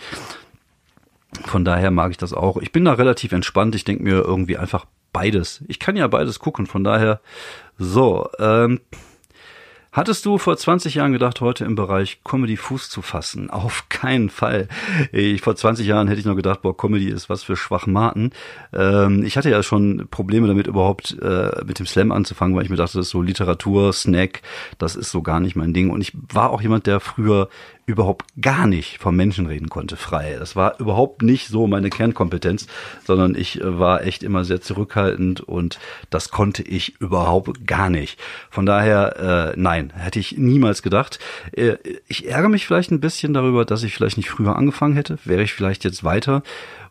Von 1.45 1.65
daher 1.65 1.91
mag 1.91 2.13
ich 2.13 2.17
das 2.17 2.33
auch. 2.33 2.57
Ich 2.59 2.73
bin 2.73 2.85
da 2.85 2.93
relativ 2.93 3.33
entspannt. 3.33 3.75
Ich 3.75 3.85
denke 3.85 4.05
mir 4.05 4.25
irgendwie 4.25 4.57
einfach 4.57 4.87
beides. 5.13 5.65
Ich 5.67 5.79
kann 5.79 5.97
ja 5.97 6.07
beides 6.07 6.39
gucken, 6.39 6.67
von 6.67 6.85
daher 6.85 7.21
so. 7.79 8.29
Ähm, 8.39 8.81
Hattest 9.91 10.27
du 10.27 10.37
vor 10.37 10.57
20 10.57 10.95
Jahren 10.95 11.13
gedacht, 11.13 11.41
heute 11.41 11.65
im 11.65 11.75
Bereich 11.75 12.21
Comedy 12.23 12.57
Fuß 12.57 12.91
zu 12.91 13.03
fassen? 13.03 13.51
Auf 13.51 13.89
keinen 13.89 14.29
Fall. 14.29 14.69
Ich, 15.13 15.41
vor 15.41 15.57
20 15.57 15.87
Jahren 15.87 16.07
hätte 16.09 16.21
ich 16.21 16.27
noch 16.27 16.37
gedacht, 16.37 16.63
boah, 16.63 16.77
Comedy 16.77 17.09
ist 17.09 17.29
was 17.29 17.43
für 17.43 17.57
Schwachmaten. 17.57 18.33
Ähm, 18.73 19.25
ich 19.25 19.37
hatte 19.37 19.51
ja 19.51 19.63
schon 19.63 20.07
Probleme 20.11 20.47
damit, 20.47 20.67
überhaupt 20.67 21.17
äh, 21.21 21.51
mit 21.65 21.79
dem 21.79 21.87
Slam 21.87 22.13
anzufangen, 22.13 22.55
weil 22.55 22.65
ich 22.65 22.71
mir 22.71 22.77
dachte, 22.77 22.99
das 22.99 23.07
ist 23.07 23.11
so 23.11 23.23
Literatur, 23.23 23.93
Snack, 23.93 24.43
das 24.79 24.95
ist 24.95 25.11
so 25.11 25.23
gar 25.23 25.41
nicht 25.41 25.57
mein 25.57 25.73
Ding. 25.73 25.91
Und 25.91 26.03
ich 26.03 26.13
war 26.33 26.51
auch 26.51 26.61
jemand, 26.61 26.87
der 26.87 27.01
früher 27.01 27.49
überhaupt 27.89 28.27
gar 28.41 28.67
nicht 28.67 28.99
vom 28.99 29.17
Menschen 29.17 29.47
reden 29.47 29.71
konnte, 29.71 29.97
frei. 29.97 30.37
Das 30.39 30.55
war 30.55 30.79
überhaupt 30.79 31.23
nicht 31.23 31.49
so 31.49 31.67
meine 31.67 31.89
Kernkompetenz, 31.89 32.67
sondern 33.07 33.35
ich 33.35 33.63
äh, 33.63 33.79
war 33.79 34.05
echt 34.05 34.23
immer 34.23 34.45
sehr 34.45 34.61
zurückhaltend 34.61 35.41
und 35.41 35.79
das 36.11 36.31
konnte 36.31 36.63
ich 36.63 37.01
überhaupt 37.01 37.67
gar 37.67 37.89
nicht. 37.89 38.21
Von 38.51 38.67
daher, 38.67 39.55
äh, 39.55 39.59
nein, 39.59 39.91
hätte 39.97 40.19
ich 40.19 40.37
niemals 40.37 40.83
gedacht. 40.83 41.19
Äh, 41.53 41.77
ich 42.07 42.29
ärgere 42.29 42.51
mich 42.51 42.67
vielleicht 42.67 42.91
ein 42.91 43.01
bisschen 43.01 43.33
darüber, 43.33 43.65
dass 43.65 43.83
ich 43.83 43.95
vielleicht 43.95 44.19
nicht 44.19 44.29
früher 44.29 44.57
angefangen 44.57 44.95
hätte. 44.95 45.19
Wäre 45.25 45.43
ich 45.43 45.55
vielleicht 45.55 45.83
jetzt 45.85 46.05
weiter 46.05 46.43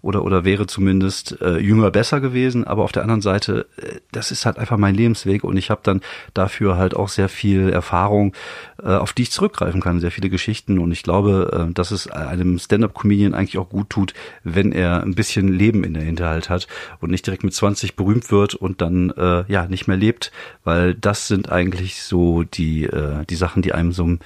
oder, 0.02 0.24
oder 0.24 0.46
wäre 0.46 0.68
zumindest 0.68 1.42
äh, 1.42 1.58
jünger 1.58 1.92
besser 1.92 2.22
gewesen. 2.22 2.66
Aber 2.66 2.84
auf 2.84 2.92
der 2.92 3.04
anderen 3.04 3.22
Seite, 3.22 3.68
äh, 3.78 4.00
das 4.12 4.32
ist 4.32 4.46
halt 4.46 4.58
einfach 4.58 4.78
mein 4.78 4.96
Lebensweg 4.96 5.44
und 5.44 5.58
ich 5.58 5.70
habe 5.70 5.82
dann 5.84 6.02
dafür 6.34 6.78
halt 6.78 6.96
auch 6.96 7.10
sehr 7.10 7.30
viel 7.30 7.70
Erfahrung, 7.70 8.34
äh, 8.82 8.90
auf 8.90 9.14
die 9.14 9.24
ich 9.24 9.32
zurückgreifen 9.32 9.82
kann, 9.82 10.00
sehr 10.00 10.12
viele 10.12 10.30
Geschichten. 10.30 10.80
Und 10.80 10.92
ich 10.92 11.04
glaube, 11.04 11.68
äh, 11.70 11.74
dass 11.74 11.92
es 11.92 12.08
einem 12.08 12.60
Stand-up-Comedian 12.60 13.34
eigentlich 13.34 13.58
auch 13.58 13.70
gut 13.70 13.90
tut, 13.90 14.14
wenn 14.44 14.72
er 14.72 15.04
ein 15.04 15.16
bisschen 15.16 15.48
Leben 15.48 15.84
in 15.84 15.94
der 15.94 16.04
Hinterhalt 16.04 16.50
hat 16.50 16.68
und 17.00 17.12
nicht 17.12 17.26
direkt 17.26 17.44
mit 17.44 17.54
20 17.54 17.96
berühmt 17.96 18.32
wird 18.32 18.56
und 18.56 18.82
dann 18.82 19.12
äh, 19.12 19.44
ja 19.52 19.68
nicht 19.68 19.88
mehr 19.88 19.98
lebt, 19.98 20.32
weil 20.64 20.94
das 20.94 21.28
sind 21.28 21.52
eigentlich 21.52 22.02
so 22.02 22.44
die, 22.44 22.86
äh, 22.86 23.26
die 23.30 23.36
Sachen, 23.36 23.62
die 23.62 23.74
einem 23.74 23.92
so 23.92 24.18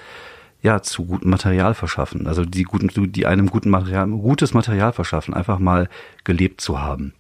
ja, 0.62 0.82
zu 0.82 1.06
gutem 1.06 1.32
Material 1.32 1.74
verschaffen. 1.74 2.28
Also 2.28 2.46
die 2.46 2.64
guten, 2.64 3.12
die 3.12 3.26
einem 3.26 3.50
guten 3.50 3.72
Material, 3.72 4.08
gutes 4.08 4.54
Material 4.54 4.94
verschaffen, 4.94 5.34
einfach 5.34 5.58
mal 5.58 5.90
gelebt 6.24 6.62
zu 6.62 6.80
haben. 6.80 7.14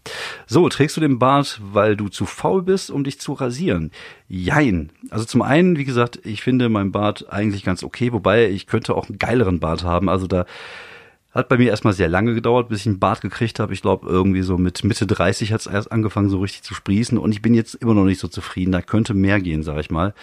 So, 0.45 0.69
trägst 0.69 0.95
du 0.95 1.01
den 1.01 1.17
Bart, 1.17 1.60
weil 1.63 1.95
du 1.95 2.08
zu 2.10 2.25
faul 2.25 2.62
bist, 2.62 2.91
um 2.91 3.04
dich 3.04 3.19
zu 3.19 3.34
rasieren? 3.34 3.91
Jein. 4.27 4.91
Also 5.10 5.25
zum 5.25 5.41
einen, 5.41 5.77
wie 5.77 5.86
gesagt, 5.86 6.19
ich 6.23 6.43
finde 6.43 6.69
mein 6.69 6.91
Bart 6.91 7.32
eigentlich 7.32 7.63
ganz 7.63 7.84
okay, 7.84 8.13
wobei 8.13 8.47
ich 8.47 8.67
könnte 8.67 8.95
auch 8.95 9.10
einen 9.10 9.17
geileren 9.17 9.60
Bart 9.60 9.84
haben. 9.84 10.08
Also 10.08 10.27
da 10.27 10.45
hat 11.32 11.49
bei 11.49 11.58
mir 11.58 11.69
erstmal 11.69 11.93
sehr 11.93 12.10
lange 12.10 12.36
gedauert, 12.36 12.69
bis 12.69 12.82
ich 12.82 12.88
einen 12.88 12.99
Bart 12.99 13.21
gekriegt 13.21 13.60
habe. 13.60 13.73
Ich 13.73 13.82
glaube, 13.82 14.08
irgendwie 14.08 14.41
so 14.41 14.58
mit 14.58 14.84
Mitte 14.84 15.08
30 15.08 15.54
hat 15.54 15.62
es 15.62 15.67
erst 15.67 15.91
angefangen, 15.91 16.30
so 16.30 16.41
richtig 16.41 16.62
zu 16.62 16.75
sprießen. 16.75 17.17
Und 17.17 17.32
ich 17.32 17.41
bin 17.41 17.56
jetzt 17.56 17.73
immer 17.75 17.93
noch 17.93 18.04
nicht 18.04 18.19
so 18.19 18.27
zufrieden. 18.27 18.71
Da 18.71 18.82
könnte 18.82 19.13
mehr 19.13 19.39
gehen, 19.39 19.63
sag 19.63 19.80
ich 19.80 19.89
mal. 19.89 20.13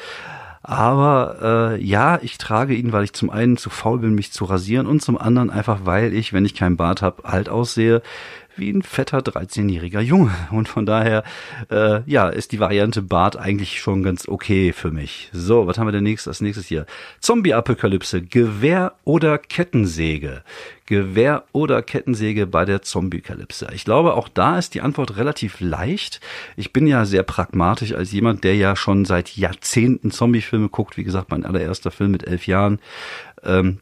Aber 0.62 1.76
äh, 1.76 1.84
ja, 1.84 2.18
ich 2.22 2.38
trage 2.38 2.74
ihn, 2.74 2.92
weil 2.92 3.04
ich 3.04 3.12
zum 3.12 3.30
einen 3.30 3.56
zu 3.56 3.70
faul 3.70 4.00
bin, 4.00 4.14
mich 4.14 4.32
zu 4.32 4.44
rasieren 4.44 4.86
und 4.86 5.00
zum 5.00 5.16
anderen 5.16 5.50
einfach, 5.50 5.80
weil 5.84 6.12
ich, 6.12 6.32
wenn 6.32 6.44
ich 6.44 6.54
keinen 6.54 6.76
Bart 6.76 7.02
habe, 7.02 7.22
halt 7.24 7.48
aussehe 7.48 8.02
wie 8.58 8.70
ein 8.70 8.82
fetter 8.82 9.18
13-jähriger 9.18 10.00
Junge. 10.00 10.34
Und 10.50 10.68
von 10.68 10.86
daher, 10.86 11.24
äh, 11.70 12.00
ja, 12.06 12.28
ist 12.28 12.52
die 12.52 12.60
Variante 12.60 13.02
Bart 13.02 13.36
eigentlich 13.36 13.80
schon 13.80 14.02
ganz 14.02 14.28
okay 14.28 14.72
für 14.72 14.90
mich. 14.90 15.30
So, 15.32 15.66
was 15.66 15.78
haben 15.78 15.86
wir 15.86 15.92
denn 15.92 16.04
nächstes, 16.04 16.28
als 16.28 16.40
nächstes 16.40 16.66
hier? 16.66 16.86
Zombie-Apokalypse, 17.20 18.22
Gewehr 18.22 18.94
oder 19.04 19.38
Kettensäge? 19.38 20.42
Gewehr 20.86 21.44
oder 21.52 21.82
Kettensäge 21.82 22.46
bei 22.46 22.64
der 22.64 22.82
Zombie-Kalypse? 22.82 23.68
Ich 23.74 23.84
glaube, 23.84 24.14
auch 24.14 24.28
da 24.28 24.58
ist 24.58 24.74
die 24.74 24.80
Antwort 24.80 25.16
relativ 25.16 25.60
leicht. 25.60 26.20
Ich 26.56 26.72
bin 26.72 26.86
ja 26.86 27.04
sehr 27.04 27.22
pragmatisch 27.22 27.92
als 27.92 28.10
jemand, 28.12 28.42
der 28.42 28.56
ja 28.56 28.74
schon 28.74 29.04
seit 29.04 29.36
Jahrzehnten 29.36 30.10
Zombie-Filme 30.10 30.68
guckt. 30.68 30.96
Wie 30.96 31.04
gesagt, 31.04 31.30
mein 31.30 31.44
allererster 31.44 31.90
Film 31.90 32.10
mit 32.10 32.26
elf 32.26 32.46
Jahren. 32.46 32.78
Ähm, 33.44 33.80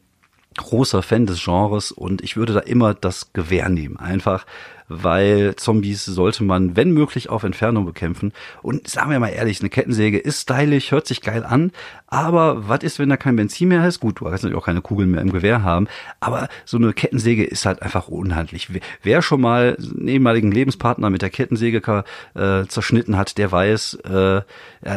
großer 0.57 1.01
Fan 1.01 1.25
des 1.25 1.43
Genres 1.43 1.91
und 1.91 2.21
ich 2.21 2.35
würde 2.35 2.53
da 2.53 2.59
immer 2.59 2.93
das 2.93 3.31
Gewehr 3.33 3.69
nehmen. 3.69 3.97
Einfach, 3.97 4.45
weil 4.87 5.55
Zombies 5.55 6.05
sollte 6.05 6.43
man, 6.43 6.75
wenn 6.75 6.91
möglich, 6.91 7.29
auf 7.29 7.43
Entfernung 7.43 7.85
bekämpfen. 7.85 8.33
Und 8.61 8.87
sagen 8.87 9.11
wir 9.11 9.19
mal 9.19 9.29
ehrlich, 9.29 9.59
eine 9.59 9.69
Kettensäge 9.69 10.17
ist 10.17 10.41
stylisch, 10.41 10.91
hört 10.91 11.07
sich 11.07 11.21
geil 11.21 11.43
an, 11.43 11.71
aber 12.07 12.69
was 12.69 12.83
ist, 12.83 12.99
wenn 12.99 13.09
da 13.09 13.17
kein 13.17 13.35
Benzin 13.35 13.67
mehr 13.69 13.85
ist? 13.85 13.99
Gut, 13.99 14.19
du 14.19 14.25
kannst 14.25 14.43
natürlich 14.43 14.57
auch 14.57 14.65
keine 14.65 14.81
Kugeln 14.81 15.11
mehr 15.11 15.21
im 15.21 15.31
Gewehr 15.31 15.63
haben, 15.63 15.87
aber 16.19 16.47
so 16.65 16.77
eine 16.77 16.93
Kettensäge 16.93 17.43
ist 17.43 17.65
halt 17.65 17.81
einfach 17.81 18.07
unhandlich. 18.07 18.69
Wer 19.03 19.21
schon 19.21 19.41
mal 19.41 19.77
einen 19.77 20.07
ehemaligen 20.07 20.51
Lebenspartner 20.51 21.09
mit 21.09 21.21
der 21.21 21.29
Kettensäge 21.29 22.05
äh, 22.35 22.65
zerschnitten 22.67 23.17
hat, 23.17 23.37
der 23.37 23.51
weiß, 23.51 23.95
äh, 24.05 24.41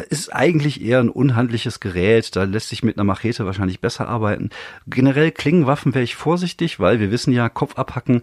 ist 0.09 0.35
eigentlich 0.35 0.83
eher 0.83 1.01
ein 1.01 1.09
unhandliches 1.09 1.81
Gerät, 1.81 2.37
da 2.37 2.45
lässt 2.45 2.69
sich 2.69 2.85
mit 2.85 2.97
einer 2.97 3.05
Machete 3.05 3.45
wahrscheinlich 3.45 3.81
besser 3.81 4.09
arbeiten. 4.09 4.51
Generell 4.87 5.33
Klingenwaffen 5.33 5.95
wäre 5.95 6.05
ich 6.05 6.15
vorsichtig, 6.15 6.79
weil 6.79 7.01
wir 7.01 7.11
wissen 7.11 7.33
ja, 7.33 7.49
Kopf 7.49 7.77
abhacken, 7.77 8.23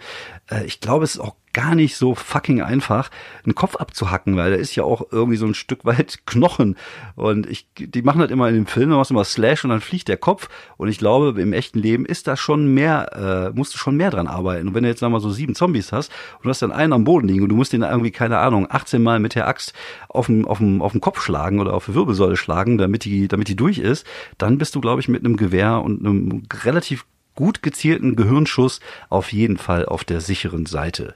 äh, 0.49 0.65
ich 0.65 0.79
glaube, 0.79 1.03
es 1.03 1.15
ist 1.15 1.21
auch 1.21 1.35
gar 1.53 1.75
nicht 1.75 1.95
so 1.95 2.13
fucking 2.15 2.61
einfach, 2.61 3.09
einen 3.43 3.55
Kopf 3.55 3.75
abzuhacken, 3.75 4.37
weil 4.37 4.51
da 4.51 4.57
ist 4.57 4.75
ja 4.75 4.83
auch 4.83 5.07
irgendwie 5.11 5.37
so 5.37 5.45
ein 5.45 5.53
Stück 5.53 5.85
weit 5.85 6.19
Knochen. 6.25 6.75
Und 7.15 7.49
ich, 7.49 7.67
die 7.77 8.01
machen 8.01 8.21
halt 8.21 8.31
immer 8.31 8.47
in 8.49 8.55
dem 8.55 8.65
Film, 8.67 8.89
da 8.89 8.97
machst 8.97 9.09
du 9.09 9.15
immer 9.15 9.23
Slash 9.23 9.63
und 9.63 9.71
dann 9.71 9.81
fliegt 9.81 10.07
der 10.07 10.17
Kopf. 10.17 10.49
Und 10.77 10.87
ich 10.89 10.99
glaube, 10.99 11.41
im 11.41 11.53
echten 11.53 11.79
Leben 11.79 12.05
ist 12.05 12.27
da 12.27 12.37
schon 12.37 12.73
mehr, 12.73 13.51
äh, 13.53 13.57
musst 13.57 13.73
du 13.73 13.77
schon 13.77 13.95
mehr 13.95 14.11
dran 14.11 14.27
arbeiten. 14.27 14.67
Und 14.67 14.73
wenn 14.75 14.83
du 14.83 14.89
jetzt, 14.89 14.99
sagen 14.99 15.11
wir 15.11 15.17
mal, 15.17 15.23
so 15.23 15.31
sieben 15.31 15.55
Zombies 15.55 15.91
hast 15.91 16.11
und 16.37 16.45
du 16.45 16.49
hast 16.49 16.61
dann 16.61 16.71
einen 16.71 16.93
am 16.93 17.03
Boden 17.03 17.27
liegen 17.27 17.43
und 17.43 17.49
du 17.49 17.55
musst 17.55 17.73
den 17.73 17.81
irgendwie, 17.81 18.11
keine 18.11 18.37
Ahnung, 18.37 18.67
18 18.69 19.01
Mal 19.01 19.19
mit 19.19 19.35
der 19.35 19.47
Axt 19.47 19.73
auf 20.09 20.27
dem, 20.27 20.47
auf 20.47 20.59
dem, 20.59 20.81
auf 20.81 20.91
dem 20.91 21.01
Kopf 21.01 21.21
schlagen 21.21 21.59
oder 21.59 21.73
auf 21.73 21.85
die 21.85 21.95
Wirbelsäule 21.95 22.37
schlagen, 22.37 22.77
damit 22.77 23.05
die, 23.05 23.27
damit 23.27 23.47
die 23.47 23.55
durch 23.55 23.79
ist, 23.79 24.05
dann 24.37 24.57
bist 24.57 24.75
du, 24.75 24.81
glaube 24.81 25.01
ich, 25.01 25.07
mit 25.07 25.25
einem 25.25 25.37
Gewehr 25.37 25.81
und 25.81 26.05
einem 26.05 26.43
relativ 26.63 27.05
gut 27.37 27.63
gezielten 27.63 28.17
Gehirnschuss 28.17 28.81
auf 29.07 29.31
jeden 29.31 29.57
Fall 29.57 29.85
auf 29.85 30.03
der 30.03 30.19
sicheren 30.19 30.65
Seite. 30.65 31.15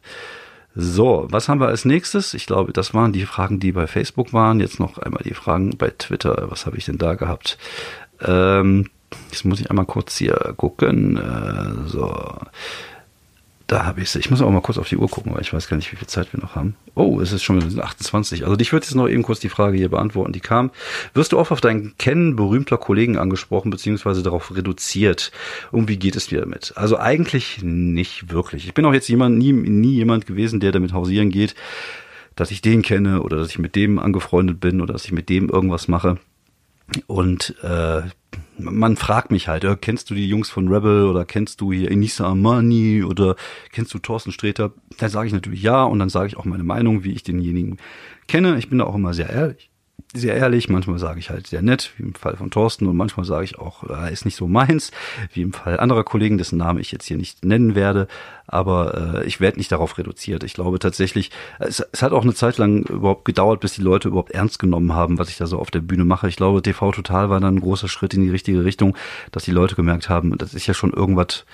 So, 0.74 1.28
was 1.30 1.50
haben 1.50 1.60
wir 1.60 1.68
als 1.68 1.84
nächstes? 1.84 2.34
Ich 2.34 2.46
glaube, 2.46 2.72
das 2.72 2.94
waren 2.94 3.12
die 3.12 3.26
Fragen, 3.26 3.60
die 3.60 3.74
bei 3.74 3.88
Facebook 3.88 4.32
waren. 4.32 4.62
Jetzt 4.62 4.80
noch 4.80 4.98
einmal 4.98 5.24
die 5.24 5.34
Fragen 5.34 5.78
bei 5.78 5.90
Twitter. 5.90 6.46
Was 6.50 6.66
habe 6.66 6.78
ich 6.78 6.86
denn 6.86 6.98
da 6.98 7.16
gehabt? 7.16 7.58
Ähm, 8.22 8.90
jetzt 9.32 9.44
muss 9.44 9.60
ich 9.60 9.70
einmal 9.70 9.86
kurz 9.86 10.16
hier 10.16 10.54
gucken. 10.56 11.18
Äh, 11.18 11.90
so. 11.90 12.38
Da 13.72 13.86
habe 13.86 14.02
ich 14.02 14.10
es. 14.10 14.16
Ich 14.18 14.30
muss 14.30 14.42
auch 14.42 14.52
mal 14.52 14.60
kurz 14.60 14.78
auf 14.78 14.90
die 14.90 14.98
Uhr 14.98 15.08
gucken, 15.08 15.34
weil 15.34 15.40
ich 15.40 15.54
weiß 15.54 15.70
gar 15.70 15.78
nicht, 15.78 15.90
wie 15.94 15.96
viel 15.96 16.06
Zeit 16.06 16.34
wir 16.34 16.42
noch 16.42 16.56
haben. 16.56 16.76
Oh, 16.94 17.22
es 17.22 17.32
ist 17.32 17.42
schon 17.42 17.80
28. 17.80 18.44
Also 18.44 18.60
ich 18.60 18.74
würde 18.74 18.86
jetzt 18.86 18.96
noch 18.96 19.08
eben 19.08 19.24
kurz 19.24 19.40
die 19.40 19.48
Frage 19.48 19.78
hier 19.78 19.88
beantworten, 19.88 20.34
die 20.34 20.42
kam. 20.42 20.72
Wirst 21.14 21.32
du 21.32 21.40
oft 21.40 21.54
auf 21.54 21.62
dein 21.62 21.94
Kennen 21.98 22.36
berühmter 22.36 22.78
Kollegen 22.78 23.18
angesprochen, 23.18 23.72
beziehungsweise 23.72 24.24
darauf 24.24 24.54
reduziert? 24.54 25.32
Und 25.72 25.88
wie 25.88 25.96
geht 25.96 26.18
es 26.18 26.28
dir 26.28 26.42
damit? 26.42 26.74
Also 26.76 26.98
eigentlich 26.98 27.64
nicht 27.64 28.30
wirklich. 28.30 28.66
Ich 28.66 28.74
bin 28.74 28.84
auch 28.84 28.94
jetzt 28.94 29.08
jemand, 29.08 29.38
nie, 29.38 29.54
nie 29.54 29.94
jemand 29.94 30.26
gewesen, 30.26 30.60
der 30.60 30.74
damit 30.74 30.92
hausieren 30.92 31.30
geht, 31.30 31.56
dass 32.36 32.52
ich 32.52 32.62
den 32.62 32.82
kenne 32.82 33.22
oder 33.22 33.38
dass 33.38 33.52
ich 33.52 33.58
mit 33.58 33.78
dem 33.78 34.00
angefreundet 34.00 34.60
bin 34.60 34.82
oder 34.82 34.92
dass 34.92 35.06
ich 35.06 35.14
mit 35.14 35.30
dem 35.30 35.48
irgendwas 35.48 35.88
mache. 35.88 36.18
Und 37.08 37.56
äh, 37.64 38.02
man 38.58 38.98
fragt 38.98 39.32
mich 39.32 39.48
halt, 39.48 39.64
äh, 39.64 39.78
kennst 39.80 40.10
du 40.10 40.14
die 40.14 40.28
Jungs 40.28 40.50
von 40.50 40.68
Rebel 40.68 41.06
oder 41.06 41.26
kennst 41.26 41.62
du 41.62 41.72
hier 41.72 41.92
Enisa 41.92 42.26
Amani 42.26 43.04
oder 43.04 43.36
kennst 43.72 43.94
du 43.94 44.00
Thorsten 44.00 44.32
Sträter? 44.32 44.74
Dann 44.98 45.10
sage 45.10 45.28
ich 45.28 45.34
natürlich 45.34 45.62
ja 45.62 45.84
und 45.84 46.00
dann 46.00 46.10
sage 46.10 46.28
ich 46.28 46.38
auch 46.38 46.46
meine 46.46 46.64
Meinung, 46.64 47.04
wie 47.04 47.14
ich 47.14 47.24
denjenigen 47.24 47.78
kenne. 48.28 48.58
Ich 48.58 48.70
bin 48.70 48.80
da 48.80 48.86
auch 48.86 48.96
immer 48.96 49.14
sehr 49.14 49.30
ehrlich 49.30 49.72
sehr 50.14 50.36
ehrlich, 50.36 50.70
manchmal 50.70 51.00
sage 51.00 51.20
ich 51.20 51.30
halt 51.30 51.48
sehr 51.48 51.62
nett, 51.62 51.94
wie 51.98 52.04
im 52.04 52.16
Fall 52.16 52.36
von 52.36 52.52
Thorsten, 52.52 52.88
und 52.88 52.98
manchmal 52.98 53.26
sage 53.26 53.46
ich 53.46 53.58
auch, 53.58 53.90
äh, 53.90 54.12
ist 54.12 54.26
nicht 54.26 54.36
so 54.36 54.48
meins, 54.48 54.92
wie 55.34 55.42
im 55.42 55.54
Fall 55.54 55.80
anderer 55.80 56.04
Kollegen, 56.04 56.38
dessen 56.38 56.58
Namen 56.58 56.80
ich 56.80 56.92
jetzt 56.92 57.06
hier 57.06 57.18
nicht 57.18 57.46
nennen 57.46 57.76
werde, 57.76 58.08
aber 58.48 59.22
äh, 59.22 59.26
ich 59.26 59.40
werde 59.40 59.58
nicht 59.58 59.72
darauf 59.72 59.98
reduziert. 59.98 60.44
Ich 60.44 60.54
glaube 60.54 60.80
tatsächlich, 60.80 61.32
es, 61.60 61.84
es 61.92 62.02
hat 62.02 62.12
auch 62.12 62.24
eine 62.24 62.34
Zeit 62.34 62.58
lang 62.58 62.84
überhaupt 62.84 63.26
gedauert, 63.26 63.60
bis 63.60 63.74
die 63.74 63.82
Leute 63.82 64.10
überhaupt 64.10 64.32
ernst 64.32 64.60
genommen 64.60 64.94
haben, 64.94 65.18
was 65.18 65.30
ich 65.30 65.38
da 65.38 65.48
so 65.48 65.60
auf 65.60 65.72
der 65.72 65.82
Bühne 65.82 66.06
mache. 66.06 66.28
Ich 66.28 66.36
glaube, 66.36 66.62
TV 66.62 66.92
Total 66.92 67.30
war 67.30 67.40
dann 67.40 67.56
ein 67.56 67.62
großer 67.62 67.88
Schritt 67.88 68.14
in 68.14 68.22
die 68.22 68.30
richtige 68.30 68.64
Richtung, 68.64 68.96
dass 69.32 69.44
die 69.44 69.52
Leute 69.52 69.76
gemerkt 69.76 70.10
haben, 70.10 70.38
das 70.38 70.54
ist 70.54 70.68
ja 70.68 70.74
schon 70.74 70.94
irgendwas 70.94 71.46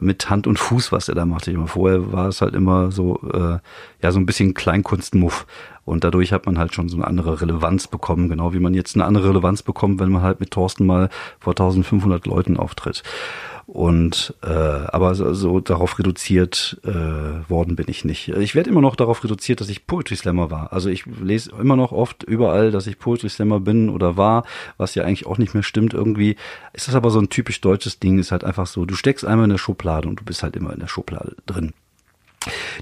mit 0.00 0.30
Hand 0.30 0.46
und 0.46 0.58
Fuß, 0.58 0.92
was 0.92 1.08
er 1.08 1.14
da 1.14 1.26
machte. 1.26 1.56
Vorher 1.66 2.12
war 2.12 2.28
es 2.28 2.40
halt 2.40 2.54
immer 2.54 2.90
so, 2.90 3.20
äh, 3.32 3.58
ja, 4.02 4.12
so 4.12 4.18
ein 4.18 4.26
bisschen 4.26 4.54
Kleinkunstmuff. 4.54 5.46
Und 5.84 6.04
dadurch 6.04 6.32
hat 6.32 6.46
man 6.46 6.58
halt 6.58 6.74
schon 6.74 6.88
so 6.88 6.96
eine 6.96 7.06
andere 7.06 7.40
Relevanz 7.40 7.86
bekommen, 7.86 8.28
genau 8.28 8.52
wie 8.52 8.60
man 8.60 8.74
jetzt 8.74 8.94
eine 8.94 9.06
andere 9.06 9.30
Relevanz 9.30 9.62
bekommt, 9.62 10.00
wenn 10.00 10.10
man 10.10 10.22
halt 10.22 10.38
mit 10.38 10.50
Thorsten 10.50 10.84
mal 10.84 11.08
vor 11.40 11.52
1500 11.52 12.26
Leuten 12.26 12.56
auftritt. 12.58 13.02
Und 13.70 14.34
äh, 14.42 14.48
aber 14.48 15.14
so, 15.14 15.34
so 15.34 15.60
darauf 15.60 15.98
reduziert 15.98 16.80
äh, 16.84 17.50
worden 17.50 17.76
bin 17.76 17.84
ich 17.88 18.02
nicht. 18.02 18.28
Ich 18.28 18.54
werde 18.54 18.70
immer 18.70 18.80
noch 18.80 18.96
darauf 18.96 19.22
reduziert, 19.22 19.60
dass 19.60 19.68
ich 19.68 19.86
Poetry 19.86 20.16
Slammer 20.16 20.50
war. 20.50 20.72
Also 20.72 20.88
ich 20.88 21.04
lese 21.04 21.50
immer 21.50 21.76
noch 21.76 21.92
oft 21.92 22.22
überall, 22.22 22.70
dass 22.70 22.86
ich 22.86 22.98
Poetry 22.98 23.28
Slammer 23.28 23.60
bin 23.60 23.90
oder 23.90 24.16
war, 24.16 24.46
was 24.78 24.94
ja 24.94 25.04
eigentlich 25.04 25.26
auch 25.26 25.36
nicht 25.36 25.52
mehr 25.52 25.62
stimmt. 25.62 25.92
Irgendwie 25.92 26.36
ist 26.72 26.88
das 26.88 26.94
aber 26.94 27.10
so 27.10 27.18
ein 27.20 27.28
typisch 27.28 27.60
deutsches 27.60 27.98
Ding, 27.98 28.18
ist 28.18 28.32
halt 28.32 28.42
einfach 28.42 28.66
so, 28.66 28.86
du 28.86 28.94
steckst 28.94 29.26
einmal 29.26 29.44
in 29.44 29.50
der 29.50 29.58
Schublade 29.58 30.08
und 30.08 30.18
du 30.18 30.24
bist 30.24 30.42
halt 30.42 30.56
immer 30.56 30.72
in 30.72 30.80
der 30.80 30.88
Schublade 30.88 31.36
drin. 31.44 31.74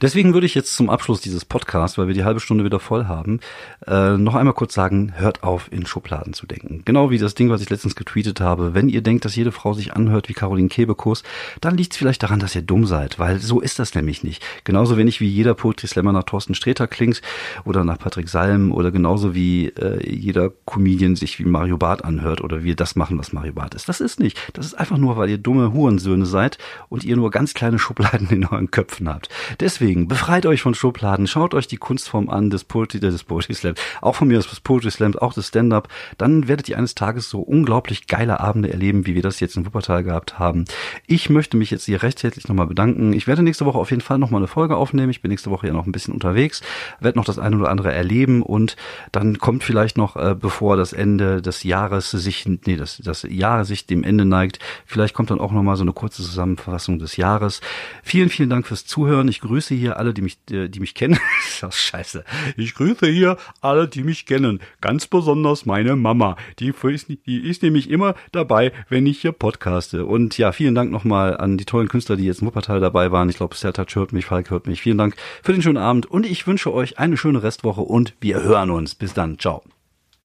Deswegen 0.03 0.35
würde 0.35 0.47
ich 0.47 0.55
jetzt 0.55 0.75
zum 0.75 0.91
Abschluss 0.91 1.21
dieses 1.21 1.45
Podcasts, 1.45 1.99
weil 1.99 2.07
wir 2.07 2.15
die 2.15 2.25
halbe 2.25 2.41
Stunde 2.41 2.65
wieder 2.65 2.81
voll 2.81 3.07
haben, 3.07 3.41
äh, 3.87 4.17
noch 4.17 4.35
einmal 4.35 4.55
kurz 4.55 4.75
sagen, 4.75 5.15
hört 5.17 5.43
auf, 5.43 5.71
in 5.71 5.87
Schubladen 5.87 6.33
zu 6.33 6.47
denken. 6.47 6.83
Genau 6.85 7.11
wie 7.11 7.19
das 7.19 7.35
Ding, 7.35 7.51
was 7.51 7.61
ich 7.61 7.71
letztens 7.71 7.97
getweetet 7.97 8.41
habe. 8.41 8.75
Wenn 8.75 8.89
ihr 8.89 9.03
denkt, 9.03 9.25
dass 9.25 9.37
jede 9.37 9.53
Frau 9.53 9.73
sich 9.73 9.95
anhört 9.95 10.29
wie 10.29 10.35
Caroline 10.35 10.69
Kebekus, 10.69 11.23
dann 11.61 11.77
liegt 11.77 11.93
es 11.93 11.99
vielleicht 11.99 12.23
daran, 12.23 12.41
dass 12.41 12.55
ihr 12.55 12.63
dumm 12.63 12.87
seid, 12.87 13.19
weil 13.19 13.39
so 13.39 13.61
ist 13.61 13.79
das 13.79 13.95
nämlich 13.95 14.23
nicht. 14.23 14.43
Genauso 14.65 14.97
wenig 14.97 15.21
wie 15.21 15.29
jeder 15.29 15.55
Poetry 15.55 15.87
Slammer 15.87 16.13
nach 16.13 16.25
Thorsten 16.25 16.55
Sträter 16.55 16.87
klingt 16.87 17.23
oder 17.65 17.85
nach 17.85 17.99
Patrick 17.99 18.29
Salm 18.29 18.73
oder 18.73 18.91
genauso 18.91 19.35
wie 19.35 19.69
äh, 19.69 20.09
jeder 20.09 20.51
Comedian 20.67 21.17
sich 21.17 21.39
wie 21.39 21.45
Mario 21.45 21.79
Barth 21.79 22.05
anhört 22.05 22.41
oder 22.41 22.63
wir 22.63 22.77
das 22.77 22.97
machen, 22.97 23.19
was 23.19 23.33
Mario 23.33 23.53
Barth 23.53 23.75
ist. 23.75 23.89
Das 23.89 24.01
ist 24.01 24.21
nicht. 24.21 24.39
Das 24.53 24.67
ist 24.67 24.75
einfach 24.75 24.99
nur, 24.99 25.17
weil 25.17 25.31
ihr 25.31 25.39
dumme 25.39 25.73
Hurensöhne 25.73 26.27
seid 26.27 26.59
und 26.89 27.05
ihr 27.05 27.17
nur 27.17 27.31
ganz 27.31 27.55
kleine 27.55 27.79
Schubladen 27.79 28.29
in 28.31 28.45
euren 28.45 28.71
Köpfen 28.71 29.09
habt. 29.09 29.29
Deswegen 29.61 30.09
befreit 30.09 30.47
euch 30.47 30.63
von 30.63 30.75
Schubladen, 30.75 31.27
schaut 31.27 31.55
euch 31.55 31.67
die 31.67 31.77
Kunstform 31.77 32.29
an 32.29 32.51
des 32.51 32.65
Poetry, 32.65 33.01
des 33.01 33.25
Poetry 33.25 33.55
Slams, 33.55 33.81
auch 34.01 34.17
von 34.17 34.29
mir 34.29 34.37
des 34.37 34.61
Poetry 34.61 34.91
Slams, 34.91 35.17
auch 35.17 35.33
des 35.33 35.49
Stand-Up. 35.49 35.89
Dann 36.19 36.49
werdet 36.49 36.69
ihr 36.69 36.79
eines 36.79 36.95
Tages 36.95 37.31
so 37.31 37.41
unglaublich 37.41 38.07
geile 38.07 38.41
Abende 38.41 38.73
erleben, 38.73 39.07
wie 39.07 39.15
wir 39.15 39.23
das 39.23 39.41
jetzt 39.41 39.57
in 39.57 39.67
Wuppertal 39.67 40.05
gehabt 40.05 40.39
haben. 40.39 40.65
Ich 41.07 41.31
möchte 41.31 41.57
mich 41.57 41.71
jetzt 41.71 41.85
hier 41.85 42.03
recht 42.03 42.23
herzlich 42.23 42.49
nochmal 42.49 42.67
bedanken. 42.67 43.13
Ich 43.13 43.27
werde 43.27 43.43
nächste 43.43 43.67
Woche 43.67 43.79
auf 43.79 43.91
jeden 43.91 44.03
Fall 44.03 44.19
nochmal 44.19 44.41
eine 44.41 44.49
Folge 44.49 44.77
aufnehmen. 44.77 45.11
Ich 45.11 45.23
bin 45.23 45.31
nächste 45.31 45.51
Woche 45.51 45.67
ja 45.67 45.73
noch 45.73 45.87
ein 45.87 45.93
bisschen 45.93 46.15
unterwegs, 46.15 46.63
werde 47.01 47.19
noch 47.19 47.25
das 47.25 47.39
eine 47.39 47.57
oder 47.57 47.71
andere 47.71 47.93
erleben 47.93 48.43
und 48.43 48.77
dann 49.13 49.39
kommt 49.39 49.65
vielleicht 49.65 49.97
noch, 49.97 50.17
äh, 50.17 50.35
bevor 50.39 50.77
das 50.77 50.93
Ende 50.93 51.43
des 51.43 51.63
Jahres 51.63 52.11
sich, 52.11 52.47
nee, 52.47 52.77
das, 52.77 52.99
das 53.03 53.27
Jahr 53.29 53.65
sich 53.65 53.87
dem 53.87 54.05
Ende 54.05 54.25
neigt, 54.25 54.59
vielleicht 54.85 55.15
kommt 55.15 55.31
dann 55.31 55.41
auch 55.41 55.53
nochmal 55.53 55.77
so 55.77 55.83
eine 55.83 55.93
kurze 55.93 56.23
Zusammenfassung 56.23 56.99
des 56.99 57.17
Jahres. 57.17 57.61
Vielen, 58.03 58.29
vielen 58.29 58.51
Dank 58.51 58.67
fürs 58.67 58.87
Zuhören. 58.87 59.29
Ich 59.29 59.41
grüße 59.47 59.75
hier 59.75 59.99
alle, 59.99 60.15
die 60.15 60.23
mich, 60.23 60.39
äh, 60.51 60.69
die 60.69 60.81
mich 60.81 60.95
kennen. 60.95 61.19
das 61.61 61.77
scheiße. 61.77 62.25
Ich 62.57 62.75
grüße 62.75 63.07
hier 63.07 63.37
alle, 63.61 63.89
die 63.89 64.03
mich 64.03 64.27
kennen. 64.27 64.61
Ganz 64.81 65.07
besonders 65.07 65.67
meine 65.67 65.97
Mama. 65.97 66.37
Die 66.59 66.73
ist, 66.83 67.09
die 67.09 67.49
ist 67.49 67.63
nämlich 67.63 67.91
immer 67.91 68.15
dabei, 68.33 68.73
wenn 68.89 69.07
ich 69.07 69.21
hier 69.21 69.33
podcaste. 69.33 70.07
Und 70.07 70.39
ja, 70.39 70.53
vielen 70.53 70.75
Dank 70.75 70.91
nochmal 70.91 71.37
an 71.37 71.59
die 71.59 71.65
tollen 71.65 71.89
Künstler, 71.89 72.17
die 72.17 72.25
jetzt 72.25 72.41
in 72.41 72.47
Wuppertal 72.47 72.81
dabei 72.81 73.13
waren. 73.13 73.29
Ich 73.29 73.37
glaube, 73.37 73.55
Sertac 73.55 73.95
hört 73.95 74.13
mich, 74.13 74.27
Falk 74.27 74.51
hört 74.51 74.67
mich. 74.67 74.83
Vielen 74.83 74.99
Dank 74.99 75.17
für 75.43 75.53
den 75.53 75.63
schönen 75.63 75.79
Abend 75.79 76.07
und 76.07 76.27
ich 76.27 76.47
wünsche 76.47 76.73
euch 76.73 76.99
eine 76.99 77.17
schöne 77.17 77.43
Restwoche 77.43 77.83
und 77.83 78.15
wir 78.21 78.43
hören 78.43 78.71
uns. 78.71 78.95
Bis 78.95 79.15
dann. 79.15 79.39
Ciao. 79.39 79.63